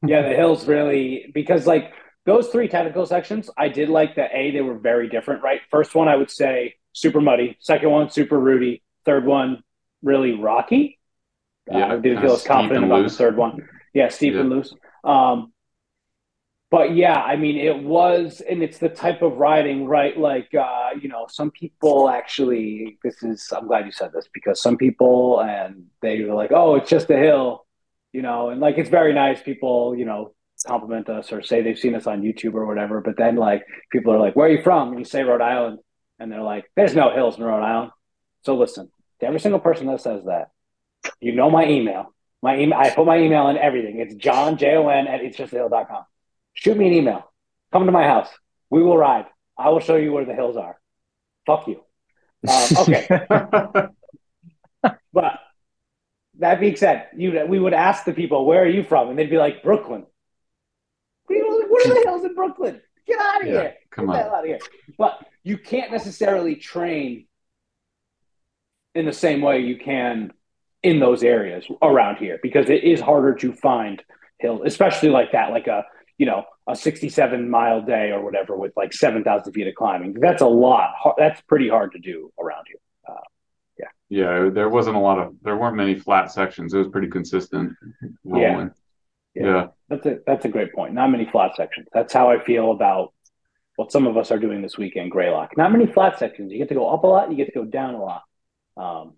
yeah, 0.05 0.21
the 0.21 0.35
hills 0.35 0.67
really 0.67 1.31
because 1.33 1.65
like 1.65 1.93
those 2.25 2.49
three 2.49 2.67
technical 2.67 3.05
sections, 3.05 3.49
I 3.57 3.69
did 3.69 3.89
like 3.89 4.15
that. 4.15 4.31
A, 4.33 4.51
they 4.51 4.61
were 4.61 4.77
very 4.77 5.09
different, 5.09 5.41
right? 5.43 5.61
First 5.69 5.95
one, 5.95 6.07
I 6.07 6.15
would 6.15 6.29
say 6.29 6.75
super 6.93 7.21
muddy. 7.21 7.57
Second 7.59 7.89
one, 7.89 8.09
super 8.09 8.39
rooty. 8.39 8.83
Third 9.05 9.25
one, 9.25 9.63
really 10.03 10.33
rocky. 10.33 10.99
Yeah, 11.69 11.87
uh, 11.87 11.93
I 11.93 11.99
didn't 11.99 12.21
feel 12.21 12.33
as 12.33 12.43
confident 12.43 12.85
about 12.85 13.01
loose. 13.01 13.13
the 13.13 13.17
third 13.17 13.37
one. 13.37 13.67
Yeah, 13.93 14.09
steep 14.09 14.33
yeah. 14.33 14.41
and 14.41 14.49
loose. 14.49 14.73
Um, 15.03 15.51
but 16.69 16.95
yeah, 16.95 17.15
I 17.15 17.35
mean, 17.35 17.57
it 17.57 17.83
was, 17.83 18.41
and 18.47 18.63
it's 18.63 18.77
the 18.77 18.87
type 18.87 19.21
of 19.21 19.33
riding, 19.33 19.85
right? 19.87 20.17
Like, 20.17 20.53
uh, 20.53 20.91
you 20.99 21.09
know, 21.09 21.25
some 21.27 21.51
people 21.51 22.09
actually, 22.09 22.97
this 23.03 23.21
is, 23.23 23.51
I'm 23.51 23.67
glad 23.67 23.85
you 23.85 23.91
said 23.91 24.13
this 24.13 24.29
because 24.33 24.61
some 24.61 24.77
people, 24.77 25.41
and 25.41 25.87
they 26.01 26.23
were 26.23 26.33
like, 26.33 26.51
oh, 26.53 26.75
it's 26.75 26.89
just 26.89 27.09
a 27.09 27.17
hill, 27.17 27.65
you 28.13 28.21
know, 28.21 28.49
and 28.49 28.61
like, 28.61 28.77
it's 28.77 28.89
very 28.89 29.13
nice. 29.13 29.41
People, 29.41 29.95
you 29.97 30.05
know, 30.05 30.33
compliment 30.63 31.09
us 31.09 31.31
or 31.31 31.41
say 31.41 31.61
they've 31.61 31.77
seen 31.77 31.95
us 31.95 32.07
on 32.07 32.21
YouTube 32.21 32.53
or 32.53 32.65
whatever. 32.65 33.01
But 33.01 33.17
then, 33.17 33.35
like, 33.35 33.63
people 33.91 34.13
are 34.13 34.19
like, 34.19 34.35
where 34.35 34.47
are 34.47 34.51
you 34.51 34.63
from? 34.63 34.89
And 34.89 34.99
you 34.99 35.05
say 35.05 35.23
Rhode 35.23 35.41
Island, 35.41 35.79
and 36.19 36.31
they're 36.31 36.41
like, 36.41 36.69
there's 36.75 36.95
no 36.95 37.13
hills 37.13 37.37
in 37.37 37.43
Rhode 37.43 37.63
Island. 37.63 37.91
So 38.43 38.55
listen, 38.55 38.91
to 39.19 39.25
every 39.25 39.39
single 39.39 39.59
person 39.59 39.87
that 39.87 40.01
says 40.01 40.23
that, 40.25 40.49
you 41.19 41.33
know 41.33 41.49
my 41.49 41.65
email. 41.65 42.13
My 42.41 42.57
email, 42.57 42.79
I 42.79 42.89
put 42.89 43.05
my 43.05 43.19
email 43.19 43.49
in 43.49 43.57
everything. 43.57 43.99
It's 43.99 44.15
Jon, 44.15 44.57
J 44.57 44.75
O 44.75 44.87
N, 44.87 45.07
at 45.07 45.21
it's 45.21 45.37
just 45.37 45.53
a 45.53 45.57
hill.com 45.57 46.05
shoot 46.53 46.77
me 46.77 46.87
an 46.87 46.93
email. 46.93 47.31
Come 47.71 47.85
to 47.85 47.91
my 47.91 48.03
house. 48.03 48.29
We 48.69 48.83
will 48.83 48.97
ride. 48.97 49.25
I 49.57 49.69
will 49.69 49.79
show 49.79 49.95
you 49.95 50.11
where 50.11 50.25
the 50.25 50.33
hills 50.33 50.57
are. 50.57 50.79
Fuck 51.45 51.67
you. 51.67 51.81
Um, 52.47 52.67
okay. 52.79 53.07
but 55.13 55.39
that 56.39 56.59
being 56.59 56.75
said, 56.75 57.07
you 57.15 57.45
we 57.47 57.59
would 57.59 57.73
ask 57.73 58.03
the 58.05 58.13
people, 58.13 58.45
"Where 58.45 58.63
are 58.63 58.67
you 58.67 58.83
from?" 58.83 59.09
and 59.09 59.19
they'd 59.19 59.29
be 59.29 59.37
like, 59.37 59.63
"Brooklyn." 59.63 60.05
What 61.39 61.85
are 61.85 61.93
the 61.93 62.01
hills 62.05 62.25
in 62.25 62.35
Brooklyn? 62.35 62.81
Get 63.07 63.19
out 63.19 63.41
of 63.41 63.47
yeah, 63.47 63.53
here! 63.53 63.73
Come 63.89 64.07
Get 64.07 64.27
on, 64.27 64.33
out 64.33 64.39
of 64.39 64.45
here! 64.45 64.59
But 64.97 65.25
you 65.43 65.57
can't 65.57 65.91
necessarily 65.91 66.55
train 66.55 67.27
in 68.93 69.05
the 69.05 69.13
same 69.13 69.41
way 69.41 69.59
you 69.59 69.77
can 69.77 70.33
in 70.83 70.99
those 70.99 71.23
areas 71.23 71.65
around 71.81 72.17
here 72.17 72.39
because 72.41 72.69
it 72.69 72.83
is 72.83 72.99
harder 72.99 73.33
to 73.35 73.53
find 73.53 74.01
hills, 74.39 74.61
especially 74.65 75.09
like 75.09 75.31
that, 75.31 75.51
like 75.51 75.67
a 75.67 75.85
you 76.21 76.27
know, 76.27 76.43
a 76.67 76.75
67 76.75 77.49
mile 77.49 77.81
day 77.81 78.11
or 78.11 78.23
whatever 78.23 78.55
with 78.55 78.73
like 78.77 78.93
7,000 78.93 79.53
feet 79.53 79.65
of 79.65 79.73
climbing. 79.73 80.13
That's 80.13 80.43
a 80.43 80.47
lot. 80.47 80.91
That's 81.17 81.41
pretty 81.41 81.67
hard 81.67 81.93
to 81.93 81.99
do 81.99 82.31
around 82.39 82.65
here. 82.67 82.77
Uh, 83.09 83.21
yeah. 83.79 83.87
Yeah. 84.09 84.49
There 84.51 84.69
wasn't 84.69 84.97
a 84.97 84.99
lot 84.99 85.17
of, 85.17 85.33
there 85.41 85.57
weren't 85.57 85.75
many 85.75 85.95
flat 85.97 86.31
sections. 86.31 86.75
It 86.75 86.77
was 86.77 86.89
pretty 86.89 87.07
consistent 87.07 87.73
rolling. 88.23 88.69
Yeah. 89.33 89.43
yeah. 89.43 89.47
yeah. 89.47 89.67
That's 89.91 90.05
a, 90.05 90.19
that's 90.25 90.45
a 90.45 90.49
great 90.49 90.73
point. 90.73 90.93
Not 90.93 91.11
many 91.11 91.25
flat 91.25 91.55
sections. 91.57 91.87
That's 91.93 92.13
how 92.13 92.31
I 92.31 92.41
feel 92.43 92.71
about 92.71 93.13
what 93.75 93.91
some 93.91 94.07
of 94.07 94.15
us 94.15 94.31
are 94.31 94.39
doing 94.39 94.61
this 94.61 94.77
weekend, 94.77 95.11
Greylock. 95.11 95.57
Not 95.57 95.71
many 95.71 95.85
flat 95.85 96.17
sections. 96.17 96.51
You 96.51 96.57
get 96.57 96.69
to 96.69 96.75
go 96.75 96.89
up 96.89 97.03
a 97.03 97.07
lot, 97.07 97.29
you 97.29 97.35
get 97.35 97.47
to 97.47 97.59
go 97.59 97.65
down 97.65 97.95
a 97.95 98.01
lot. 98.01 98.23
Um, 98.77 99.15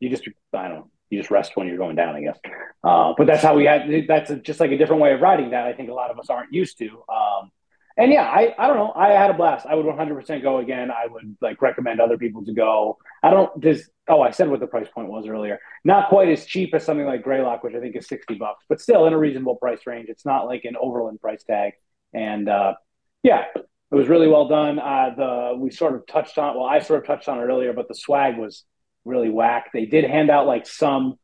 you 0.00 0.08
just, 0.08 0.26
I 0.54 0.68
don't 0.68 0.74
know, 0.74 0.90
you 1.10 1.18
just 1.18 1.30
rest 1.30 1.56
when 1.56 1.68
you're 1.68 1.76
going 1.76 1.96
down, 1.96 2.16
I 2.16 2.22
guess. 2.22 2.38
Uh, 2.82 3.12
but 3.18 3.26
that's 3.26 3.42
how 3.42 3.54
we 3.54 3.64
had, 3.66 3.82
that's 4.08 4.30
a, 4.30 4.36
just 4.36 4.60
like 4.60 4.70
a 4.70 4.78
different 4.78 5.02
way 5.02 5.12
of 5.12 5.20
riding 5.20 5.50
that 5.50 5.66
I 5.66 5.74
think 5.74 5.90
a 5.90 5.94
lot 5.94 6.10
of 6.10 6.18
us 6.18 6.30
aren't 6.30 6.52
used 6.52 6.78
to. 6.78 6.88
Um, 6.88 7.50
and 7.96 8.12
yeah, 8.12 8.22
I, 8.22 8.54
I 8.58 8.66
don't 8.66 8.76
know. 8.76 8.92
I 8.96 9.10
had 9.10 9.30
a 9.30 9.34
blast. 9.34 9.66
I 9.66 9.74
would 9.74 9.86
100% 9.86 10.42
go 10.42 10.58
again. 10.58 10.90
I 10.90 11.06
would 11.06 11.36
like 11.40 11.62
recommend 11.62 12.00
other 12.00 12.18
people 12.18 12.44
to 12.44 12.52
go. 12.52 12.98
I 13.22 13.30
don't, 13.30 13.62
just, 13.62 13.88
oh, 14.08 14.20
I 14.20 14.30
said 14.30 14.48
what 14.48 14.60
the 14.60 14.66
price 14.66 14.88
point 14.92 15.08
was 15.08 15.26
earlier. 15.28 15.58
Not 15.84 16.08
quite 16.08 16.28
as 16.28 16.44
cheap 16.44 16.74
as 16.74 16.84
something 16.84 17.06
like 17.06 17.22
Greylock, 17.22 17.62
which 17.62 17.74
I 17.74 17.80
think 17.80 17.94
is 17.96 18.08
60 18.08 18.34
bucks, 18.34 18.64
but 18.68 18.80
still 18.80 19.06
in 19.06 19.12
a 19.12 19.18
reasonable 19.18 19.56
price 19.56 19.86
range. 19.86 20.08
It's 20.08 20.26
not 20.26 20.46
like 20.46 20.64
an 20.64 20.76
Overland 20.80 21.20
price 21.20 21.44
tag. 21.44 21.74
And 22.12 22.48
uh, 22.48 22.74
yeah, 23.22 23.44
it 23.54 23.94
was 23.94 24.08
really 24.08 24.28
well 24.28 24.48
done. 24.48 24.78
Uh, 24.78 25.14
the 25.16 25.56
we 25.56 25.70
sort 25.70 25.94
of 25.94 26.06
touched 26.06 26.36
on. 26.36 26.56
Well, 26.56 26.66
I 26.66 26.80
sort 26.80 27.00
of 27.00 27.06
touched 27.06 27.28
on 27.28 27.38
it 27.38 27.42
earlier, 27.42 27.72
but 27.72 27.86
the 27.86 27.94
swag 27.94 28.36
was 28.36 28.64
really 29.04 29.30
whack. 29.30 29.70
They 29.72 29.86
did 29.86 30.04
hand 30.04 30.30
out 30.30 30.46
like 30.46 30.66
some 30.66 31.18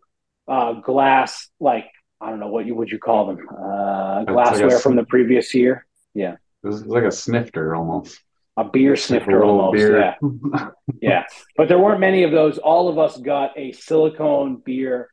uh, 0.46 0.74
glass, 0.74 1.48
like 1.58 1.86
I 2.20 2.30
don't 2.30 2.40
know 2.40 2.48
what 2.48 2.66
you 2.66 2.74
would 2.74 2.90
you 2.90 2.98
call 2.98 3.26
them, 3.26 3.48
uh, 3.48 4.24
glassware 4.24 4.78
from 4.78 4.96
the 4.96 5.04
previous 5.04 5.54
year. 5.54 5.86
Yeah, 6.14 6.36
it 6.62 6.66
was 6.66 6.84
like 6.86 7.04
a 7.04 7.12
snifter 7.12 7.74
almost. 7.74 8.20
A 8.56 8.64
beer 8.64 8.96
snifter 8.96 9.44
almost. 9.44 9.76
Beer. 9.76 9.98
Yeah, 9.98 10.68
yeah. 11.00 11.24
But 11.56 11.68
there 11.68 11.78
weren't 11.78 12.00
many 12.00 12.24
of 12.24 12.30
those. 12.30 12.58
All 12.58 12.88
of 12.88 12.98
us 12.98 13.16
got 13.16 13.56
a 13.56 13.72
silicone 13.72 14.56
beer, 14.64 15.10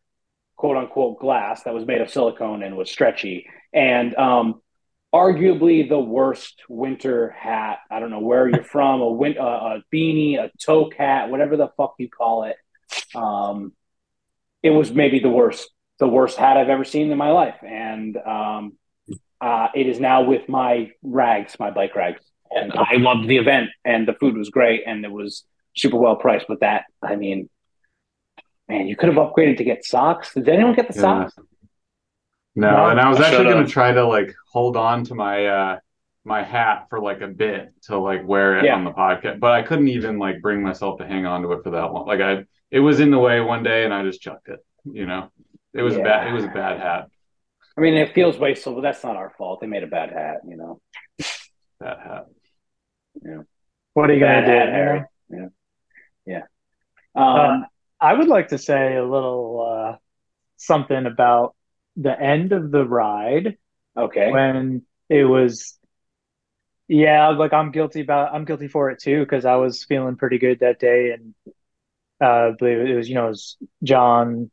quote 0.56 0.76
unquote, 0.76 1.20
glass 1.20 1.64
that 1.64 1.74
was 1.74 1.86
made 1.86 2.02
of 2.02 2.10
silicone 2.10 2.64
and 2.64 2.76
was 2.76 2.92
stretchy. 2.92 3.48
And 3.74 4.16
um, 4.16 4.62
arguably 5.14 5.88
the 5.88 6.00
worst 6.00 6.64
winter 6.68 7.30
hat. 7.30 7.80
I 7.90 8.00
don't 8.00 8.12
know 8.12 8.20
where 8.20 8.50
you're 8.50 8.64
from, 8.72 9.02
a, 9.02 9.10
win- 9.10 9.38
a 9.38 9.82
beanie, 9.94 10.38
a 10.38 10.52
toque 10.60 10.96
hat, 10.96 11.30
whatever 11.30 11.58
the 11.58 11.70
fuck 11.78 11.96
you 12.00 12.10
call 12.10 12.44
it. 12.44 12.58
Um, 13.16 13.74
it 14.64 14.72
was 14.72 14.92
maybe 14.92 15.20
the 15.20 15.30
worst, 15.30 15.70
the 16.00 16.08
worst 16.08 16.38
hat 16.38 16.58
I've 16.58 16.70
ever 16.70 16.84
seen 16.84 17.12
in 17.12 17.18
my 17.18 17.32
life, 17.32 17.58
and 17.64 18.18
um, 18.18 18.74
uh, 19.42 19.68
it 19.76 19.88
is 19.88 20.00
now 20.00 20.24
with 20.24 20.48
my 20.50 20.92
rags, 21.04 21.56
my 21.60 21.72
bike 21.72 21.96
rags. 21.96 22.22
And 22.50 22.72
I 22.74 22.96
loved 22.96 23.28
the 23.28 23.38
event, 23.38 23.70
and 23.84 24.08
the 24.08 24.14
food 24.14 24.38
was 24.38 24.50
great, 24.50 24.84
and 24.88 25.04
it 25.04 25.12
was 25.12 25.44
super 25.76 25.98
well 25.98 26.16
priced. 26.16 26.46
But 26.48 26.62
that, 26.62 26.86
I 27.04 27.18
mean, 27.18 27.50
man, 28.70 28.88
you 28.88 28.96
could 28.96 29.10
have 29.10 29.18
upgraded 29.18 29.58
to 29.58 29.64
get 29.66 29.84
socks. 29.84 30.34
Did 30.34 30.48
anyone 30.48 30.74
get 30.74 30.88
the 30.88 30.96
yeah. 30.96 31.02
socks? 31.02 31.34
No, 32.56 32.72
no, 32.72 32.90
and 32.90 33.00
I 33.00 33.10
was 33.10 33.20
actually 33.20 33.46
going 33.52 33.66
to 33.66 33.72
try 33.72 33.92
to 33.92 34.08
like 34.08 34.34
hold 34.52 34.78
on 34.78 35.04
to 35.06 35.16
my 35.16 35.46
uh 35.46 35.80
my 36.28 36.44
hat 36.44 36.88
for 36.90 37.00
like 37.00 37.22
a 37.22 37.28
bit 37.28 37.74
to 37.84 37.98
like 37.98 38.28
wear 38.28 38.58
it 38.58 38.66
yeah. 38.66 38.76
on 38.76 38.84
the 38.84 38.92
podcast, 38.92 39.40
but 39.40 39.52
I 39.52 39.62
couldn't 39.62 39.88
even 39.88 40.20
like 40.20 40.42
bring 40.42 40.62
myself 40.62 41.00
to 41.00 41.08
hang 41.08 41.26
on 41.26 41.42
to 41.44 41.52
it 41.54 41.64
for 41.64 41.72
that 41.72 41.94
long. 41.94 42.06
Like 42.06 42.20
I, 42.20 42.44
it 42.70 42.80
was 42.80 43.00
in 43.00 43.12
the 43.12 43.20
way 43.20 43.40
one 43.40 43.64
day, 43.64 43.86
and 43.86 43.94
I 43.94 44.04
just 44.04 44.22
chucked 44.22 44.50
it. 44.50 44.60
You 44.84 45.06
know, 45.06 45.32
it 45.74 45.82
was 45.82 45.96
yeah. 45.96 46.04
bad. 46.04 46.28
It 46.28 46.34
was 46.34 46.44
a 46.44 46.50
bad 46.50 46.80
hat. 46.80 47.10
I 47.78 47.82
mean, 47.82 47.94
it 47.94 48.14
feels 48.14 48.38
wasteful, 48.40 48.76
but 48.76 48.82
that's 48.82 49.04
not 49.04 49.16
our 49.16 49.32
fault. 49.38 49.62
They 49.62 49.68
made 49.68 49.84
a 49.84 49.88
bad 49.88 50.12
hat. 50.12 50.42
You 50.48 50.58
know, 50.58 50.82
bad 51.80 51.98
hat. 52.00 52.26
Yeah. 53.24 53.42
What 53.94 54.10
are 54.10 54.14
you 54.14 54.20
gonna 54.20 54.46
do, 54.46 54.52
Harry? 54.52 55.04
Yeah. 55.30 55.48
Yeah. 56.26 56.44
Um, 57.16 57.64
uh, 57.64 57.66
I 58.00 58.14
would 58.14 58.28
like 58.28 58.50
to 58.50 58.58
say 58.58 58.96
a 58.96 59.04
little 59.04 59.68
uh, 59.94 59.98
something 60.58 61.06
about 61.06 61.56
the 61.96 62.20
end 62.20 62.52
of 62.52 62.72
the 62.72 62.86
ride. 62.86 63.58
Okay. 63.96 64.32
When 64.32 64.84
it 65.10 65.24
was 65.24 65.78
yeah, 66.88 67.30
like 67.30 67.54
I'm 67.54 67.72
guilty 67.72 68.02
about 68.02 68.34
I'm 68.34 68.46
guilty 68.46 68.68
for 68.68 68.90
it 68.92 69.00
too 69.00 69.20
because 69.20 69.46
I 69.46 69.56
was 69.56 69.84
feeling 69.84 70.16
pretty 70.16 70.38
good 70.38 70.60
that 70.60 70.80
day 70.80 71.12
and 71.12 71.36
uh 72.22 72.50
I 72.50 72.52
believe 72.58 72.80
it 72.80 72.96
was 72.96 73.10
you 73.10 73.16
know 73.16 73.26
it 73.26 73.30
was 73.30 73.58
Jon, 73.84 74.50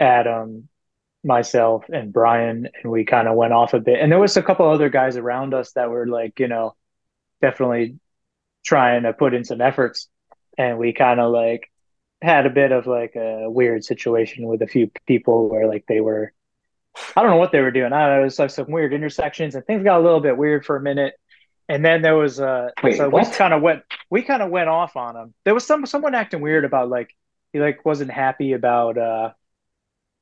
Adam, 0.00 0.68
myself 1.24 1.84
and 1.92 2.12
Brian 2.12 2.68
and 2.82 2.92
we 2.92 3.04
kind 3.04 3.28
of 3.28 3.36
went 3.36 3.52
off 3.52 3.74
a 3.74 3.80
bit 3.80 4.00
and 4.00 4.12
there 4.12 4.18
was 4.18 4.36
a 4.36 4.42
couple 4.42 4.68
other 4.68 4.88
guys 4.88 5.16
around 5.16 5.54
us 5.54 5.72
that 5.72 5.90
were 5.90 6.06
like 6.06 6.38
you 6.38 6.48
know 6.48 6.74
definitely 7.40 7.98
trying 8.64 9.02
to 9.04 9.12
put 9.12 9.34
in 9.34 9.44
some 9.44 9.60
efforts 9.60 10.08
and 10.58 10.78
we 10.78 10.92
kind 10.92 11.20
of 11.20 11.32
like 11.32 11.70
had 12.22 12.46
a 12.46 12.50
bit 12.50 12.72
of 12.72 12.86
like 12.86 13.14
a 13.16 13.50
weird 13.50 13.84
situation 13.84 14.46
with 14.46 14.62
a 14.62 14.66
few 14.66 14.90
people 15.06 15.48
where 15.48 15.66
like 15.68 15.84
they 15.86 16.00
were 16.00 16.32
I 17.16 17.22
don't 17.22 17.30
know 17.30 17.38
what 17.38 17.50
they 17.50 17.60
were 17.60 17.72
doing. 17.72 17.92
I 17.92 18.06
don't 18.06 18.16
know, 18.16 18.20
it 18.20 18.24
was 18.24 18.38
like 18.38 18.50
some 18.50 18.70
weird 18.70 18.92
intersections 18.92 19.54
and 19.54 19.64
things 19.66 19.82
got 19.82 20.00
a 20.00 20.04
little 20.04 20.20
bit 20.20 20.36
weird 20.36 20.64
for 20.64 20.76
a 20.76 20.80
minute. 20.80 21.14
And 21.68 21.84
then 21.84 22.02
there 22.02 22.16
was 22.16 22.40
uh 22.40 22.70
Wait, 22.82 22.96
so 22.96 23.08
what? 23.08 23.26
we 23.26 23.32
kind 23.32 23.52
of 23.54 23.62
went 23.62 23.82
we 24.10 24.22
kind 24.22 24.42
of 24.42 24.50
went 24.50 24.68
off 24.68 24.96
on 24.96 25.16
him. 25.16 25.34
There 25.44 25.54
was 25.54 25.66
some 25.66 25.86
someone 25.86 26.14
acting 26.14 26.40
weird 26.40 26.64
about 26.64 26.88
like 26.88 27.14
he 27.52 27.60
like 27.60 27.84
wasn't 27.84 28.10
happy 28.10 28.52
about 28.52 28.98
uh 28.98 29.32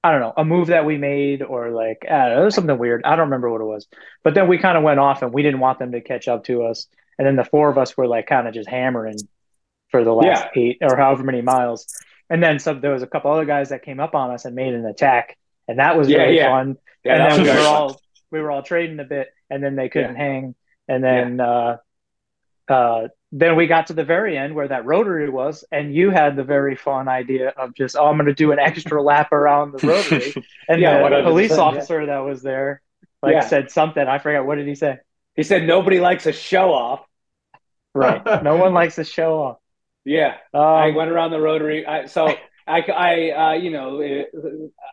I 0.04 0.10
don't 0.10 0.20
know, 0.20 0.32
a 0.36 0.44
move 0.44 0.68
that 0.68 0.84
we 0.84 0.98
made 0.98 1.42
or 1.42 1.70
like 1.70 2.04
I 2.10 2.30
know, 2.30 2.44
was 2.44 2.54
something 2.54 2.76
weird. 2.78 3.04
I 3.04 3.10
don't 3.10 3.26
remember 3.26 3.50
what 3.50 3.60
it 3.60 3.64
was. 3.64 3.86
But 4.24 4.34
then 4.34 4.48
we 4.48 4.58
kind 4.58 4.76
of 4.76 4.82
went 4.82 4.98
off 4.98 5.22
and 5.22 5.32
we 5.32 5.42
didn't 5.42 5.60
want 5.60 5.78
them 5.78 5.92
to 5.92 6.00
catch 6.00 6.28
up 6.28 6.44
to 6.44 6.64
us. 6.64 6.88
And 7.18 7.26
then 7.26 7.36
the 7.36 7.44
four 7.44 7.68
of 7.70 7.78
us 7.78 7.96
were 7.96 8.08
like 8.08 8.26
kind 8.26 8.48
of 8.48 8.54
just 8.54 8.68
hammering 8.68 9.18
for 9.90 10.02
the 10.02 10.12
last 10.12 10.46
yeah. 10.54 10.62
eight 10.62 10.78
or 10.80 10.96
however 10.96 11.22
many 11.22 11.42
miles. 11.42 11.86
And 12.28 12.42
then 12.42 12.58
some 12.58 12.80
there 12.80 12.92
was 12.92 13.02
a 13.02 13.06
couple 13.06 13.30
other 13.30 13.44
guys 13.44 13.68
that 13.68 13.84
came 13.84 14.00
up 14.00 14.14
on 14.14 14.30
us 14.30 14.44
and 14.44 14.56
made 14.56 14.74
an 14.74 14.86
attack 14.86 15.36
and 15.68 15.78
that 15.78 15.96
was 15.96 16.08
yeah, 16.08 16.18
really 16.18 16.36
yeah. 16.36 16.50
fun. 16.50 16.76
Yeah, 17.04 17.14
and 17.14 17.32
then 17.32 17.42
we 17.42 17.48
were 17.48 17.66
all 17.66 18.00
we 18.30 18.40
were 18.40 18.50
all 18.50 18.62
trading 18.62 19.00
a 19.00 19.04
bit, 19.04 19.32
and 19.50 19.62
then 19.62 19.76
they 19.76 19.88
couldn't 19.88 20.16
hang, 20.16 20.54
and 20.88 21.02
then 21.02 21.40
uh, 21.40 21.78
uh, 22.68 23.08
then 23.32 23.56
we 23.56 23.66
got 23.66 23.86
to 23.86 23.94
the 23.94 24.04
very 24.04 24.36
end 24.36 24.54
where 24.54 24.68
that 24.68 24.84
rotary 24.84 25.28
was, 25.28 25.64
and 25.72 25.94
you 25.94 26.10
had 26.10 26.36
the 26.36 26.44
very 26.44 26.76
fun 26.76 27.08
idea 27.08 27.48
of 27.48 27.74
just 27.74 27.96
oh, 27.96 28.06
I'm 28.06 28.16
going 28.16 28.26
to 28.26 28.34
do 28.34 28.52
an 28.52 28.58
extra 28.58 29.02
lap 29.10 29.32
around 29.32 29.72
the 29.72 29.86
rotary, 29.86 30.34
and 30.68 30.80
yeah, 30.80 31.08
the 31.08 31.22
police 31.22 31.52
officer 31.52 32.06
that 32.06 32.18
was 32.18 32.42
there 32.42 32.82
like 33.22 33.42
said 33.44 33.70
something. 33.70 34.06
I 34.06 34.18
forgot 34.18 34.46
what 34.46 34.56
did 34.56 34.66
he 34.66 34.74
say. 34.74 34.98
He 35.34 35.42
said 35.42 35.66
nobody 35.66 36.00
likes 36.00 36.26
a 36.26 36.32
show 36.32 36.72
off. 36.72 37.04
Right. 37.94 38.22
no 38.42 38.56
one 38.56 38.74
likes 38.74 38.98
a 38.98 39.04
show 39.04 39.40
off. 39.42 39.56
Yeah. 40.04 40.36
Um, 40.52 40.62
I 40.62 40.90
went 40.90 41.10
around 41.10 41.30
the 41.30 41.40
rotary. 41.40 41.86
I, 41.86 42.06
so 42.06 42.34
I, 42.66 42.80
I 42.80 43.30
uh, 43.30 43.52
you 43.52 43.70
know, 43.70 44.00
it, 44.00 44.30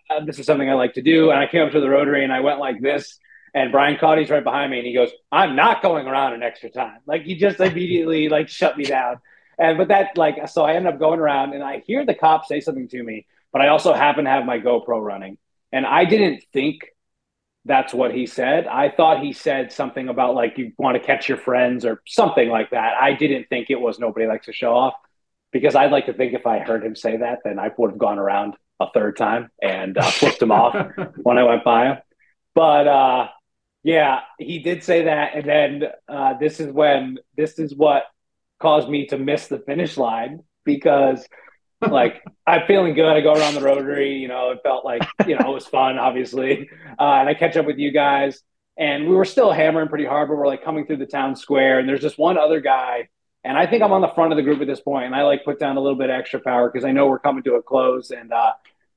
uh, 0.09 0.23
this 0.25 0.39
is 0.39 0.45
something 0.45 0.69
I 0.69 0.73
like 0.73 0.93
to 0.93 1.01
do. 1.01 1.31
And 1.31 1.39
I 1.39 1.47
came 1.47 1.65
up 1.65 1.71
to 1.71 1.79
the 1.79 1.89
rotary 1.89 2.23
and 2.23 2.31
I 2.31 2.41
went 2.41 2.59
like 2.59 2.81
this. 2.81 3.19
And 3.53 3.71
Brian 3.71 3.97
Cotty's 3.97 4.29
right 4.29 4.43
behind 4.43 4.71
me 4.71 4.77
and 4.77 4.87
he 4.87 4.93
goes, 4.93 5.09
I'm 5.31 5.55
not 5.55 5.81
going 5.81 6.07
around 6.07 6.33
an 6.33 6.43
extra 6.43 6.69
time. 6.69 6.99
Like 7.05 7.23
he 7.23 7.35
just 7.35 7.59
immediately 7.59 8.29
like 8.29 8.49
shut 8.49 8.77
me 8.77 8.85
down. 8.85 9.19
And 9.57 9.77
but 9.77 9.89
that 9.89 10.17
like 10.17 10.47
so 10.47 10.63
I 10.63 10.73
end 10.73 10.87
up 10.87 10.99
going 10.99 11.19
around 11.19 11.53
and 11.53 11.63
I 11.63 11.79
hear 11.85 12.05
the 12.05 12.13
cop 12.13 12.45
say 12.45 12.61
something 12.61 12.87
to 12.89 13.03
me, 13.03 13.25
but 13.51 13.61
I 13.61 13.69
also 13.69 13.93
happen 13.93 14.25
to 14.25 14.29
have 14.29 14.45
my 14.45 14.59
GoPro 14.59 15.01
running. 15.03 15.37
And 15.71 15.85
I 15.85 16.05
didn't 16.05 16.43
think 16.53 16.87
that's 17.65 17.93
what 17.93 18.13
he 18.13 18.25
said. 18.25 18.67
I 18.67 18.89
thought 18.89 19.21
he 19.21 19.33
said 19.33 19.71
something 19.71 20.07
about 20.09 20.33
like 20.33 20.57
you 20.57 20.71
want 20.77 20.95
to 20.95 21.03
catch 21.05 21.27
your 21.27 21.37
friends 21.37 21.85
or 21.85 22.01
something 22.07 22.49
like 22.49 22.71
that. 22.71 22.93
I 22.99 23.13
didn't 23.13 23.49
think 23.49 23.69
it 23.69 23.79
was 23.79 23.99
nobody 23.99 24.25
likes 24.27 24.45
to 24.45 24.53
show 24.53 24.73
off 24.73 24.93
because 25.51 25.75
I'd 25.75 25.91
like 25.91 26.05
to 26.05 26.13
think 26.13 26.33
if 26.33 26.47
I 26.47 26.59
heard 26.59 26.83
him 26.83 26.95
say 26.95 27.17
that, 27.17 27.39
then 27.43 27.59
I 27.59 27.69
would 27.77 27.91
have 27.91 27.99
gone 27.99 28.19
around 28.19 28.55
a 28.79 28.87
third 28.93 29.17
time 29.17 29.49
and 29.61 29.97
uh, 29.97 30.09
flipped 30.09 30.41
him 30.41 30.51
off 30.51 30.75
when 31.17 31.37
I 31.37 31.43
went 31.43 31.63
by 31.63 31.85
him. 31.87 31.97
But 32.55 32.87
uh, 32.87 33.27
yeah, 33.89 34.19
he 34.37 34.59
did 34.59 34.83
say 34.83 35.05
that, 35.05 35.31
and 35.33 35.49
then 35.49 35.83
uh, 36.07 36.35
this 36.39 36.59
is 36.59 36.71
when 36.71 37.17
this 37.35 37.57
is 37.57 37.73
what 37.75 38.03
caused 38.59 38.87
me 38.87 39.07
to 39.07 39.17
miss 39.17 39.47
the 39.47 39.57
finish 39.57 39.97
line 39.97 40.43
because 40.63 41.27
like 41.81 42.21
I'm 42.47 42.67
feeling 42.67 42.93
good. 42.93 43.07
I 43.07 43.21
go 43.21 43.33
around 43.33 43.55
the 43.55 43.61
rotary, 43.61 44.17
you 44.17 44.27
know, 44.27 44.51
it 44.51 44.59
felt 44.61 44.85
like 44.85 45.01
you 45.25 45.35
know 45.37 45.49
it 45.49 45.53
was 45.53 45.65
fun, 45.65 45.97
obviously, 45.97 46.69
uh, 46.99 47.13
and 47.19 47.27
I 47.27 47.33
catch 47.33 47.57
up 47.57 47.65
with 47.65 47.77
you 47.77 47.91
guys. 47.91 48.43
And 48.77 49.09
we 49.09 49.15
were 49.15 49.25
still 49.25 49.51
hammering 49.51 49.89
pretty 49.89 50.05
hard, 50.05 50.29
but 50.29 50.37
we're 50.37 50.47
like 50.47 50.63
coming 50.63 50.85
through 50.85 50.97
the 50.97 51.07
town 51.07 51.35
square, 51.35 51.79
and 51.79 51.89
there's 51.89 51.99
just 51.99 52.19
one 52.19 52.37
other 52.37 52.61
guy 52.61 53.09
and 53.43 53.57
I 53.57 53.65
think 53.67 53.83
I'm 53.83 53.93
on 53.93 54.01
the 54.01 54.09
front 54.09 54.33
of 54.33 54.37
the 54.37 54.43
group 54.43 54.59
at 54.61 54.67
this 54.67 54.81
point, 54.81 55.05
and 55.05 55.15
I 55.15 55.23
like 55.23 55.45
put 55.45 55.59
down 55.59 55.77
a 55.77 55.79
little 55.79 55.97
bit 55.97 56.09
extra 56.09 56.41
power 56.41 56.69
because 56.69 56.83
I 56.83 56.91
know 56.91 57.07
we're 57.07 57.19
coming 57.19 57.43
to 57.43 57.55
a 57.55 57.63
close. 57.63 58.11
And 58.11 58.33
uh, 58.33 58.51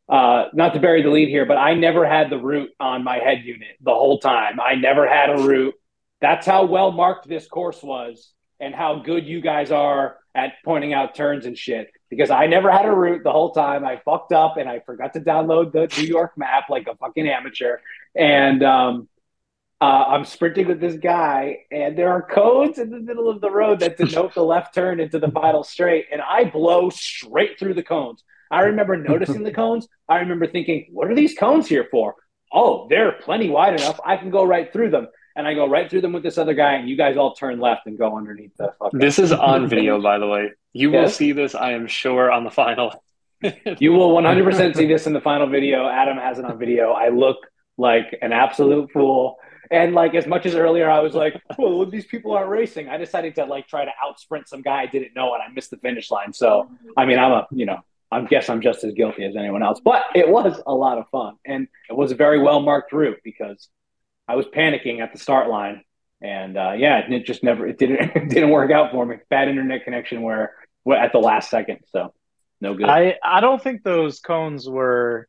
uh, 0.08 0.48
not 0.52 0.74
to 0.74 0.80
bury 0.80 1.02
the 1.02 1.10
lead 1.10 1.28
here, 1.28 1.46
but 1.46 1.56
I 1.56 1.74
never 1.74 2.06
had 2.06 2.30
the 2.30 2.38
route 2.38 2.70
on 2.80 3.04
my 3.04 3.18
head 3.18 3.42
unit 3.44 3.76
the 3.80 3.94
whole 3.94 4.18
time. 4.18 4.60
I 4.60 4.74
never 4.74 5.08
had 5.08 5.30
a 5.30 5.42
route. 5.42 5.74
That's 6.20 6.46
how 6.46 6.64
well 6.64 6.92
marked 6.92 7.28
this 7.28 7.46
course 7.46 7.82
was, 7.82 8.32
and 8.60 8.74
how 8.74 9.00
good 9.00 9.26
you 9.26 9.40
guys 9.40 9.70
are 9.70 10.18
at 10.34 10.54
pointing 10.64 10.92
out 10.92 11.14
turns 11.14 11.46
and 11.46 11.56
shit. 11.56 11.90
Because 12.08 12.30
I 12.30 12.46
never 12.46 12.70
had 12.70 12.84
a 12.84 12.90
route 12.90 13.24
the 13.24 13.32
whole 13.32 13.52
time. 13.52 13.84
I 13.84 14.00
fucked 14.04 14.32
up 14.32 14.58
and 14.58 14.68
I 14.68 14.80
forgot 14.80 15.14
to 15.14 15.20
download 15.20 15.72
the 15.72 15.88
New 15.98 16.06
York 16.06 16.36
map 16.36 16.64
like 16.68 16.86
a 16.86 16.94
fucking 16.94 17.26
amateur. 17.26 17.78
And 18.14 18.62
um, 18.62 19.08
uh, 19.82 20.04
I'm 20.08 20.24
sprinting 20.24 20.68
with 20.68 20.78
this 20.78 20.94
guy, 20.94 21.64
and 21.72 21.98
there 21.98 22.10
are 22.10 22.22
cones 22.22 22.78
in 22.78 22.90
the 22.90 23.00
middle 23.00 23.28
of 23.28 23.40
the 23.40 23.50
road 23.50 23.80
that 23.80 23.96
denote 23.96 24.32
the 24.32 24.44
left 24.44 24.74
turn 24.74 25.00
into 25.00 25.18
the 25.18 25.28
final 25.30 25.64
straight, 25.64 26.06
and 26.12 26.22
I 26.22 26.44
blow 26.44 26.88
straight 26.90 27.58
through 27.58 27.74
the 27.74 27.82
cones. 27.82 28.22
I 28.52 28.60
remember 28.60 28.96
noticing 28.96 29.42
the 29.42 29.52
cones. 29.62 29.88
I 30.08 30.18
remember 30.18 30.46
thinking, 30.46 30.88
what 30.92 31.10
are 31.10 31.14
these 31.14 31.34
cones 31.36 31.66
here 31.66 31.88
for? 31.90 32.14
Oh, 32.52 32.86
they're 32.90 33.12
plenty 33.12 33.48
wide 33.48 33.74
enough. 33.80 33.98
I 34.04 34.16
can 34.18 34.30
go 34.30 34.44
right 34.44 34.72
through 34.72 34.90
them. 34.90 35.08
and 35.34 35.48
I 35.48 35.54
go 35.54 35.66
right 35.66 35.88
through 35.90 36.02
them 36.02 36.12
with 36.12 36.22
this 36.22 36.36
other 36.36 36.52
guy, 36.52 36.74
and 36.74 36.88
you 36.88 36.96
guys 36.96 37.16
all 37.16 37.34
turn 37.34 37.58
left 37.58 37.86
and 37.86 37.96
go 37.98 38.16
underneath 38.16 38.54
the. 38.58 38.74
Fucking- 38.78 39.00
this 39.00 39.18
is 39.18 39.32
on 39.32 39.66
video, 39.74 40.00
by 40.00 40.18
the 40.18 40.26
way. 40.28 40.50
You 40.74 40.90
will 40.90 41.08
see 41.08 41.32
this, 41.32 41.54
I 41.54 41.72
am 41.72 41.86
sure, 41.86 42.30
on 42.30 42.44
the 42.44 42.50
final. 42.50 43.02
You 43.80 43.92
will 43.92 44.12
100% 44.14 44.76
see 44.76 44.86
this 44.86 45.08
in 45.08 45.14
the 45.14 45.20
final 45.20 45.48
video. 45.48 45.88
Adam 45.88 46.16
has 46.16 46.38
it 46.38 46.44
on 46.44 46.58
video. 46.60 46.92
I 46.92 47.08
look 47.08 47.38
like 47.76 48.16
an 48.22 48.32
absolute 48.32 48.92
fool. 48.92 49.38
And 49.68 49.94
like 49.94 50.14
as 50.14 50.26
much 50.28 50.46
as 50.46 50.54
earlier 50.54 50.88
I 50.88 51.00
was 51.00 51.14
like, 51.14 51.34
well, 51.58 51.84
these 51.86 52.04
people 52.06 52.32
aren't 52.36 52.50
racing. 52.50 52.88
I 52.88 52.98
decided 52.98 53.34
to 53.36 53.44
like 53.46 53.66
try 53.66 53.84
to 53.84 53.90
out 54.04 54.20
sprint 54.20 54.46
some 54.48 54.62
guy 54.62 54.82
I 54.82 54.86
didn't 54.86 55.16
know 55.16 55.34
and 55.34 55.42
I 55.42 55.48
missed 55.48 55.70
the 55.70 55.76
finish 55.78 56.08
line. 56.10 56.32
So 56.32 56.70
I 56.96 57.04
mean 57.04 57.18
I'm 57.18 57.32
a 57.32 57.48
you 57.50 57.66
know, 57.66 57.78
I 58.12 58.20
guess 58.22 58.48
I'm 58.50 58.60
just 58.60 58.84
as 58.84 58.92
guilty 58.92 59.24
as 59.24 59.36
anyone 59.36 59.62
else. 59.62 59.80
But 59.82 60.02
it 60.14 60.28
was 60.28 60.60
a 60.66 60.74
lot 60.74 60.98
of 60.98 61.08
fun. 61.10 61.36
And 61.46 61.66
it 61.88 61.96
was 61.96 62.12
a 62.12 62.14
very 62.14 62.40
well 62.40 62.60
marked 62.60 62.92
route 62.92 63.20
because 63.24 63.68
I 64.28 64.36
was 64.36 64.46
panicking 64.46 65.00
at 65.00 65.12
the 65.12 65.18
start 65.18 65.48
line. 65.48 65.82
And 66.20 66.56
uh, 66.56 66.72
yeah, 66.76 66.98
it 67.08 67.24
just 67.24 67.42
never 67.42 67.66
it 67.66 67.78
didn't 67.78 68.00
it 68.14 68.28
didn't 68.28 68.50
work 68.50 68.70
out 68.70 68.92
for 68.92 69.04
me. 69.04 69.16
Bad 69.30 69.48
internet 69.48 69.84
connection 69.84 70.22
where 70.22 70.52
at 70.94 71.12
the 71.12 71.18
last 71.18 71.50
second. 71.50 71.78
So 71.90 72.12
no 72.60 72.74
good. 72.74 72.86
I 72.86 73.16
I 73.24 73.40
don't 73.40 73.62
think 73.62 73.82
those 73.82 74.20
cones 74.20 74.68
were 74.68 75.28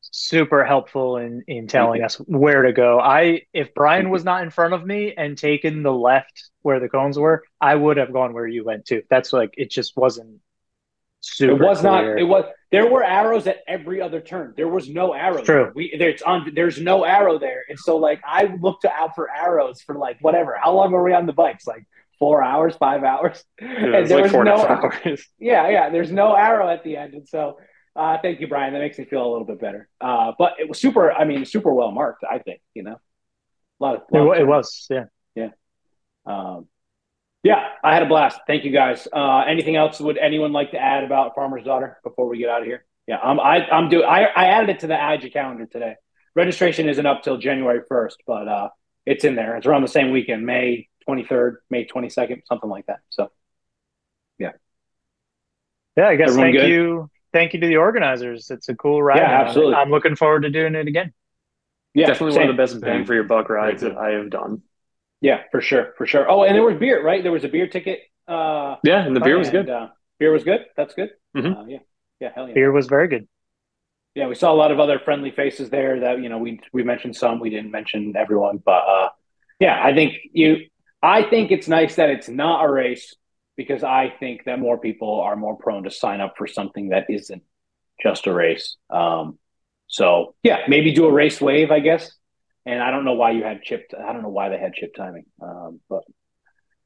super 0.00 0.64
helpful 0.64 1.16
in 1.16 1.44
in 1.46 1.68
telling 1.68 2.02
us 2.02 2.16
where 2.16 2.62
to 2.62 2.72
go. 2.72 2.98
I 2.98 3.42
if 3.52 3.72
Brian 3.74 4.10
was 4.10 4.24
not 4.24 4.42
in 4.42 4.50
front 4.50 4.74
of 4.74 4.84
me 4.84 5.14
and 5.16 5.38
taken 5.38 5.82
the 5.82 5.92
left 5.92 6.50
where 6.62 6.80
the 6.80 6.88
cones 6.88 7.18
were, 7.18 7.44
I 7.60 7.74
would 7.74 7.96
have 7.96 8.12
gone 8.12 8.34
where 8.34 8.46
you 8.46 8.64
went 8.64 8.84
too. 8.84 9.02
That's 9.08 9.32
like 9.32 9.54
it 9.56 9.70
just 9.70 9.96
wasn't 9.96 10.40
super. 11.22 11.52
it 11.64 11.66
was 11.66 11.80
clear. 11.80 11.90
not. 11.92 12.18
It 12.20 12.24
was. 12.24 12.44
There 12.70 12.90
were 12.90 13.02
arrows 13.04 13.46
at 13.46 13.58
every 13.66 14.00
other 14.00 14.20
turn. 14.20 14.54
There 14.56 14.68
was 14.68 14.88
no 14.88 15.12
arrow. 15.14 15.42
True. 15.42 15.64
There. 15.64 15.72
We 15.74 15.94
there's 15.98 16.22
on. 16.22 16.52
There's 16.54 16.80
no 16.80 17.04
arrow 17.04 17.38
there, 17.38 17.62
and 17.68 17.78
so 17.78 17.96
like 17.96 18.20
I 18.26 18.54
looked 18.60 18.84
out 18.84 19.14
for 19.14 19.30
arrows 19.30 19.80
for 19.82 19.94
like 19.96 20.18
whatever. 20.20 20.56
How 20.62 20.72
long 20.72 20.92
were 20.92 21.02
we 21.02 21.14
on 21.14 21.26
the 21.26 21.32
bikes? 21.32 21.66
Like 21.66 21.84
four 22.18 22.42
hours, 22.42 22.74
five 22.76 23.02
hours, 23.04 23.42
It 23.58 23.64
and 23.68 24.06
there 24.08 24.16
like 24.18 24.22
was 24.24 24.32
four 24.32 24.44
no. 24.44 24.56
hours. 24.56 25.26
Yeah, 25.38 25.68
yeah. 25.68 25.90
There's 25.90 26.12
no 26.12 26.34
arrow 26.34 26.68
at 26.68 26.84
the 26.84 26.96
end, 26.96 27.14
and 27.14 27.26
so. 27.28 27.58
Uh, 27.94 28.16
thank 28.22 28.40
you, 28.40 28.46
Brian. 28.48 28.72
That 28.72 28.78
makes 28.78 28.98
me 28.98 29.04
feel 29.04 29.20
a 29.20 29.30
little 29.30 29.44
bit 29.44 29.60
better. 29.60 29.86
Uh, 30.00 30.32
but 30.38 30.54
it 30.58 30.66
was 30.66 30.80
super. 30.80 31.12
I 31.12 31.26
mean, 31.26 31.44
super 31.44 31.74
well 31.74 31.90
marked. 31.92 32.24
I 32.24 32.38
think 32.38 32.62
you 32.72 32.84
know, 32.84 32.94
a 32.94 33.84
lot 33.84 33.96
of. 33.96 34.02
It, 34.10 34.16
lot 34.16 34.26
wa- 34.28 34.32
of 34.32 34.40
it 34.40 34.46
was, 34.46 34.86
Yeah. 34.88 35.04
yeah. 35.34 35.48
um, 36.24 36.68
yeah, 37.42 37.68
I 37.82 37.94
had 37.94 38.02
a 38.02 38.06
blast. 38.06 38.40
Thank 38.46 38.64
you 38.64 38.70
guys. 38.70 39.08
Uh, 39.12 39.40
anything 39.40 39.76
else 39.76 40.00
would 40.00 40.18
anyone 40.18 40.52
like 40.52 40.70
to 40.72 40.78
add 40.78 41.04
about 41.04 41.34
Farmer's 41.34 41.64
Daughter 41.64 41.98
before 42.04 42.28
we 42.28 42.38
get 42.38 42.48
out 42.48 42.60
of 42.60 42.66
here? 42.66 42.84
Yeah, 43.06 43.18
I'm 43.18 43.40
I, 43.40 43.68
I'm 43.70 43.88
doing. 43.88 44.04
I, 44.04 44.24
I 44.26 44.44
added 44.46 44.70
it 44.70 44.80
to 44.80 44.86
the 44.86 44.94
AGA 44.94 45.30
calendar 45.30 45.66
today. 45.66 45.94
Registration 46.34 46.88
isn't 46.88 47.04
up 47.04 47.22
till 47.22 47.36
January 47.38 47.80
1st, 47.90 48.14
but 48.26 48.48
uh, 48.48 48.68
it's 49.04 49.24
in 49.24 49.34
there. 49.34 49.56
It's 49.56 49.66
around 49.66 49.82
the 49.82 49.88
same 49.88 50.12
weekend, 50.12 50.46
May 50.46 50.88
23rd, 51.08 51.56
May 51.68 51.84
22nd, 51.84 52.42
something 52.46 52.70
like 52.70 52.86
that. 52.86 53.00
So 53.10 53.30
Yeah, 54.38 54.52
Yeah, 55.96 56.08
I 56.08 56.16
guess 56.16 56.28
Everyone 56.30 56.46
thank 56.52 56.56
good? 56.62 56.68
you. 56.70 57.10
Thank 57.32 57.54
you 57.54 57.60
to 57.60 57.66
the 57.66 57.76
organizers. 57.78 58.50
It's 58.50 58.68
a 58.68 58.74
cool 58.74 59.02
ride. 59.02 59.18
Yeah, 59.18 59.30
I'm- 59.30 59.46
absolutely. 59.48 59.74
I'm 59.74 59.90
looking 59.90 60.16
forward 60.16 60.42
to 60.42 60.50
doing 60.50 60.74
it 60.74 60.86
again. 60.86 61.12
yeah, 61.92 62.06
Definitely 62.06 62.32
same. 62.34 62.42
one 62.42 62.50
of 62.50 62.56
the 62.56 62.62
best 62.62 62.80
bang 62.80 63.04
for 63.04 63.14
your 63.14 63.24
buck 63.24 63.50
rides 63.50 63.82
that 63.82 63.96
I 63.96 64.10
have 64.12 64.30
done. 64.30 64.62
Yeah, 65.22 65.44
for 65.52 65.62
sure, 65.62 65.94
for 65.96 66.06
sure. 66.06 66.28
Oh, 66.30 66.42
and 66.44 66.54
there 66.54 66.64
was 66.64 66.78
beer, 66.78 67.02
right? 67.02 67.22
There 67.22 67.32
was 67.32 67.44
a 67.44 67.48
beer 67.48 67.68
ticket. 67.68 68.00
Uh, 68.28 68.76
Yeah, 68.84 69.06
and 69.06 69.16
the 69.16 69.20
beer 69.20 69.38
was 69.38 69.48
and, 69.48 69.56
good. 69.66 69.70
Uh, 69.70 69.88
beer 70.18 70.32
was 70.32 70.44
good. 70.44 70.66
That's 70.76 70.94
good. 70.94 71.10
Mhm. 71.36 71.56
Uh, 71.56 71.64
yeah, 71.68 71.78
yeah, 72.20 72.32
hell 72.34 72.48
yeah. 72.48 72.54
Beer 72.54 72.72
was 72.72 72.88
very 72.88 73.08
good. 73.08 73.28
yeah, 74.14 74.26
we 74.28 74.34
saw 74.34 74.52
a 74.52 74.58
lot 74.62 74.70
of 74.72 74.78
other 74.80 74.98
friendly 74.98 75.30
faces 75.30 75.70
there 75.70 76.00
that, 76.00 76.20
you 76.22 76.28
know, 76.28 76.38
we 76.38 76.60
we 76.72 76.82
mentioned 76.82 77.16
some, 77.16 77.40
we 77.40 77.50
didn't 77.50 77.70
mention 77.70 78.14
everyone, 78.16 78.58
but 78.58 78.82
uh 78.96 79.08
yeah, 79.60 79.76
I 79.82 79.94
think 79.94 80.14
you 80.32 80.50
I 81.02 81.22
think 81.22 81.50
it's 81.50 81.68
nice 81.68 81.94
that 81.96 82.10
it's 82.10 82.28
not 82.28 82.64
a 82.64 82.70
race 82.70 83.06
because 83.56 83.82
I 83.84 84.12
think 84.20 84.44
that 84.46 84.58
more 84.58 84.78
people 84.78 85.20
are 85.20 85.36
more 85.36 85.56
prone 85.56 85.84
to 85.84 85.90
sign 85.90 86.20
up 86.20 86.34
for 86.38 86.46
something 86.46 86.90
that 86.90 87.06
isn't 87.08 87.42
just 88.02 88.26
a 88.26 88.32
race. 88.44 88.76
Um 88.90 89.38
so 89.88 90.34
yeah, 90.42 90.58
maybe 90.68 90.92
do 90.92 91.06
a 91.06 91.12
race 91.12 91.40
wave, 91.40 91.70
I 91.70 91.80
guess. 91.80 92.12
And 92.64 92.82
I 92.82 92.90
don't 92.90 93.04
know 93.04 93.14
why 93.14 93.32
you 93.32 93.42
had 93.42 93.62
chipped 93.62 93.94
I 93.94 94.12
don't 94.12 94.22
know 94.22 94.28
why 94.28 94.48
they 94.48 94.58
had 94.58 94.74
chip 94.74 94.94
timing. 94.94 95.24
Um 95.40 95.80
but 95.88 96.04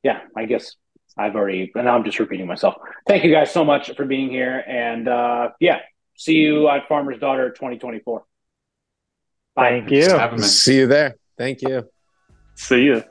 yeah, 0.02 0.20
I 0.36 0.46
guess 0.46 0.76
I've 1.18 1.34
already 1.36 1.70
and 1.74 1.84
now 1.84 1.96
I'm 1.96 2.04
just 2.04 2.18
repeating 2.18 2.46
myself. 2.46 2.74
Thank 3.06 3.24
you 3.24 3.32
guys 3.32 3.50
so 3.52 3.64
much 3.64 3.94
for 3.96 4.04
being 4.04 4.30
here 4.30 4.62
and 4.66 5.08
uh 5.08 5.50
yeah, 5.60 5.80
see 6.16 6.34
you 6.34 6.68
at 6.68 6.88
Farmer's 6.88 7.18
Daughter 7.18 7.50
2024. 7.50 8.24
Bye. 9.54 9.70
Thank 9.70 9.90
you. 9.90 10.00
Thanks 10.00 10.12
for 10.12 10.18
having 10.18 10.40
me. 10.40 10.46
See 10.46 10.76
you 10.76 10.86
there. 10.86 11.16
Thank 11.38 11.62
you. 11.62 11.88
See 12.54 12.88
ya. 12.88 13.02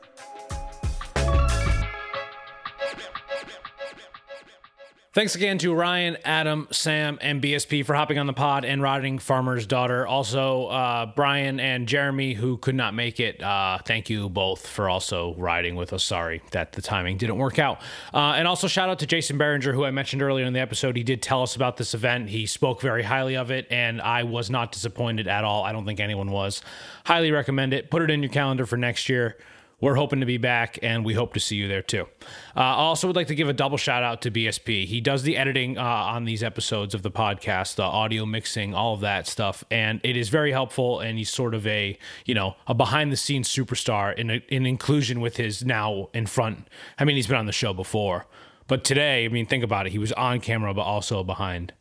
Thanks 5.15 5.33
again 5.33 5.57
to 5.59 5.73
Ryan, 5.73 6.17
Adam, 6.25 6.67
Sam, 6.71 7.17
and 7.21 7.41
BSP 7.41 7.85
for 7.85 7.95
hopping 7.95 8.19
on 8.19 8.27
the 8.27 8.33
pod 8.33 8.65
and 8.65 8.81
riding 8.81 9.17
Farmer's 9.17 9.65
Daughter. 9.65 10.05
Also, 10.05 10.65
uh, 10.65 11.05
Brian 11.05 11.57
and 11.61 11.87
Jeremy, 11.87 12.33
who 12.33 12.57
could 12.57 12.75
not 12.75 12.93
make 12.93 13.21
it. 13.21 13.41
Uh, 13.41 13.77
thank 13.85 14.09
you 14.09 14.27
both 14.27 14.67
for 14.67 14.89
also 14.89 15.33
riding 15.35 15.77
with 15.77 15.93
us. 15.93 16.03
Sorry 16.03 16.41
that 16.51 16.73
the 16.73 16.81
timing 16.81 17.15
didn't 17.15 17.37
work 17.37 17.59
out. 17.59 17.79
Uh, 18.13 18.33
and 18.35 18.45
also, 18.45 18.67
shout 18.67 18.89
out 18.89 18.99
to 18.99 19.07
Jason 19.07 19.39
Behringer, 19.39 19.73
who 19.73 19.85
I 19.85 19.91
mentioned 19.91 20.21
earlier 20.21 20.45
in 20.45 20.51
the 20.51 20.59
episode. 20.59 20.97
He 20.97 21.03
did 21.03 21.21
tell 21.21 21.41
us 21.41 21.55
about 21.55 21.77
this 21.77 21.93
event. 21.93 22.27
He 22.27 22.45
spoke 22.45 22.81
very 22.81 23.03
highly 23.03 23.37
of 23.37 23.51
it, 23.51 23.67
and 23.69 24.01
I 24.01 24.23
was 24.23 24.49
not 24.49 24.73
disappointed 24.73 25.29
at 25.29 25.45
all. 25.45 25.63
I 25.63 25.71
don't 25.71 25.85
think 25.85 26.01
anyone 26.01 26.29
was. 26.29 26.61
Highly 27.05 27.31
recommend 27.31 27.73
it. 27.73 27.89
Put 27.89 28.01
it 28.01 28.11
in 28.11 28.21
your 28.21 28.33
calendar 28.33 28.65
for 28.65 28.75
next 28.75 29.07
year. 29.07 29.37
We're 29.81 29.95
hoping 29.95 30.21
to 30.21 30.25
be 30.25 30.37
back, 30.37 30.79
and 30.81 31.03
we 31.03 31.13
hope 31.13 31.33
to 31.33 31.39
see 31.39 31.57
you 31.57 31.67
there 31.67 31.81
too. 31.81 32.07
Uh, 32.55 32.59
I 32.59 32.73
also 32.75 33.07
would 33.07 33.15
like 33.15 33.27
to 33.27 33.35
give 33.35 33.49
a 33.49 33.53
double 33.53 33.77
shout 33.77 34.03
out 34.03 34.21
to 34.21 34.31
BSP. 34.31 34.85
He 34.85 35.01
does 35.01 35.23
the 35.23 35.35
editing 35.35 35.77
uh, 35.77 35.81
on 35.81 36.23
these 36.23 36.43
episodes 36.43 36.93
of 36.95 37.01
the 37.01 37.11
podcast, 37.11 37.75
the 37.75 37.83
audio 37.83 38.25
mixing, 38.25 38.73
all 38.73 38.93
of 38.93 39.01
that 39.01 39.27
stuff, 39.27 39.63
and 39.69 39.99
it 40.03 40.15
is 40.15 40.29
very 40.29 40.51
helpful. 40.51 41.01
And 41.01 41.17
he's 41.17 41.29
sort 41.29 41.53
of 41.53 41.67
a 41.67 41.97
you 42.25 42.33
know 42.33 42.55
a 42.67 42.73
behind 42.73 43.11
the 43.11 43.17
scenes 43.17 43.49
superstar 43.49 44.15
in 44.17 44.29
a, 44.29 44.41
in 44.47 44.65
inclusion 44.65 45.19
with 45.19 45.37
his 45.37 45.65
now 45.65 46.09
in 46.13 46.25
front. 46.25 46.67
I 46.97 47.03
mean, 47.05 47.15
he's 47.17 47.27
been 47.27 47.37
on 47.37 47.45
the 47.45 47.51
show 47.51 47.73
before, 47.73 48.27
but 48.67 48.83
today, 48.83 49.25
I 49.25 49.27
mean, 49.27 49.45
think 49.45 49.63
about 49.63 49.87
it. 49.87 49.91
He 49.91 49.99
was 49.99 50.13
on 50.13 50.39
camera, 50.39 50.73
but 50.73 50.83
also 50.83 51.23
behind. 51.23 51.73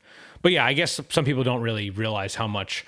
But 0.42 0.52
yeah, 0.52 0.66
I 0.66 0.74
guess 0.74 1.00
some 1.08 1.24
people 1.24 1.42
don't 1.42 1.62
really 1.62 1.90
realize 1.90 2.34
how 2.34 2.46
much 2.46 2.84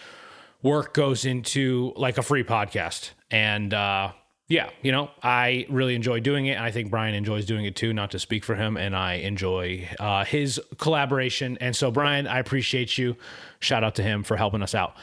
work 0.63 0.93
goes 0.93 1.25
into 1.25 1.93
like 1.97 2.19
a 2.19 2.23
free 2.23 2.45
podcast. 2.45 3.13
And 3.31 3.73
uh, 3.73 4.13
yeah, 4.49 4.71
you 4.81 4.93
know, 4.93 5.11
I 5.23 5.67
really 5.69 5.97
enjoy 5.97 6.21
doing 6.21 6.47
it. 6.47 6.59
I 6.59 6.71
think 6.71 6.91
Brian 6.91 7.15
enjoys 7.15 7.47
doing 7.47 7.65
it 7.65 7.75
too, 7.75 7.93
not 7.93 8.13
to 8.13 8.21
speak 8.21 8.45
for 8.45 8.55
him. 8.55 8.77
And 8.77 8.95
I 8.95 9.15
enjoy 9.15 9.89
uh, 9.99 10.25
his 10.25 10.61
collaboration. 10.79 11.59
And 11.61 11.75
so, 11.75 11.91
Brian, 11.91 12.29
I 12.29 12.39
appreciate 12.39 12.97
you. 12.97 13.17
Shout 13.59 13.83
out 13.83 13.97
to 13.97 14.03
him 14.03 14.23
for 14.23 14.37
helping 14.37 14.63
us 14.63 14.75
out. 14.75 14.95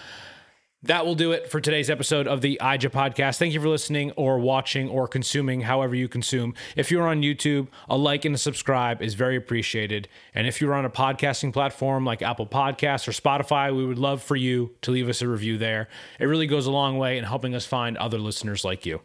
That 0.83 1.05
will 1.05 1.15
do 1.15 1.31
it 1.31 1.49
for 1.49 1.61
today's 1.61 1.89
episode 1.89 2.27
of 2.27 2.41
the 2.41 2.59
IJAH 2.61 2.91
podcast. 2.91 3.37
Thank 3.37 3.53
you 3.53 3.61
for 3.61 3.69
listening 3.69 4.11
or 4.11 4.37
watching 4.39 4.89
or 4.89 5.07
consuming, 5.07 5.61
however 5.61 5.95
you 5.95 6.09
consume. 6.09 6.53
If 6.75 6.91
you're 6.91 7.07
on 7.07 7.21
YouTube, 7.21 7.69
a 7.89 7.97
like 7.97 8.25
and 8.25 8.35
a 8.35 8.37
subscribe 8.37 9.01
is 9.01 9.13
very 9.13 9.37
appreciated. 9.37 10.09
And 10.35 10.45
if 10.45 10.59
you're 10.59 10.73
on 10.73 10.83
a 10.83 10.89
podcasting 10.89 11.53
platform 11.53 12.03
like 12.03 12.21
Apple 12.21 12.47
Podcasts 12.47 13.07
or 13.07 13.11
Spotify, 13.11 13.73
we 13.75 13.85
would 13.85 13.97
love 13.97 14.21
for 14.21 14.35
you 14.35 14.75
to 14.81 14.91
leave 14.91 15.07
us 15.07 15.21
a 15.21 15.27
review 15.27 15.57
there. 15.57 15.87
It 16.19 16.25
really 16.25 16.47
goes 16.47 16.65
a 16.65 16.71
long 16.71 16.97
way 16.97 17.17
in 17.17 17.23
helping 17.23 17.55
us 17.55 17.65
find 17.65 17.95
other 17.97 18.19
listeners 18.19 18.65
like 18.65 18.85
you. 18.85 19.01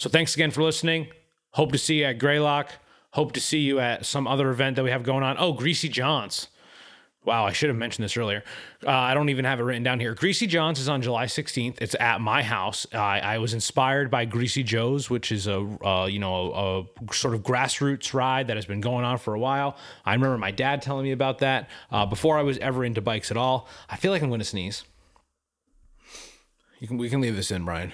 So 0.00 0.08
thanks 0.08 0.34
again 0.34 0.50
for 0.50 0.62
listening. 0.62 1.08
Hope 1.50 1.72
to 1.72 1.78
see 1.78 1.98
you 1.98 2.06
at 2.06 2.18
Greylock. 2.18 2.70
Hope 3.10 3.32
to 3.32 3.40
see 3.40 3.58
you 3.58 3.80
at 3.80 4.06
some 4.06 4.26
other 4.26 4.48
event 4.48 4.76
that 4.76 4.82
we 4.82 4.90
have 4.90 5.02
going 5.02 5.22
on. 5.22 5.36
Oh, 5.38 5.52
Greasy 5.52 5.90
Johns. 5.90 6.48
Wow, 7.26 7.44
I 7.44 7.52
should 7.52 7.68
have 7.68 7.76
mentioned 7.76 8.06
this 8.06 8.16
earlier. 8.16 8.42
Uh, 8.82 8.92
I 8.92 9.12
don't 9.12 9.28
even 9.28 9.44
have 9.44 9.60
it 9.60 9.62
written 9.62 9.82
down 9.82 10.00
here. 10.00 10.14
Greasy 10.14 10.46
John's 10.46 10.80
is 10.80 10.88
on 10.88 11.02
July 11.02 11.26
16th. 11.26 11.82
It's 11.82 11.94
at 12.00 12.22
my 12.22 12.42
house. 12.42 12.86
I 12.94 13.36
was 13.36 13.52
inspired 13.52 14.10
by 14.10 14.24
Greasy 14.24 14.62
Joe's, 14.62 15.10
which 15.10 15.30
is 15.30 15.46
a 15.46 15.58
uh, 15.84 16.06
you 16.06 16.18
know 16.18 16.88
a, 16.98 17.12
sort 17.12 17.34
of 17.34 17.42
grassroots 17.42 18.14
ride 18.14 18.46
that 18.46 18.56
has 18.56 18.64
been 18.64 18.80
going 18.80 19.04
on 19.04 19.18
for 19.18 19.34
a 19.34 19.38
while. 19.38 19.76
I 20.06 20.14
remember 20.14 20.38
my 20.38 20.50
dad 20.50 20.80
telling 20.80 21.04
me 21.04 21.12
about 21.12 21.40
that 21.40 21.68
uh, 21.90 22.06
before 22.06 22.38
I 22.38 22.42
was 22.42 22.56
ever 22.56 22.86
into 22.86 23.02
bikes 23.02 23.30
at 23.30 23.36
all. 23.36 23.68
I 23.90 23.96
feel 23.96 24.12
like 24.12 24.22
I'm 24.22 24.30
going 24.30 24.40
to 24.40 24.46
sneeze. 24.46 24.82
You 26.78 26.88
can 26.88 26.96
we 26.96 27.10
can 27.10 27.20
leave 27.20 27.36
this 27.36 27.50
in, 27.50 27.66
Brian. 27.66 27.92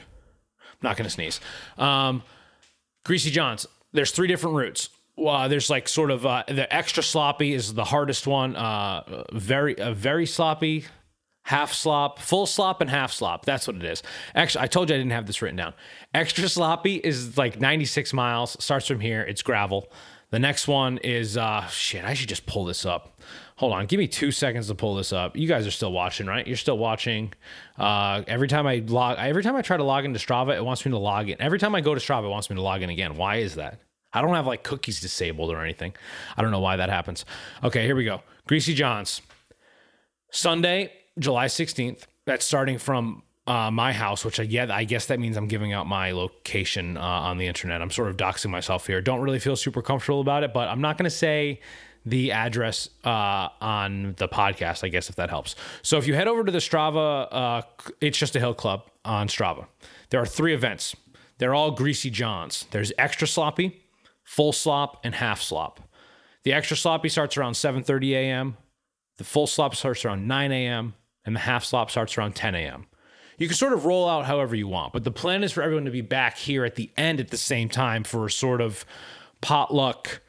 I'm 0.82 0.88
not 0.88 0.96
going 0.96 1.04
to 1.04 1.10
sneeze. 1.10 1.40
Um, 1.78 2.22
Greasy 3.04 3.30
John's. 3.30 3.66
There's 3.92 4.10
three 4.10 4.28
different 4.28 4.56
routes. 4.56 4.88
Uh, 5.18 5.48
there's 5.48 5.70
like 5.70 5.88
sort 5.88 6.10
of 6.10 6.26
uh, 6.26 6.44
the 6.48 6.72
extra 6.74 7.02
sloppy 7.02 7.54
is 7.54 7.72
the 7.72 7.84
hardest 7.84 8.26
one. 8.26 8.54
Uh, 8.54 9.24
very 9.32 9.74
very 9.74 10.26
sloppy, 10.26 10.84
half 11.44 11.72
slop, 11.72 12.18
full 12.18 12.44
slop, 12.44 12.82
and 12.82 12.90
half 12.90 13.12
slop. 13.12 13.46
That's 13.46 13.66
what 13.66 13.76
it 13.76 13.84
is. 13.84 14.02
Actually, 14.34 14.64
I 14.64 14.66
told 14.66 14.90
you 14.90 14.96
I 14.96 14.98
didn't 14.98 15.12
have 15.12 15.26
this 15.26 15.40
written 15.40 15.56
down. 15.56 15.72
Extra 16.12 16.48
sloppy 16.48 16.96
is 16.96 17.38
like 17.38 17.58
96 17.58 18.12
miles. 18.12 18.62
Starts 18.62 18.88
from 18.88 19.00
here. 19.00 19.22
It's 19.22 19.40
gravel. 19.40 19.90
The 20.30 20.38
next 20.38 20.68
one 20.68 20.98
is 20.98 21.36
uh, 21.36 21.66
shit. 21.68 22.04
I 22.04 22.12
should 22.12 22.28
just 22.28 22.46
pull 22.46 22.64
this 22.64 22.84
up. 22.84 23.20
Hold 23.56 23.72
on, 23.72 23.86
give 23.86 23.98
me 23.98 24.06
two 24.06 24.30
seconds 24.30 24.68
to 24.68 24.74
pull 24.74 24.94
this 24.94 25.12
up. 25.12 25.36
You 25.36 25.48
guys 25.48 25.66
are 25.66 25.70
still 25.70 25.92
watching, 25.92 26.26
right? 26.26 26.46
You're 26.46 26.56
still 26.56 26.78
watching. 26.78 27.32
Uh, 27.78 28.22
every 28.26 28.48
time 28.48 28.66
I 28.66 28.82
log, 28.86 29.18
every 29.18 29.42
time 29.42 29.56
I 29.56 29.62
try 29.62 29.76
to 29.76 29.84
log 29.84 30.04
into 30.04 30.18
Strava, 30.18 30.54
it 30.54 30.64
wants 30.64 30.84
me 30.84 30.92
to 30.92 30.98
log 30.98 31.28
in. 31.28 31.40
Every 31.40 31.58
time 31.58 31.74
I 31.74 31.80
go 31.80 31.94
to 31.94 32.00
Strava, 32.00 32.24
it 32.24 32.28
wants 32.28 32.50
me 32.50 32.56
to 32.56 32.62
log 32.62 32.82
in 32.82 32.90
again. 32.90 33.16
Why 33.16 33.36
is 33.36 33.54
that? 33.56 33.80
I 34.12 34.22
don't 34.22 34.34
have 34.34 34.46
like 34.46 34.62
cookies 34.62 35.00
disabled 35.00 35.50
or 35.50 35.60
anything. 35.62 35.94
I 36.36 36.42
don't 36.42 36.50
know 36.50 36.60
why 36.60 36.76
that 36.76 36.90
happens. 36.90 37.24
Okay, 37.64 37.84
here 37.84 37.96
we 37.96 38.04
go. 38.04 38.22
Greasy 38.46 38.74
John's. 38.74 39.20
Sunday, 40.30 40.92
July 41.18 41.46
16th. 41.46 42.04
That's 42.26 42.44
starting 42.44 42.78
from 42.78 43.22
uh, 43.46 43.70
my 43.70 43.92
house, 43.92 44.24
which 44.24 44.40
I 44.40 44.42
yeah, 44.42 44.66
I 44.70 44.84
guess 44.84 45.06
that 45.06 45.20
means 45.20 45.36
I'm 45.36 45.48
giving 45.48 45.72
out 45.72 45.86
my 45.86 46.12
location 46.12 46.96
uh, 46.96 47.00
on 47.00 47.38
the 47.38 47.46
internet. 47.46 47.80
I'm 47.80 47.90
sort 47.90 48.08
of 48.08 48.16
doxing 48.16 48.50
myself 48.50 48.86
here. 48.86 49.00
Don't 49.00 49.20
really 49.20 49.38
feel 49.38 49.56
super 49.56 49.82
comfortable 49.82 50.20
about 50.20 50.42
it, 50.42 50.52
but 50.52 50.68
I'm 50.68 50.80
not 50.80 50.98
going 50.98 51.04
to 51.04 51.16
say 51.16 51.60
the 52.06 52.30
address 52.30 52.88
uh, 53.04 53.48
on 53.60 54.14
the 54.18 54.28
podcast, 54.28 54.84
I 54.84 54.88
guess, 54.88 55.10
if 55.10 55.16
that 55.16 55.28
helps. 55.28 55.56
So 55.82 55.98
if 55.98 56.06
you 56.06 56.14
head 56.14 56.28
over 56.28 56.44
to 56.44 56.52
the 56.52 56.58
Strava, 56.58 57.28
uh, 57.30 57.62
it's 58.00 58.16
just 58.16 58.36
a 58.36 58.40
hill 58.40 58.54
club 58.54 58.88
on 59.04 59.26
Strava. 59.26 59.66
There 60.10 60.20
are 60.22 60.26
three 60.26 60.54
events. 60.54 60.94
They're 61.38 61.54
all 61.54 61.72
greasy 61.72 62.08
johns. 62.08 62.66
There's 62.70 62.92
extra 62.96 63.26
sloppy, 63.26 63.82
full 64.22 64.52
slop, 64.52 65.00
and 65.04 65.16
half 65.16 65.42
slop. 65.42 65.80
The 66.44 66.52
extra 66.52 66.76
sloppy 66.76 67.08
starts 67.08 67.36
around 67.36 67.54
7:30 67.54 68.12
a.m. 68.12 68.56
The 69.18 69.24
full 69.24 69.48
slop 69.48 69.74
starts 69.74 70.04
around 70.04 70.28
9 70.28 70.52
a.m. 70.52 70.94
and 71.24 71.34
the 71.34 71.40
half 71.40 71.64
slop 71.64 71.90
starts 71.90 72.16
around 72.16 72.36
10 72.36 72.54
a.m. 72.54 72.86
You 73.38 73.48
can 73.48 73.56
sort 73.56 73.72
of 73.72 73.84
roll 73.84 74.08
out 74.08 74.26
however 74.26 74.54
you 74.54 74.68
want, 74.68 74.92
but 74.92 75.04
the 75.04 75.10
plan 75.10 75.42
is 75.42 75.52
for 75.52 75.62
everyone 75.62 75.86
to 75.86 75.90
be 75.90 76.02
back 76.02 76.38
here 76.38 76.64
at 76.64 76.76
the 76.76 76.90
end 76.96 77.18
at 77.18 77.28
the 77.28 77.36
same 77.36 77.68
time 77.68 78.04
for 78.04 78.26
a 78.26 78.30
sort 78.30 78.60
of 78.60 78.84
potluck 79.40 80.20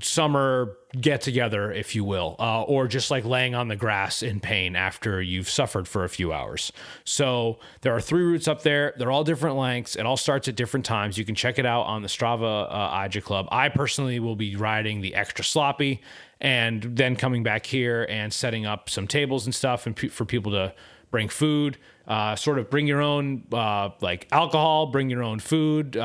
summer 0.00 0.76
get 1.00 1.20
together, 1.20 1.72
if 1.72 1.94
you 1.94 2.04
will, 2.04 2.36
uh, 2.38 2.62
or 2.62 2.86
just 2.86 3.10
like 3.10 3.24
laying 3.24 3.54
on 3.54 3.68
the 3.68 3.76
grass 3.76 4.22
in 4.22 4.40
pain 4.40 4.76
after 4.76 5.20
you've 5.20 5.48
suffered 5.48 5.88
for 5.88 6.04
a 6.04 6.08
few 6.08 6.32
hours. 6.32 6.72
So 7.04 7.58
there 7.80 7.94
are 7.94 8.00
three 8.00 8.22
routes 8.22 8.48
up 8.48 8.62
there. 8.62 8.94
They're 8.96 9.10
all 9.10 9.24
different 9.24 9.56
lengths. 9.56 9.96
It 9.96 10.06
all 10.06 10.16
starts 10.16 10.48
at 10.48 10.56
different 10.56 10.86
times. 10.86 11.18
You 11.18 11.24
can 11.24 11.34
check 11.34 11.58
it 11.58 11.66
out 11.66 11.82
on 11.82 12.02
the 12.02 12.08
Strava 12.08 12.68
uh, 12.70 13.20
Club. 13.20 13.48
I 13.50 13.68
personally 13.68 14.20
will 14.20 14.36
be 14.36 14.56
riding 14.56 15.00
the 15.00 15.14
extra 15.14 15.44
sloppy 15.44 16.00
and 16.40 16.82
then 16.82 17.16
coming 17.16 17.42
back 17.42 17.66
here 17.66 18.06
and 18.08 18.32
setting 18.32 18.66
up 18.66 18.90
some 18.90 19.06
tables 19.06 19.46
and 19.46 19.54
stuff 19.54 19.86
and 19.86 19.98
for 19.98 20.24
people 20.24 20.52
to 20.52 20.74
bring 21.10 21.28
food. 21.28 21.78
Uh, 22.06 22.36
sort 22.36 22.58
of 22.58 22.68
bring 22.68 22.86
your 22.86 23.00
own 23.00 23.44
uh, 23.52 23.88
like 24.00 24.28
alcohol, 24.30 24.86
bring 24.86 25.08
your 25.08 25.22
own 25.22 25.38
food 25.38 25.96
uh, 25.96 26.02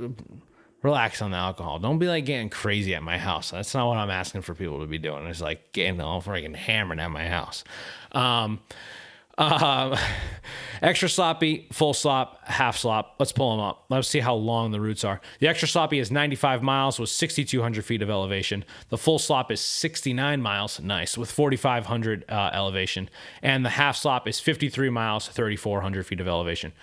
uh, 0.00 0.08
relax 0.84 1.22
on 1.22 1.30
the 1.30 1.36
alcohol. 1.36 1.78
Don't 1.78 1.98
be 1.98 2.06
like 2.06 2.26
getting 2.26 2.50
crazy 2.50 2.94
at 2.94 3.02
my 3.02 3.18
house. 3.18 3.50
That's 3.50 3.74
not 3.74 3.88
what 3.88 3.96
I'm 3.96 4.10
asking 4.10 4.42
for 4.42 4.54
people 4.54 4.80
to 4.80 4.86
be 4.86 4.98
doing. 4.98 5.26
It's 5.26 5.40
like 5.40 5.72
getting 5.72 6.00
all 6.00 6.22
freaking 6.22 6.54
hammered 6.54 7.00
at 7.00 7.10
my 7.10 7.26
house. 7.26 7.64
Um, 8.12 8.60
uh, 9.38 9.98
extra 10.82 11.08
sloppy, 11.08 11.68
full 11.72 11.94
slop, 11.94 12.46
half 12.46 12.76
slop. 12.76 13.16
Let's 13.18 13.32
pull 13.32 13.56
them 13.56 13.64
up. 13.64 13.86
Let's 13.88 14.08
see 14.08 14.20
how 14.20 14.34
long 14.34 14.72
the 14.72 14.80
routes 14.80 15.04
are. 15.04 15.22
The 15.40 15.48
extra 15.48 15.66
sloppy 15.66 15.98
is 15.98 16.10
95 16.10 16.62
miles 16.62 17.00
with 17.00 17.08
6,200 17.08 17.82
feet 17.82 18.02
of 18.02 18.10
elevation. 18.10 18.62
The 18.90 18.98
full 18.98 19.18
slop 19.18 19.50
is 19.50 19.62
69 19.62 20.42
miles, 20.42 20.80
nice, 20.80 21.16
with 21.16 21.30
4,500 21.30 22.26
uh, 22.28 22.50
elevation. 22.52 23.08
And 23.42 23.64
the 23.64 23.70
half 23.70 23.96
slop 23.96 24.28
is 24.28 24.38
53 24.38 24.90
miles, 24.90 25.28
3,400 25.28 26.06
feet 26.06 26.20
of 26.20 26.28
elevation 26.28 26.74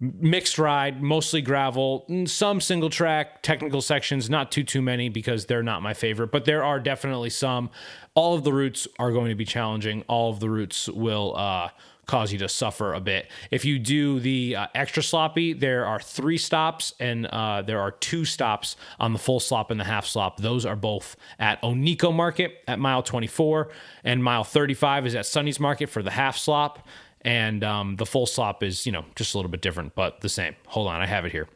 mixed 0.00 0.58
ride, 0.58 1.02
mostly 1.02 1.42
gravel, 1.42 2.06
some 2.26 2.60
single 2.60 2.90
track 2.90 3.42
technical 3.42 3.82
sections, 3.82 4.30
not 4.30 4.52
too 4.52 4.62
too 4.62 4.80
many 4.80 5.08
because 5.08 5.46
they're 5.46 5.62
not 5.62 5.82
my 5.82 5.94
favorite, 5.94 6.30
but 6.30 6.44
there 6.44 6.62
are 6.62 6.78
definitely 6.78 7.30
some. 7.30 7.70
All 8.14 8.34
of 8.34 8.44
the 8.44 8.52
routes 8.52 8.86
are 8.98 9.12
going 9.12 9.28
to 9.30 9.34
be 9.34 9.44
challenging. 9.44 10.04
All 10.08 10.30
of 10.30 10.40
the 10.40 10.50
routes 10.50 10.88
will 10.88 11.36
uh, 11.36 11.70
cause 12.06 12.32
you 12.32 12.38
to 12.38 12.48
suffer 12.48 12.94
a 12.94 13.00
bit. 13.00 13.30
If 13.50 13.64
you 13.64 13.78
do 13.78 14.18
the 14.18 14.56
uh, 14.56 14.66
extra 14.74 15.02
sloppy, 15.02 15.52
there 15.52 15.84
are 15.84 16.00
three 16.00 16.38
stops 16.38 16.94
and 16.98 17.26
uh, 17.26 17.62
there 17.62 17.80
are 17.80 17.92
two 17.92 18.24
stops 18.24 18.76
on 18.98 19.12
the 19.12 19.18
full 19.18 19.40
slop 19.40 19.70
and 19.70 19.78
the 19.78 19.84
half 19.84 20.06
slop. 20.06 20.38
Those 20.38 20.64
are 20.64 20.74
both 20.74 21.16
at 21.38 21.60
Oniko 21.62 22.12
Market 22.12 22.62
at 22.66 22.78
mile 22.78 23.02
24, 23.02 23.68
and 24.04 24.24
mile 24.24 24.42
35 24.42 25.06
is 25.06 25.14
at 25.14 25.26
Sunny's 25.26 25.60
Market 25.60 25.90
for 25.90 26.02
the 26.02 26.10
half 26.10 26.36
slop 26.36 26.86
and 27.22 27.64
um, 27.64 27.96
the 27.96 28.06
full 28.06 28.26
slop 28.26 28.62
is 28.62 28.86
you 28.86 28.92
know 28.92 29.04
just 29.16 29.34
a 29.34 29.38
little 29.38 29.50
bit 29.50 29.60
different 29.60 29.94
but 29.94 30.20
the 30.20 30.28
same. 30.28 30.54
Hold 30.66 30.88
on 30.88 31.00
i 31.00 31.06
have 31.06 31.24
it 31.24 31.32
here. 31.32 31.48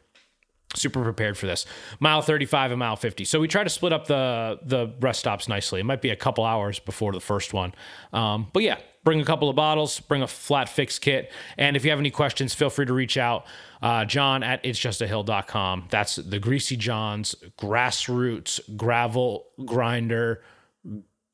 Super 0.75 1.03
prepared 1.03 1.37
for 1.37 1.45
this. 1.45 1.67
Mile 1.99 2.23
35 2.23 2.71
and 2.71 2.79
mile 2.79 2.95
50 2.95 3.25
so 3.25 3.39
we 3.39 3.47
try 3.47 3.63
to 3.63 3.69
split 3.69 3.93
up 3.93 4.07
the 4.07 4.59
the 4.63 4.93
rest 4.99 5.19
stops 5.19 5.47
nicely. 5.47 5.79
It 5.79 5.85
might 5.85 6.01
be 6.01 6.09
a 6.09 6.15
couple 6.15 6.43
hours 6.43 6.79
before 6.79 7.11
the 7.13 7.21
first 7.21 7.53
one. 7.53 7.73
Um, 8.11 8.47
but 8.53 8.63
yeah 8.63 8.77
bring 9.03 9.19
a 9.19 9.25
couple 9.25 9.49
of 9.49 9.55
bottles 9.55 9.99
bring 9.99 10.21
a 10.21 10.27
flat 10.27 10.69
fix 10.69 10.97
kit. 10.99 11.31
And 11.57 11.75
if 11.75 11.83
you 11.83 11.91
have 11.91 11.99
any 11.99 12.11
questions 12.11 12.53
feel 12.53 12.69
free 12.69 12.85
to 12.85 12.93
reach 12.93 13.17
out 13.17 13.45
uh, 13.81 14.05
jon 14.05 14.43
at 14.43 14.63
itsjustahill.com 14.63 15.87
that's 15.89 16.15
the 16.15 16.39
greasy 16.39 16.77
john's 16.77 17.35
grassroots 17.57 18.59
gravel 18.75 19.45
grinder 19.65 20.41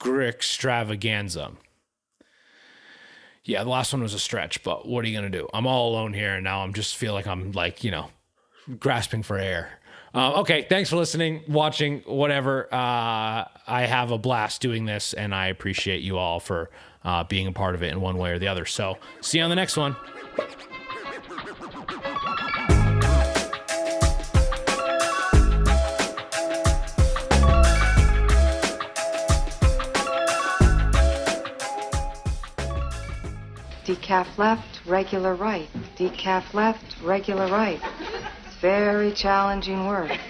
extravaganza 0.06 1.52
yeah, 3.44 3.64
the 3.64 3.70
last 3.70 3.94
one 3.94 4.02
was 4.02 4.14
a 4.14 4.20
stretch, 4.20 4.64
but 4.64 4.88
what 4.88 5.04
are 5.04 5.08
you 5.08 5.16
gonna 5.16 5.30
do? 5.30 5.48
I'm 5.54 5.66
all 5.68 5.92
alone 5.92 6.14
here, 6.14 6.36
and 6.36 6.44
now 6.44 6.62
I'm 6.62 6.74
just 6.74 6.98
feel 6.98 7.14
like 7.14 7.28
I'm 7.28 7.52
like 7.52 7.84
you 7.84 7.92
know, 7.92 8.10
grasping 8.80 9.24
for 9.24 9.38
air. 9.38 9.80
Uh, 10.14 10.40
okay, 10.40 10.66
thanks 10.68 10.90
for 10.90 10.96
listening, 10.96 11.44
watching, 11.48 12.00
whatever. 12.06 12.66
Uh, 12.74 13.46
I 13.68 13.86
have 13.88 14.12
a 14.12 14.18
blast 14.18 14.60
doing 14.62 14.86
this, 14.86 15.14
and 15.14 15.36
I 15.36 15.48
appreciate 15.48 16.02
you 16.02 16.18
all 16.18 16.40
for 16.40 16.72
uh, 17.04 17.24
being 17.26 17.46
a 17.48 17.52
part 17.52 17.76
of 17.76 17.84
it 17.84 17.92
in 17.92 18.02
one 18.02 18.18
way 18.18 18.32
or 18.32 18.40
the 18.40 18.48
other. 18.48 18.66
So, 18.66 18.98
see 19.22 19.38
you 19.38 19.44
on 19.44 19.50
the 19.50 19.56
next 19.56 19.78
one. 19.78 19.96
Decaf 33.90 34.38
left, 34.38 34.86
regular 34.86 35.34
right. 35.34 35.68
Decaf 35.98 36.54
left, 36.54 36.96
regular 37.04 37.48
right. 37.48 37.80
It's 38.46 38.56
very 38.62 39.12
challenging 39.12 39.88
work. 39.88 40.12